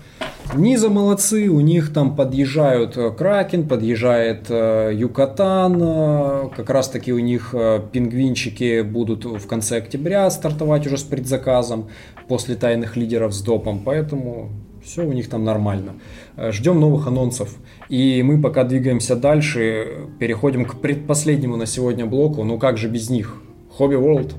[0.54, 7.12] Низа молодцы, у них там подъезжают э, Кракен, подъезжает э, Юкатан, э, как раз таки
[7.12, 11.88] у них э, пингвинчики будут в конце октября стартовать уже с предзаказом
[12.26, 14.50] после тайных лидеров с допом, поэтому
[14.84, 15.94] все у них там нормально.
[16.36, 17.56] Э, Ждем новых анонсов.
[17.88, 22.44] И мы пока двигаемся дальше, переходим к предпоследнему на сегодня блоку.
[22.44, 23.36] Ну как же без них?
[23.70, 24.34] Хобби World.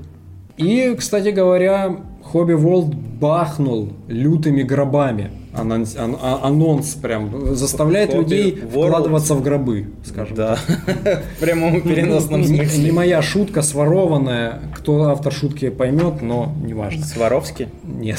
[0.56, 5.30] И, кстати говоря, Хобби World бахнул лютыми гробами.
[5.54, 8.86] Анонс, ан- а- анонс прям заставляет Hobby людей World.
[8.88, 10.34] вкладываться в гробы, скажем.
[10.34, 10.56] Да,
[11.36, 12.92] в прямом переносном Не- Не смысле.
[12.92, 14.60] моя шутка, сворованная.
[14.76, 17.04] Кто автор шутки поймет, но неважно.
[17.04, 17.68] Сваровский?
[17.84, 18.18] Нет.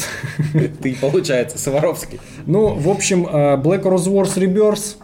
[0.82, 2.20] Ты, получается, Сваровский.
[2.46, 4.98] Ну, в общем, э, Black Rose Wars Rebirth.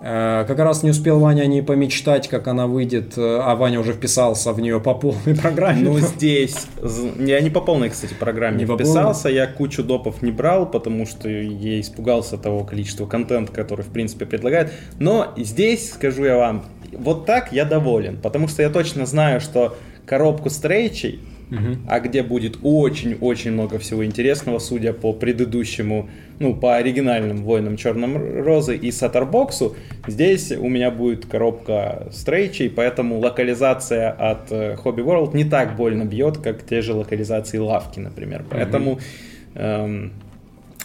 [0.00, 3.92] Э, Как раз не успел Ваня не помечтать, как она выйдет, э, а Ваня уже
[3.92, 5.82] вписался в нее по полной программе.
[5.82, 6.66] Ну, здесь...
[7.18, 11.28] Я не по полной, кстати, программе Не вписался, я кучу допов не брал, потому что
[11.28, 14.72] я испугался того количества контента, который, в принципе, предлагает.
[14.98, 19.76] Но здесь, скажу я вам, вот так я доволен, потому что я точно знаю, что
[20.06, 21.20] коробку стрейчей,
[21.88, 26.08] а где будет очень-очень много всего интересного, судя по предыдущему,
[26.38, 33.18] ну, по оригинальным Воинам Черном Розы и Сатарбоксу, здесь у меня будет коробка стрейчей, поэтому
[33.18, 38.44] локализация от э, Hobby World не так больно бьет, как те же локализации лавки, например.
[38.48, 39.00] Поэтому
[39.54, 40.12] эм,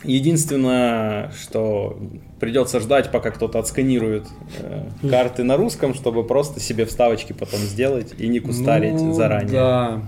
[0.04, 1.98] единственное, что
[2.40, 4.24] придется ждать, пока кто-то отсканирует
[4.60, 9.52] э, карты на русском, чтобы просто себе вставочки потом сделать и не кустарить Ну, заранее.
[9.52, 10.02] Да.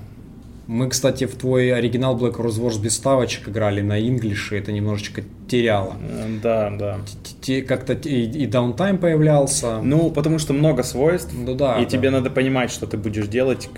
[0.68, 5.23] Мы, кстати, в твой оригинал Black Rose Wars без ставочек играли на инглише, это немножечко
[5.48, 5.95] теряло.
[6.44, 6.99] Да, да.
[7.65, 9.80] Как-то и, даунтайм появлялся.
[9.81, 11.89] Ну, потому что много свойств, Ну да, и да.
[11.89, 13.69] тебе надо понимать, что ты будешь делать,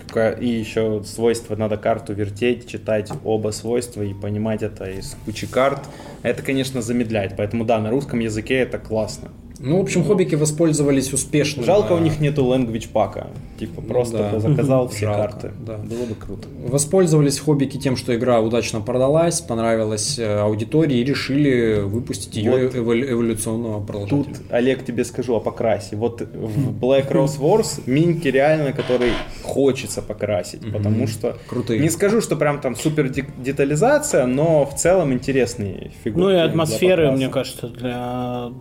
[0.41, 5.81] и еще свойства надо карту вертеть, читать оба свойства и понимать это из кучи карт.
[6.23, 9.29] Это, конечно, замедляет, поэтому да, на русском языке это классно.
[9.59, 11.63] Ну, в общем, хоббики воспользовались успешно.
[11.63, 13.27] Жалко, у них нету language пака,
[13.59, 14.39] типа просто Ну да.
[14.39, 15.77] заказал все Жалко, карты, да.
[15.77, 16.47] было бы круто.
[16.67, 22.75] Воспользовались хоббики тем, что игра удачно продалась, понравилась э, аудитории и решили выпустить ее Вот.
[22.75, 24.35] эволю- эволюционного Тут, продолжателя.
[24.49, 25.95] Олег, тебе скажу о покрасе.
[25.97, 29.11] Вот в Black Rose Wars миньки реально, который
[29.43, 31.37] хочется покрасить, потому что...
[31.47, 31.79] Крутые.
[31.81, 36.25] Не скажу, что прям там супер де- детализация, но в целом интересные фигуры.
[36.25, 38.51] Ну и атмосферы, мне кажется, для,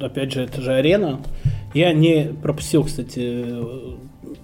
[0.00, 1.20] опять же, это же арена.
[1.74, 3.44] Я не пропустил, кстати,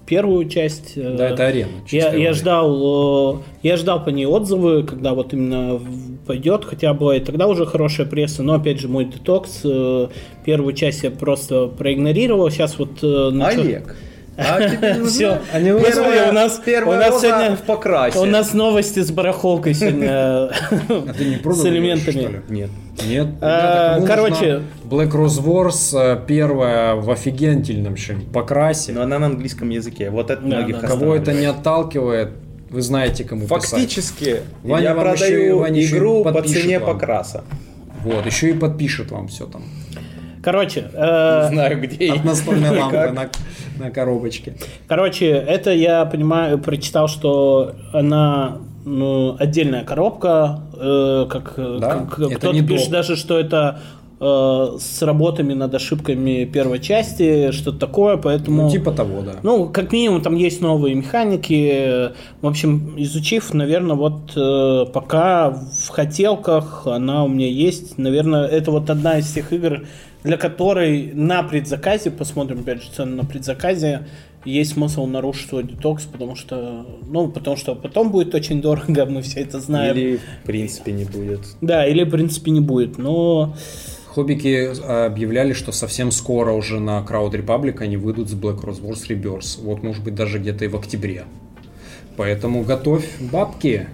[0.05, 0.93] первую часть.
[0.95, 1.69] э, Да, это арена.
[1.89, 5.79] Я, я ждал, э, я ждал по ней отзывы, когда вот именно
[6.27, 10.07] пойдет, хотя была и тогда уже хорошая пресса, но опять же мой детокс, э,
[10.45, 13.95] первую часть я просто проигнорировал, сейчас вот начал- Олег,
[14.37, 14.59] а
[14.97, 15.39] нужна?
[15.53, 18.19] Первая- у нас, Первая у нас роза сегодня в покрасе.
[18.19, 22.11] у нас новости с барахолкой сегодня А ты не с элементами.
[22.21, 22.41] что ли?
[22.49, 22.69] Нет.
[23.07, 23.27] Нет.
[23.41, 27.95] А, Ребята, кому короче- Black Rose Wars э, первая в офигительном
[28.33, 28.91] покрасе.
[28.93, 30.09] Но она на английском языке.
[30.09, 30.87] Вот это Да, многих да.
[30.87, 32.29] Кого это не отталкивает,
[32.69, 33.69] вы знаете, кому писать.
[33.69, 36.93] Фактически, Ваня я еще продаю Ваня еще игру по цене вам.
[36.93, 37.43] покраса.
[38.03, 39.63] Вот, еще и подпишет вам все там.
[40.45, 43.29] Короче, Не э, знаю, где От настольной лампы на,
[43.83, 44.53] на коробочке.
[44.87, 52.35] короче, это я понимаю, прочитал, что она ну, отдельная коробка, э, как, Да, как это
[52.35, 52.91] кто-то не пишет доп.
[52.91, 53.79] даже, что это
[54.19, 58.63] э, с работами над ошибками первой части, что-то такое, поэтому...
[58.65, 59.31] Ну, типа того, да.
[59.41, 62.11] Ну, как минимум, там есть новые механики.
[62.41, 67.97] В общем, изучив, наверное, вот э, пока в хотелках она у меня есть.
[67.97, 69.81] Наверное, это вот одна из тех игр,
[70.25, 74.07] для которой на предзаказе, посмотрим опять же цену на предзаказе,
[74.43, 79.21] есть смысл нарушить свой детокс, потому что, ну, потому что потом будет очень дорого, мы
[79.21, 79.95] все это знаем.
[79.95, 81.41] Или в принципе не будет.
[81.61, 82.97] Да, или в принципе не будет.
[82.97, 83.55] Но
[84.07, 88.81] Хоббики э, объявляли, что совсем скоро уже на Crowd Republic они выйдут с Black Rose
[88.81, 89.61] Wars Rebirth.
[89.61, 91.25] Вот, может быть, даже где-то и в октябре.
[92.17, 93.87] Поэтому готовь бабки.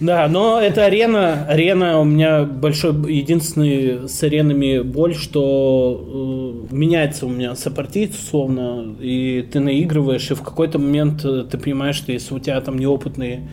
[0.00, 1.44] Да, но это арена.
[1.48, 8.96] Арена у меня большой, единственный с аренами боль, что э, меняется у меня сопартиец условно,
[9.00, 12.78] и ты наигрываешь, и в какой-то момент э, ты понимаешь, что если у тебя там
[12.78, 13.48] неопытные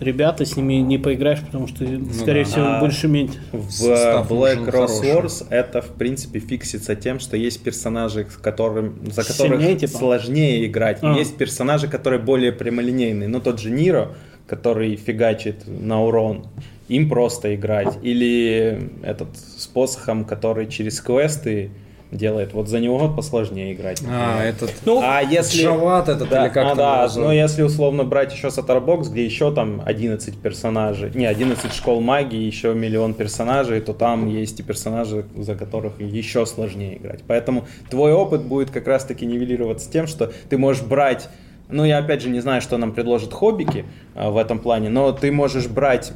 [0.00, 2.50] ребята, с ними не поиграешь, потому что, скорее да.
[2.50, 3.38] всего, А, будешь иметь.
[3.52, 3.82] В
[4.28, 5.08] Black хороший.
[5.08, 9.98] Wars это, в принципе, фиксится тем, что есть персонажи, которым, за которых Сильнее, типа?
[9.98, 10.98] сложнее играть.
[11.02, 11.16] А.
[11.16, 13.28] Есть персонажи, которые более прямолинейные.
[13.28, 14.14] Ну, тот же Ниро,
[14.46, 16.46] который фигачит на урон,
[16.88, 17.98] им просто играть.
[18.02, 21.70] Или этот с посохом, который через квесты
[22.10, 22.52] делает.
[22.52, 24.02] Вот за него посложнее играть.
[24.06, 24.54] А, например.
[24.54, 24.72] этот...
[24.84, 25.62] Ну, А если...
[25.62, 27.28] Шават этот, да, или как а, да, его зовут?
[27.28, 32.38] но если условно брать еще Сатарбокс, где еще там 11 персонажей, не, 11 школ магии,
[32.38, 37.20] еще миллион персонажей, то там есть и персонажи, за которых еще сложнее играть.
[37.26, 41.28] Поэтому твой опыт будет как раз-таки нивелироваться тем, что ты можешь брать
[41.68, 43.84] ну, я опять же не знаю, что нам предложат хоббики
[44.14, 46.12] а, в этом плане, но ты можешь брать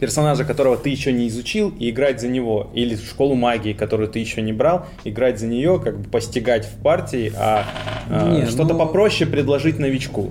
[0.00, 2.70] персонажа, которого ты еще не изучил, и играть за него.
[2.74, 6.82] Или школу магии, которую ты еще не брал, играть за нее, как бы постигать в
[6.82, 7.64] партии, а,
[8.10, 10.30] Не, что-то ну- попроще предложить новичку.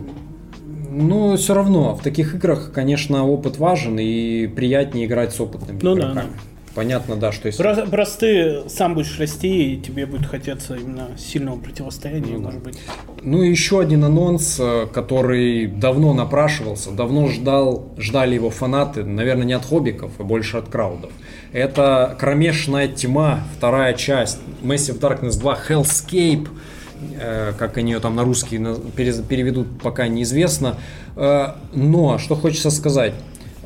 [0.96, 5.96] Ну, все равно, в таких играх, конечно, опыт важен, и приятнее играть с опытными Ну
[5.96, 6.30] да, игроками.
[6.76, 7.62] Понятно, да, что если...
[7.62, 12.46] Просто, просто ты сам будешь расти, и тебе будет хотеться именно сильного противостояния, Ну да.
[12.46, 12.78] может быть.
[13.22, 19.46] Ну и еще один анонс, э, который давно напрашивался, давно ждал, ждали его фанаты, наверное,
[19.46, 21.12] не от хоббиков, а больше от краудов.
[21.52, 26.48] Это «Кромешная тьма», вторая часть, Massive Darkness 2, Hellscape,
[27.20, 30.78] э, как они ее там на русский переведут, пока неизвестно.
[31.16, 33.14] Э, Но, что хочется сказать,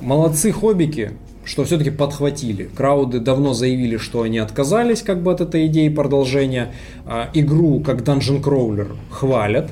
[0.01, 1.13] молодцы хоббики,
[1.47, 2.69] что все-таки подхватили.
[2.75, 6.73] Крауды давно заявили, что они отказались как бы от этой идеи продолжения.
[7.05, 9.71] А, Игру как Dungeon Crawler хвалят.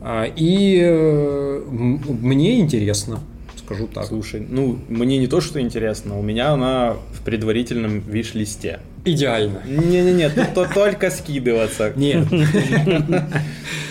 [0.00, 3.18] А, И э, мне интересно,
[3.56, 4.06] скажу так.
[4.06, 8.78] Слушай, ну, мне не то, что интересно, у меня она в предварительном виш-листе.
[9.06, 9.62] Идеально.
[9.66, 11.92] Не-не-не, тут то- только скидываться.
[11.96, 12.26] Нет.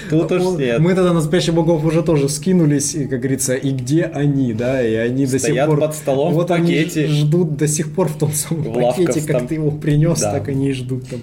[0.09, 0.79] Тут уж нет.
[0.79, 4.85] Мы тогда на спящих богов уже тоже скинулись, и, как говорится, и где они, да,
[4.85, 5.79] и они до сих пор...
[5.79, 9.71] под столом вот они ждут до сих пор в том самом пакете, как ты его
[9.71, 11.21] принес, так они и ждут там.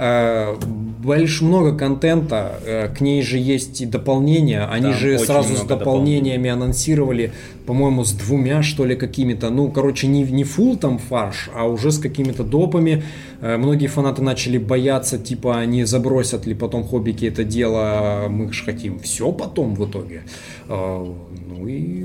[0.00, 0.56] А,
[1.02, 5.62] Больш много контента, э, к ней же есть и дополнения, они Там же сразу с
[5.62, 7.32] дополнениями анонсировали,
[7.66, 11.90] по-моему, с двумя, что ли, какими-то, ну, короче, не, не фул там фарш, а уже
[11.90, 13.02] с какими-то допами.
[13.40, 18.64] Э, Многие фанаты начали бояться, типа, они забросят ли потом хоббики это дело, мы же
[18.64, 20.22] хотим все потом в итоге.
[20.68, 21.06] Э,
[21.48, 22.04] Ну и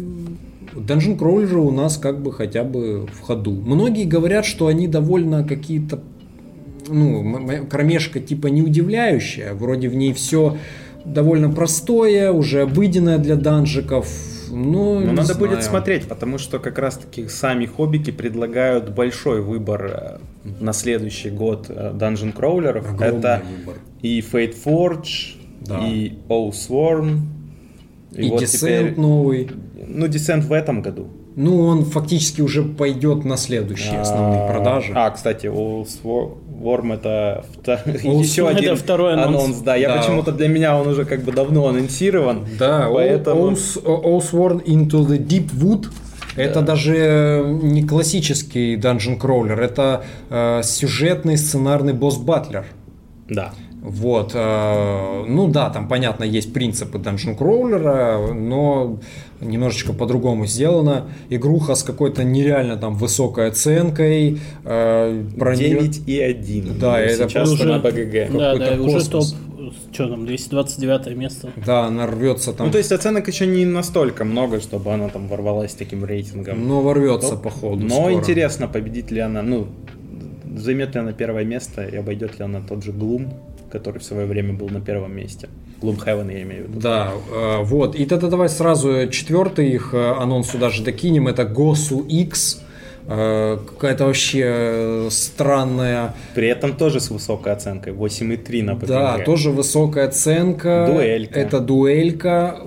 [0.75, 3.51] Dungeon Crawler же у нас как бы хотя бы в ходу.
[3.51, 5.99] Многие говорят, что они довольно какие-то
[6.87, 10.57] ну, кромешка типа не удивляющая, вроде в ней все
[11.05, 14.07] довольно простое, уже обыденное для данжиков,
[14.51, 15.39] Но не надо знаю.
[15.39, 21.65] будет смотреть, потому что как раз-таки сами хоббики предлагают большой выбор э, на следующий год
[21.69, 22.89] э, Dungeon Crawler'ов.
[22.93, 23.75] Огромный Это выбор.
[24.01, 25.79] и Fate Forge, Да.
[25.85, 27.19] и Oathsworn.
[28.15, 29.49] И вот Descent теперь- новый.
[29.87, 31.07] Ну, Descent в этом году.
[31.35, 34.93] Ну, он фактически уже пойдет на следующие основные А, продажи.
[34.95, 35.83] А, кстати, у
[36.63, 37.45] Worm это
[38.03, 39.27] еще один это второй анонс.
[39.43, 39.57] анонс.
[39.59, 39.97] Да, я Да.
[39.97, 42.45] почему-то для меня он уже как бы давно анонсирован.
[42.57, 43.51] Да, поэтому...
[43.51, 45.87] Oathsworn into the Deep Wood
[46.35, 52.65] это даже не классический данжен кроулер, это э, сюжетный сценарный босс-батлер.
[53.29, 53.53] Да.
[53.83, 58.97] Вот, э, ну да, там понятно есть принципы данжен кроулера, но
[59.41, 61.07] немножечко по-другому сделано.
[61.29, 64.39] Игруха с какой-то нереально там высокой оценкой.
[64.63, 66.79] э, про неё- 9 и 1.
[66.79, 68.31] Да, это сейчас уже- на БГГ.
[68.31, 69.25] Да, да, уже топ,
[69.91, 71.49] что там, 229 место.
[71.65, 75.27] Да, она рвется там, Ну, то есть оценок еще не настолько много, чтобы она там
[75.27, 76.65] ворвалась с таким рейтингом.
[76.65, 77.43] но ворвется Топ.
[77.43, 77.83] походу.
[77.83, 78.13] Но скоро.
[78.13, 79.67] интересно, победит ли она, ну,
[80.55, 83.33] займет ли она первое место и обойдет ли она тот же Gloom,
[83.73, 85.49] который в свое время был на первом месте.
[85.81, 86.79] Gloomhaven я имею в виду.
[86.79, 87.95] Да, э, вот.
[87.95, 91.27] И тогда давай сразу четвертый их э, анонс сюда же докинем.
[91.27, 92.61] Это Госу X.
[93.07, 96.13] Э, Какая-то вообще э, странная.
[96.35, 98.87] При этом тоже с высокой оценкой, 8,3 на ППГ.
[98.87, 100.85] Да, тоже высокая оценка.
[100.91, 101.39] Дуэлька.
[101.39, 102.61] Это дуэлька.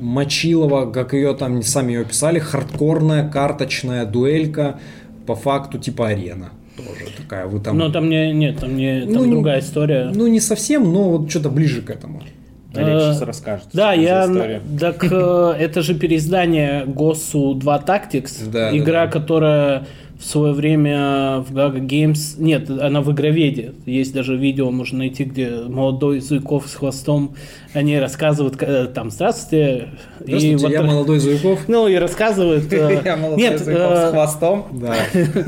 [0.00, 4.78] Мочилова, как ее там сами ее писали, хардкорная карточная дуэлька.
[5.26, 6.50] По факту типа арена.
[6.76, 7.46] Тоже такая.
[7.46, 7.78] Вы там.
[7.78, 10.10] Но там не, нет, там не, там Ну, другая история.
[10.14, 12.20] Ну, не совсем, но вот что-то ближе к этому.
[12.20, 12.34] Олег
[12.76, 13.68] Э, сейчас расскажет.
[13.72, 14.24] Да, я...
[14.24, 14.60] история.
[14.78, 18.50] Так э, это же переиздание ГОСу 2 Tactics.
[18.50, 19.12] Да, игра, да.
[19.12, 19.86] которая
[20.18, 22.36] в свое время в Gaga Games...
[22.38, 23.74] Нет, она в игроведе.
[23.84, 27.34] Есть даже видео, можно найти, где молодой Зуйков с хвостом,
[27.72, 29.88] они рассказывают, э, там, здравствуйте.
[30.20, 31.68] Здравствуйте, вот, я молодой Зуйков.
[31.68, 32.72] Ну, и рассказывают...
[33.04, 34.66] Я молодой Зуйков с хвостом.
[34.72, 34.96] Да.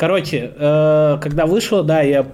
[0.00, 2.24] Короче, э, когда вышла, да, я,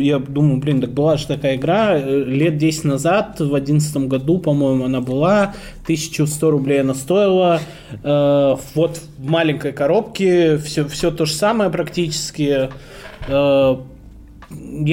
[0.00, 4.40] я думаю, блин, так была же такая игра, э, лет 10 назад, в 2011 году,
[4.40, 5.54] по-моему, она была,
[5.84, 7.60] 1100 рублей она стоила,
[8.02, 12.70] Э, вот в маленькой коробке, все, все то же самое практически,
[13.28, 13.78] я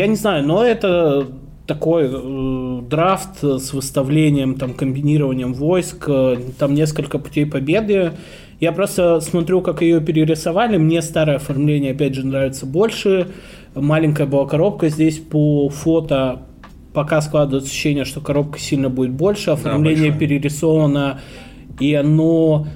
[0.07, 1.27] не знаю, но это
[1.69, 8.13] такой э, драфт с выставлением, там, комбинированием войск, э, там несколько путей победы.
[8.59, 10.77] Я просто смотрю, как ее перерисовали.
[10.77, 13.27] Мне старое оформление, опять же, нравится больше.
[13.73, 14.89] Маленькая была коробка.
[14.89, 16.41] Здесь по фото
[16.93, 19.51] пока складывается ощущение, что коробка сильно будет больше.
[19.51, 20.19] Оформление большая.
[20.19, 21.21] перерисовано,
[21.79, 22.67] и оно...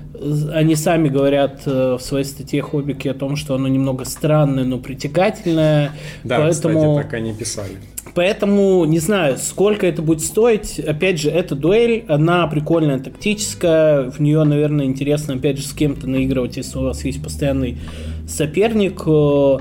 [0.53, 4.77] Они сами говорят э, в своей статье Хоббики о том, что оно немного странное, но
[4.77, 5.91] притягательное.
[6.23, 6.52] Да, поэтому...
[6.52, 7.77] кстати, так они писали.
[8.15, 10.80] Поэтому не знаю, сколько это будет стоить.
[10.80, 14.11] Опять же, эта дуэль, она прикольная, тактическая.
[14.11, 17.80] В нее, наверное, интересно, опять же, с кем-то наигрывать, если у вас есть постоянный
[18.27, 19.02] соперник.
[19.07, 19.57] Э,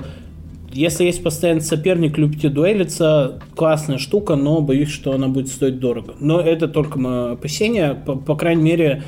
[0.75, 6.15] Если есть постоянный соперник, любите дуэлиться, классная штука, но боюсь, что она будет стоить дорого.
[6.21, 7.95] Но это только мое опасение.
[7.95, 9.03] По, по крайней мере,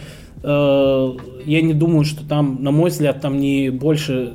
[0.46, 4.34] я не думаю, что там, на мой взгляд, там не больше...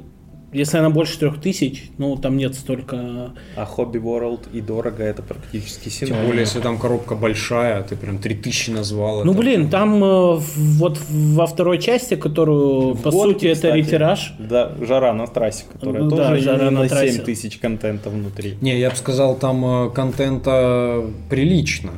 [0.51, 5.21] Если она больше трех тысяч, ну, там нет столько А Hobby World и дорого это
[5.21, 6.25] практически Тем синоним.
[6.25, 9.23] более, если там коробка большая, ты прям 3000 назвал.
[9.25, 10.07] Ну это- блин, там э,
[10.37, 14.33] в- вот во второй части, которую по Вот, сути это кстати, ретираж.
[14.39, 17.11] Да, жара на трассе, которая Ну да, тоже «Жара именно на трассе».
[17.17, 18.55] 7 тысяч контента внутри.
[18.59, 21.91] Не, я бы сказал, там э, контента прилично.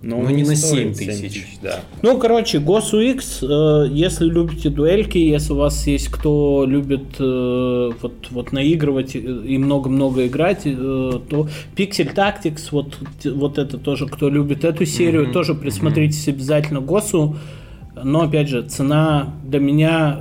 [0.00, 1.58] Но Ну, не на стоит 7 тысяч.
[1.60, 1.80] да.
[2.02, 2.60] Ну, короче,
[3.00, 9.16] X, э, если любите дуэльки, если у вас есть кто любит э, вот, вот наигрывать
[9.16, 9.18] и-
[9.58, 15.54] много-много играть, э, то Pixel Tactics, вот, вот это тоже, кто любит эту серию, тоже
[15.54, 17.36] присмотритесь обязательно Госу.
[18.04, 20.20] Но, опять же, цена для меня,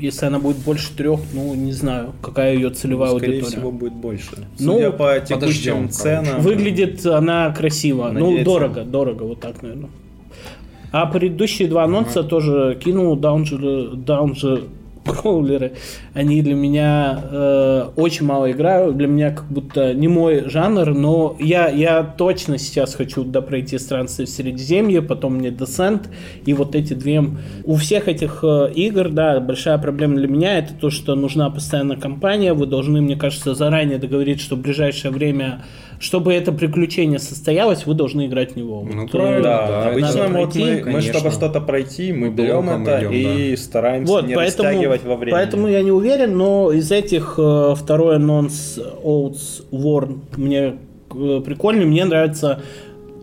[0.00, 3.56] если она будет больше трех, ну, не знаю, какая ее целевая Ну, Скорее аудитория.
[3.56, 4.30] всего, будет больше.
[4.58, 6.40] Ну, Судя по текущим ценам.
[6.40, 8.08] Выглядит она красиво.
[8.12, 8.44] Ну, Надеяться.
[8.44, 9.90] дорого, дорого, вот так, наверное.
[10.92, 14.62] А предыдущие два анонса тоже кинул даунджер, даунджер
[15.04, 15.72] кроулеры.
[16.14, 18.96] Они для меня э, очень мало играют.
[18.96, 24.26] Для меня как будто не мой жанр, но я, я точно сейчас хочу допройти странствие
[24.26, 26.08] в Средиземье, потом мне Descent
[26.44, 27.24] и вот эти две.
[27.64, 31.96] У всех этих э, игр, да, большая проблема для меня это то, что нужна постоянная
[31.96, 32.52] компания.
[32.52, 35.62] Вы должны, мне кажется, заранее договорить, что в ближайшее время,
[36.00, 38.88] чтобы это приключение состоялось, вы должны играть в него.
[38.90, 42.30] Ну, Вот, правильно, э, Да, Да, обычно вот пройти, мы, мы, чтобы что-то пройти, мы
[42.30, 45.36] берем это идем, и стараемся Вот, не поэтому, растягивать во времени.
[45.36, 50.76] поэтому я не уверен, но из этих э, второй анонс Oats War мне
[51.14, 52.62] э, прикольный, мне нравится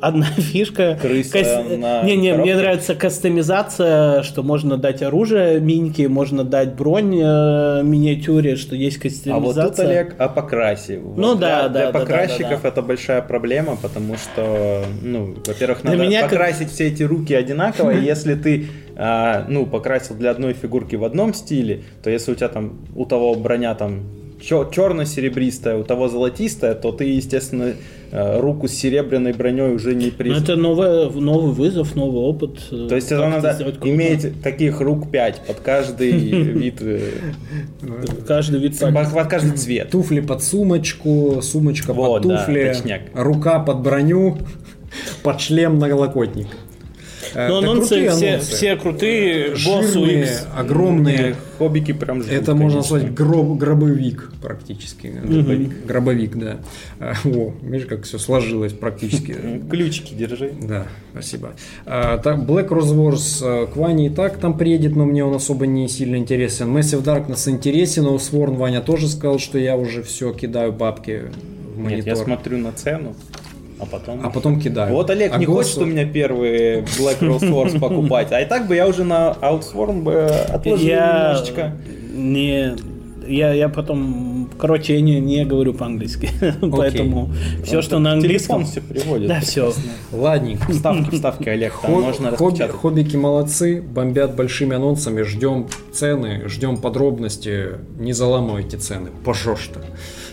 [0.02, 0.98] одна фишка.
[1.02, 2.56] Крыса на Не, не, мне коробке?
[2.56, 9.02] нравится кастомизация, что можно дать оружие миньки, можно дать бронь э, миниатюре, что есть А
[9.02, 9.64] кастомизация.
[9.64, 11.00] вот тут, Олег, о покрасе.
[11.00, 15.36] Вот Ну да, для, да, Для да, покрасчиков да, это большая проблема, потому что, ну,
[15.46, 20.16] во-первых, Для надо меня как- покрасить все эти руки одинаково, если ты а, ну, покрасил
[20.16, 24.02] для одной фигурки в одном стиле, то если у тебя там, у того броня там
[24.42, 27.74] черно-серебристая, у того золотистая, то ты, естественно,
[28.12, 30.30] э, руку с серебряной броней уже не при...
[30.30, 32.60] Ну, это новое, новый вызов, новый опыт.
[32.70, 36.78] То есть это надо иметь таких рук 5 под каждый вид...
[36.82, 37.12] э,
[38.28, 39.90] Каждый вид Под каждый цвет.
[39.90, 42.76] Туфли под сумочку, сумочка под туфли,
[43.14, 44.38] рука под броню,
[45.24, 46.48] под шлем на налокотник.
[47.38, 48.52] Э, Но это анонсы крутые все, анонсы.
[48.56, 50.30] все крутые, Жирные, UX.
[50.56, 51.36] огромные.
[51.60, 52.96] Хоббики прям жгут, Это можно конечно.
[52.98, 55.08] назвать гроб, гробовик практически.
[55.24, 56.58] Гробовик, гробовик, да.
[57.00, 59.36] А, О, видишь, как все сложилось практически.
[59.70, 60.54] Ключики держи.
[60.60, 61.52] Да, спасибо.
[61.86, 65.68] Так, Black Rose Wars э, к Ване и так там приедет, но мне он особо
[65.68, 66.76] не сильно интересен.
[66.76, 71.26] Massive Darkness интересен, но Sworn Ваня тоже сказал, что я уже все кидаю бабки
[71.76, 71.98] в монитор.
[71.98, 73.16] Нет, я смотрю на цену,
[73.80, 74.26] а потом...
[74.26, 74.94] А потом кидаю.
[74.94, 78.46] Вот Олег А не Ghost хочет у меня первые Black Rose Wars покупать, а и
[78.46, 81.74] так бы я уже на Outsworn бы отложил Я немножечко.
[82.14, 82.76] не...
[83.28, 84.50] Я, я потом...
[84.58, 86.30] Короче, я не, не говорю по-английски.
[86.62, 87.30] Поэтому
[87.64, 88.66] все, Ну, что на английском...
[88.66, 89.28] Все приводит.
[89.28, 89.74] Да, все.
[90.14, 90.72] Ладненько.
[90.72, 96.78] Вставки, вставки, Олег, там Хоб- можно хобби- хоббики молодцы, бомбят большими анонсами, ждем цены, ждем
[96.78, 99.82] подробности, не заламывайте цены, пожалуйста.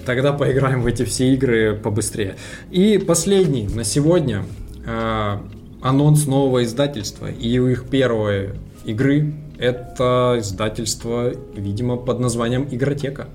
[0.04, 2.36] Тогда поиграем в эти все игры побыстрее.
[2.70, 4.44] И последний на сегодня
[4.86, 5.38] э,
[5.82, 8.50] анонс нового издательства и у их первой
[8.84, 13.28] игры это издательство, видимо, под названием Игротека.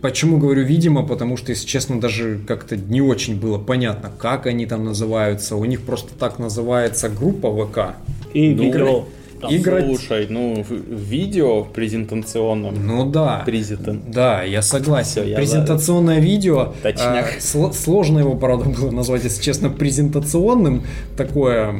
[0.00, 1.04] Почему говорю видимо?
[1.04, 5.56] Потому что, если честно, даже как-то не очень было понятно, как они там называются.
[5.56, 7.96] У них просто так называется группа ВК.
[8.32, 9.04] И Ну, видео.
[9.40, 9.54] Там.
[9.54, 13.42] Игра- Слушай, ну, в- видео презентационном Ну да.
[13.46, 14.02] презентан.
[14.08, 15.22] Да, я согласен.
[15.22, 16.72] Всё, я Презентационное видео.
[16.82, 17.34] Точняк.
[17.36, 20.82] а, сло- сложно его, правда, было назвать, если честно, презентационным.
[21.16, 21.74] Такое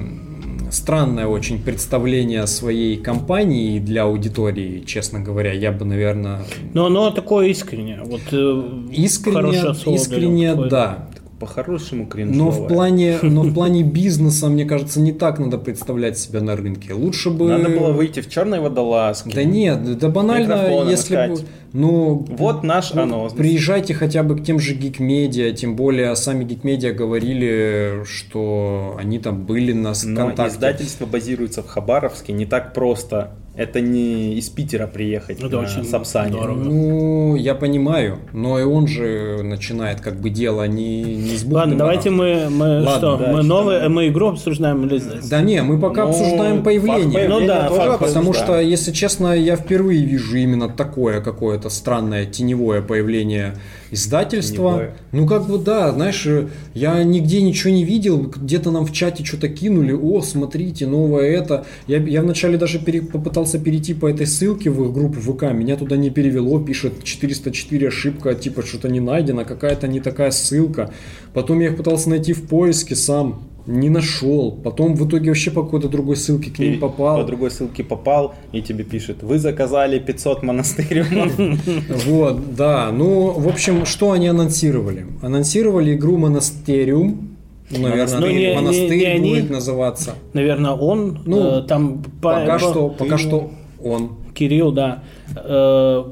[0.70, 5.52] странное очень представление своей компании для аудитории, честно говоря.
[5.52, 6.40] Я бы, наверное,
[6.74, 8.02] Но оно такое искреннее.
[8.04, 8.62] Вот, э,
[8.92, 11.08] искренне, слово искренне, да.
[11.38, 12.50] По-хорошему Но кринжовое.
[12.50, 16.94] в плане, но в плане бизнеса, мне кажется, не так надо представлять себя на рынке.
[16.94, 17.48] Лучше бы.
[17.48, 19.30] Надо было выйти в черной водолазке.
[19.34, 21.38] Да нет, да банально, если бы.
[21.72, 23.34] Ну, Вот наш ну, анонс.
[23.34, 29.44] Приезжайте хотя бы к тем же Media, тем более сами Media говорили, что они там
[29.44, 30.54] были на Но контакте.
[30.54, 33.32] издательство базируется в Хабаровске, не так просто.
[33.58, 36.30] Это не из Питера приехать Это на очень Сапсане.
[36.30, 36.60] дорого.
[36.60, 41.74] Ну, я понимаю, но и он же начинает как бы дело не, не с Ладно,
[41.76, 42.50] давайте барахта.
[42.50, 45.30] мы, мы Ладно, что, да, мы новые, мы игру обсуждаем или издательство?
[45.30, 47.02] Да не, мы пока Ну, обсуждаем факт появление.
[47.10, 51.68] появления Ну да, тоже факт, Потому что, если честно, я впервые вижу именно такое какое-то
[51.68, 53.56] странное теневое появление
[53.90, 54.90] издательства.
[55.12, 59.24] Ну, как бы, да, знаешь, э, я нигде ничего не видел, где-то нам в чате
[59.24, 61.66] что-то кинули, о, смотрите, новое это.
[61.86, 65.76] Я, я вначале даже пере- попытался перейти по этой ссылке в их группу ВК, меня
[65.76, 70.92] туда не перевело, пишет 404 ошибка, типа что-то не найдено, какая-то не такая ссылка.
[71.32, 74.50] Потом я их пытался найти в поиске сам, не нашел.
[74.50, 77.18] Потом в итоге вообще по какой-то другой ссылке к ним попал.
[77.18, 81.04] по другой ссылке попал, и тебе пишет, вы заказали 500 монастырей.
[82.06, 82.90] Вот, да.
[82.92, 85.06] Ну, в общем, что они анонсировали?
[85.22, 87.28] Анонсировали игру Монастериум.
[87.70, 89.30] Ну, наверное, Ну, не- не- монастырь не они.
[89.30, 90.14] будет называться.
[90.32, 91.18] Наверное, он.
[91.26, 93.50] Ну, э, там по- Пока по- что, пока что
[93.84, 94.12] он.
[94.34, 95.02] Кирилл, да.
[95.36, 96.04] Э,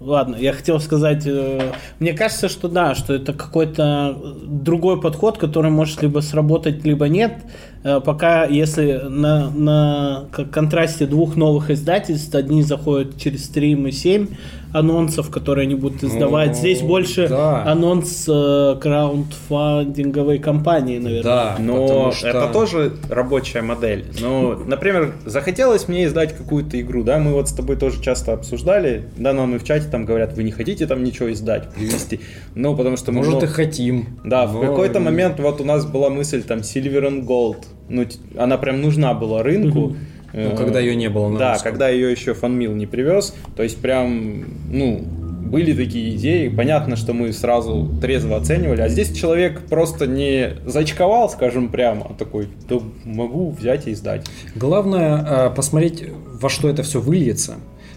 [0.00, 4.16] Ладно, я хотел сказать, э, мне кажется, что да, что это какой-то
[4.46, 7.42] другой подход, который может либо сработать, либо нет.
[7.84, 14.26] Э, Пока, если на, на контрасте двух новых издательств, одни заходят через стрим и 7
[14.72, 16.48] анонсов, которые они будут издавать.
[16.50, 17.64] Ну, Здесь больше да.
[17.64, 21.22] анонс э, краундфандинговой компании, наверное.
[21.22, 24.04] Да, Но что- это тоже рабочая модель.
[24.20, 29.04] Ну, например, захотелось мне издать какую-то игру, да, мы вот с тобой тоже часто обсуждали,
[29.16, 32.20] да, нам и в чате там говорят, вы не хотите там ничего издать, привести,
[32.54, 33.18] ну, потому что мы...
[33.18, 34.18] Может, много- и хотим.
[34.24, 38.04] Да, в но- какой-то момент вот у нас была мысль там Silver and Gold, ну,
[38.36, 39.96] она прям нужна была рынку.
[40.32, 41.72] Ну, когда ее не было на Да, русском.
[41.72, 47.14] когда ее еще фанмил не привез, то есть прям, ну, были такие идеи, понятно, что
[47.14, 52.78] мы сразу трезво оценивали, а здесь человек просто не зачковал, скажем прямо, а такой, да
[53.04, 54.26] могу взять и издать.
[54.54, 56.04] Главное э, посмотреть,
[56.40, 57.54] во что это все выльется.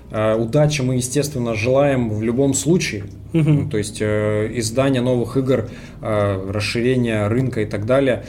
[0.09, 3.03] Э, Удачи мы, естественно, желаем в любом случае.
[3.33, 5.69] То есть э, издание новых игр,
[6.01, 8.23] э, расширение рынка и так далее.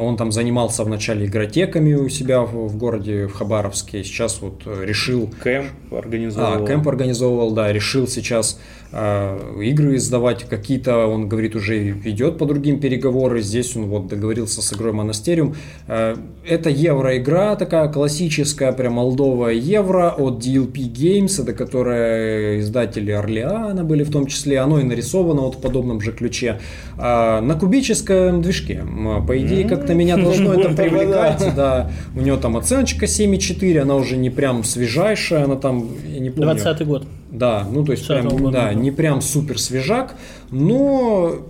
[0.00, 4.04] Он там занимался вначале игротеками у себя в, городе, в Хабаровске.
[4.04, 5.30] Сейчас вот э, решил...
[5.42, 6.62] Кэмп организовал.
[6.62, 7.72] А, кэмп организовывал, да.
[7.72, 8.60] Решил сейчас
[8.92, 10.44] игры издавать.
[10.44, 13.42] Какие-то, он говорит, уже ведет по другим переговоры.
[13.42, 15.54] Здесь он вот договорился с игрой Монастериум.
[15.86, 16.16] Э,
[16.46, 21.42] это евро-игра такая классическая, прям молдовая евро от DLP Games.
[21.42, 24.58] Это которая издатели Орлеана были в том числе.
[24.60, 26.58] Оно и нарисовано вот в подобном же ключе.
[26.96, 28.82] Э, на кубическом движке.
[29.26, 31.54] По идее, как-то меня должно это привлекать.
[31.54, 36.30] Да, у него там оценочка 7,4, она уже не прям свежайшая, она там, я не
[36.30, 36.54] помню.
[36.54, 37.06] 20 год.
[37.30, 40.16] Да, ну то есть прям, да, не прям супер свежак,
[40.50, 41.46] но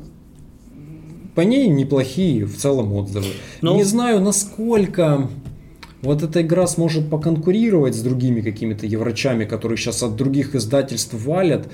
[1.34, 3.26] по ней неплохие в целом отзывы.
[3.62, 5.28] Ну, не знаю, насколько
[6.02, 11.70] вот эта игра сможет поконкурировать с другими какими-то еврочами, которые сейчас от других издательств валят.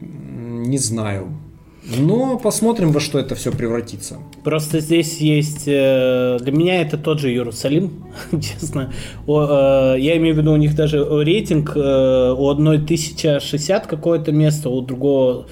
[0.00, 1.28] Не знаю.
[1.86, 4.18] Но посмотрим, во что это все превратится.
[4.42, 5.64] Просто здесь есть...
[5.66, 8.92] Э, для меня это тот же Иерусалим, честно.
[9.26, 14.70] Э, я имею в виду, у них даже рейтинг э, у одной 1060 какое-то место,
[14.70, 15.46] у другого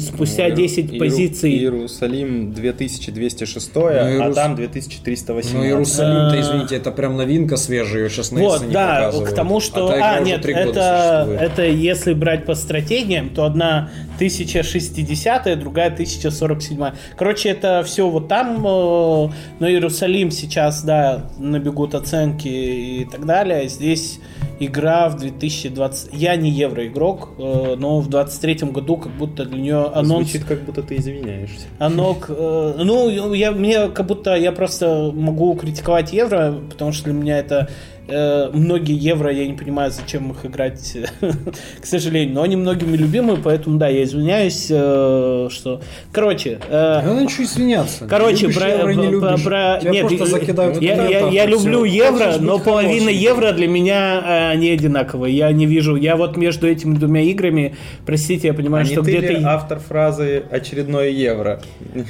[0.00, 1.52] спустя ну, 10 Иеру, позиций.
[1.52, 4.34] Иерусалим 2206, ну, а Иерус...
[4.34, 5.56] там 2308.
[5.56, 9.30] Ну, Иерусалим-то, извините, это прям новинка свежая, ее сейчас на Вот, не да, показывают.
[9.30, 9.88] к тому, что...
[9.88, 16.92] А, а нет, это, это если брать по стратегиям, то одна 1060, другая 1047.
[17.16, 23.68] Короче, это все вот там, э, но Иерусалим сейчас, да, набегут оценки и так далее.
[23.68, 24.20] Здесь
[24.58, 26.10] игра в 2020...
[26.12, 30.30] Я не евроигрок, э, но в 23 году как будто для нее анонс...
[30.30, 31.66] Звучит, как будто ты извиняешься.
[31.78, 32.16] Оно...
[32.28, 37.38] Э, ну, я, мне как будто я просто могу критиковать евро, потому что для меня
[37.38, 37.68] это
[38.08, 40.96] Э, многие евро, я не понимаю, зачем их играть,
[41.80, 45.80] к сожалению, но они многими любимы, поэтому да, я извиняюсь, э, что...
[46.12, 46.60] Короче...
[46.68, 48.06] Э, надо ничего извиняться.
[48.06, 48.68] Короче, про...
[48.68, 49.42] Евро не любишь.
[49.42, 49.80] про...
[49.82, 55.30] Нет, закидают я, я, я люблю евро, но половина евро для меня не одинаковая.
[55.30, 57.74] Я не вижу, я вот между этими двумя играми,
[58.04, 59.48] простите, я понимаю, а что где-то...
[59.48, 61.60] автор фразы «очередное евро»?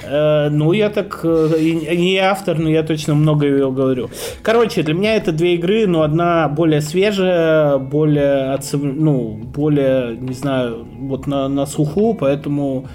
[0.06, 1.24] Ну, я так...
[1.24, 4.10] Не автор, но я точно много ее говорю.
[4.43, 10.86] Короче, для меня это две игры, но одна более свежая, более, ну, более, не знаю,
[10.98, 12.86] вот на, на слуху, поэтому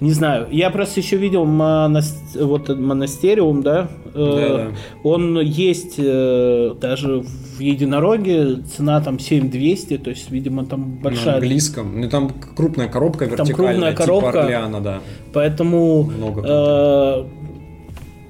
[0.00, 2.36] не знаю, я просто еще видел монаст...
[2.36, 4.66] вот монастериум, да, э, да, да.
[5.02, 11.26] он есть э, даже в единороге, цена там 7200, то есть, видимо, там большая...
[11.26, 15.00] На английском, ну там крупная коробка вертикальная, там крупная типа коробка, Орлеана, да.
[15.32, 17.24] Поэтому Много э,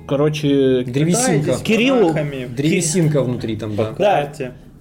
[0.09, 1.57] короче, древесинка.
[1.63, 2.13] Кириллу.
[2.57, 3.95] Древесинка внутри там, да.
[3.99, 4.33] Да.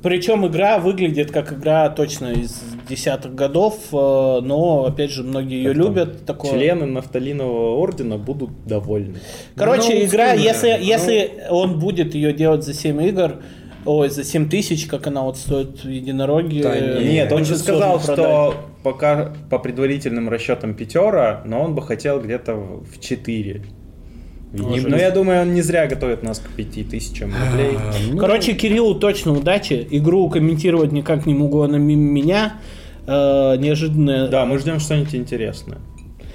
[0.04, 5.74] Причем игра выглядит как игра точно из десятых годов, э, но, опять же, многие ее
[5.74, 6.24] любят.
[6.26, 6.52] Такое...
[6.52, 9.18] Члены нафталинового ордена будут довольны.
[9.56, 10.84] Короче, ну, игра, если, ну...
[10.84, 13.42] если он будет ее делать за 7 игр,
[13.86, 16.62] Ой, за 7 тысяч, как она вот стоит в единороге.
[16.62, 22.20] Да, нет, он же сказал, что пока по предварительным расчетам пятера, но он бы хотел
[22.20, 23.64] где-то в 4.
[24.66, 24.90] Видим.
[24.90, 27.78] Но я думаю, он не зря готовит нас к 5000 рублей.
[27.78, 28.18] А, ну...
[28.18, 29.88] Короче, Кириллу точно удачи.
[29.90, 32.54] Игру комментировать никак не могу, она мимо меня.
[33.06, 34.28] Э, неожиданно.
[34.28, 35.78] Да, мы ждем что-нибудь интересное.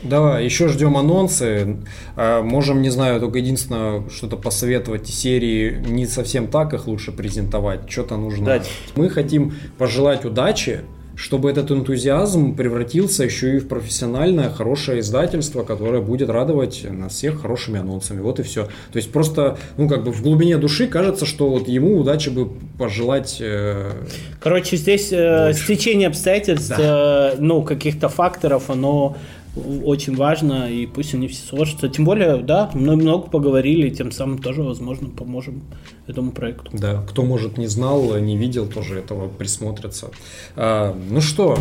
[0.02, 1.76] Давай, еще ждем анонсы.
[2.16, 7.90] А, можем, не знаю, только единственное, что-то посоветовать серии не совсем так их лучше презентовать.
[7.90, 8.46] Что-то нужно.
[8.46, 8.70] Дать.
[8.96, 10.80] Мы хотим пожелать удачи
[11.16, 17.42] чтобы этот энтузиазм превратился еще и в профессиональное, хорошее издательство, которое будет радовать нас всех
[17.42, 18.20] хорошими анонсами.
[18.20, 18.64] Вот и все.
[18.92, 22.48] То есть просто, ну, как бы в глубине души кажется, что вот ему удачи бы
[22.78, 23.38] пожелать.
[23.40, 23.92] Э,
[24.40, 27.32] Короче, здесь э, стечение обстоятельств, да.
[27.32, 29.16] э, ну, каких-то факторов, оно
[29.54, 31.88] очень важно, и пусть они все сложатся.
[31.88, 35.62] Тем более, да, мы много поговорили, тем самым тоже, возможно, поможем
[36.06, 36.70] этому проекту.
[36.72, 40.10] Да, кто, может, не знал, не видел, тоже этого присмотрится.
[40.56, 41.58] А, ну что,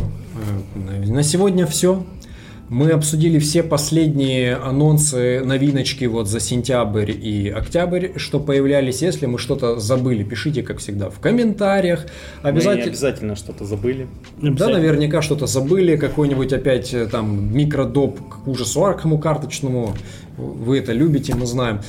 [0.75, 2.03] э, на сегодня все.
[2.71, 9.01] Мы обсудили все последние анонсы, новиночки вот за сентябрь и октябрь, что появлялись.
[9.01, 12.05] Если мы что-то забыли, пишите, как всегда, в комментариях.
[12.41, 14.07] Обязательно, мы обязательно что-то забыли.
[14.41, 15.97] Да, наверняка что-то забыли.
[15.97, 19.93] Какой-нибудь опять э, там микродоп к ужасу аркому карточному.
[20.37, 21.81] Вы это любите, мы знаем.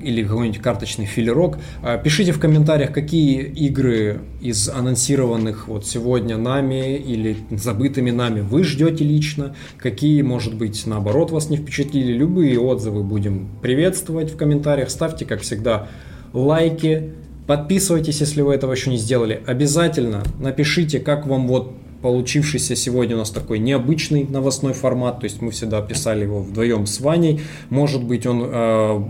[0.00, 1.58] Или какой-нибудь карточный филерок.
[1.82, 8.62] А, пишите в комментариях, какие игры из анонсированных вот сегодня нами или забытыми нами вы
[8.62, 12.12] ждете лично, какие, может быть, наоборот вас не впечатлили.
[12.12, 14.90] Любые отзывы будем приветствовать в комментариях.
[14.90, 15.88] Ставьте, как всегда,
[16.32, 17.12] лайки,
[17.46, 19.42] подписывайтесь, если вы этого еще не сделали.
[19.46, 25.40] Обязательно напишите, как вам вот получившийся сегодня у нас такой необычный новостной формат, то есть
[25.40, 27.40] мы всегда писали его вдвоем с Ваней.
[27.70, 29.00] Может быть, он э,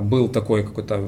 [0.00, 1.00] был такой какой-то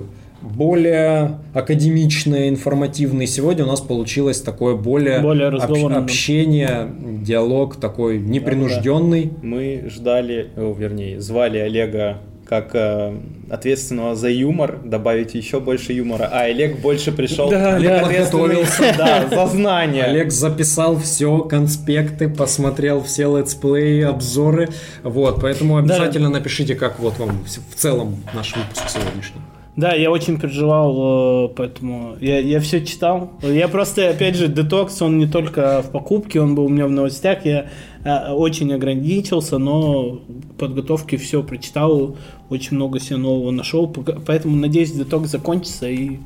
[0.43, 3.27] более академичный, информативный.
[3.27, 5.99] Сегодня у нас получилось такое более, Более разговорное.
[5.99, 6.89] общение,
[7.23, 9.33] диалог такой непринужденный.
[9.43, 13.15] Мы ждали, о, вернее, звали Олега как э,
[13.51, 18.95] ответственного за юмор, добавить еще больше юмора, а Олег больше пришел Да, Олег подготовился.
[18.99, 20.05] да, за знания.
[20.05, 24.69] Олег записал все, конспекты, посмотрел все летсплеи, обзоры.
[25.03, 25.95] Вот, поэтому Да.
[25.97, 29.41] обязательно напишите, как вот вам в целом наш выпуск сегодняшний.
[29.77, 33.31] Да, я очень переживал, э, поэтому я, я все читал.
[33.43, 36.91] Я просто, опять же, детокс, он не только в покупке, он был у меня в
[36.91, 37.45] новостях.
[37.45, 37.67] Я
[38.07, 42.17] очень ограничился, но в подготовке все прочитал,
[42.51, 43.89] очень много себе нового нашел.
[43.89, 46.19] Поэтому, надеюсь, детокс закончится и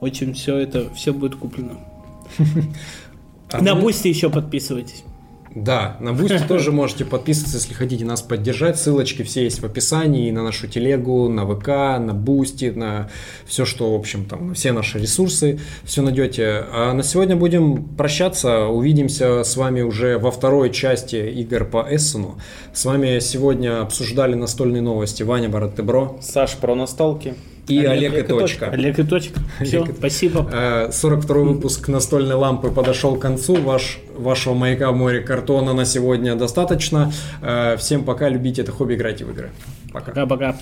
[0.00, 1.80] очень все это, все будет куплено.
[3.50, 5.04] А На Бусти еще подписывайтесь.
[5.62, 8.78] Да, на Бусти тоже можете подписываться, если хотите нас поддержать.
[8.78, 11.68] Ссылочки все есть в описании, на нашу телегу, на ВК,
[11.98, 13.10] на Бусти, на
[13.46, 16.64] все, что, в общем, там, все наши ресурсы, все найдете.
[16.72, 18.66] А на сегодня будем прощаться.
[18.66, 22.38] Увидимся с вами уже во второй части игр по Эссену.
[22.72, 27.34] С вами сегодня обсуждали настольные новости Ваня Баратебро Саш про настолки.
[27.68, 28.66] И Олег Олег, и точка.
[28.70, 29.40] Олег и точка.
[29.62, 30.48] Все, Олег спасибо.
[30.52, 33.56] Э, 42 выпуск настольной лампы подошел к концу.
[33.56, 37.12] Ваш, вашего маяка в море картона на сегодня достаточно.
[37.42, 38.28] Э, Всем пока.
[38.28, 39.50] Любите это хобби, играйте в игры.
[39.92, 40.12] Пока.
[40.12, 40.56] Пока-пока.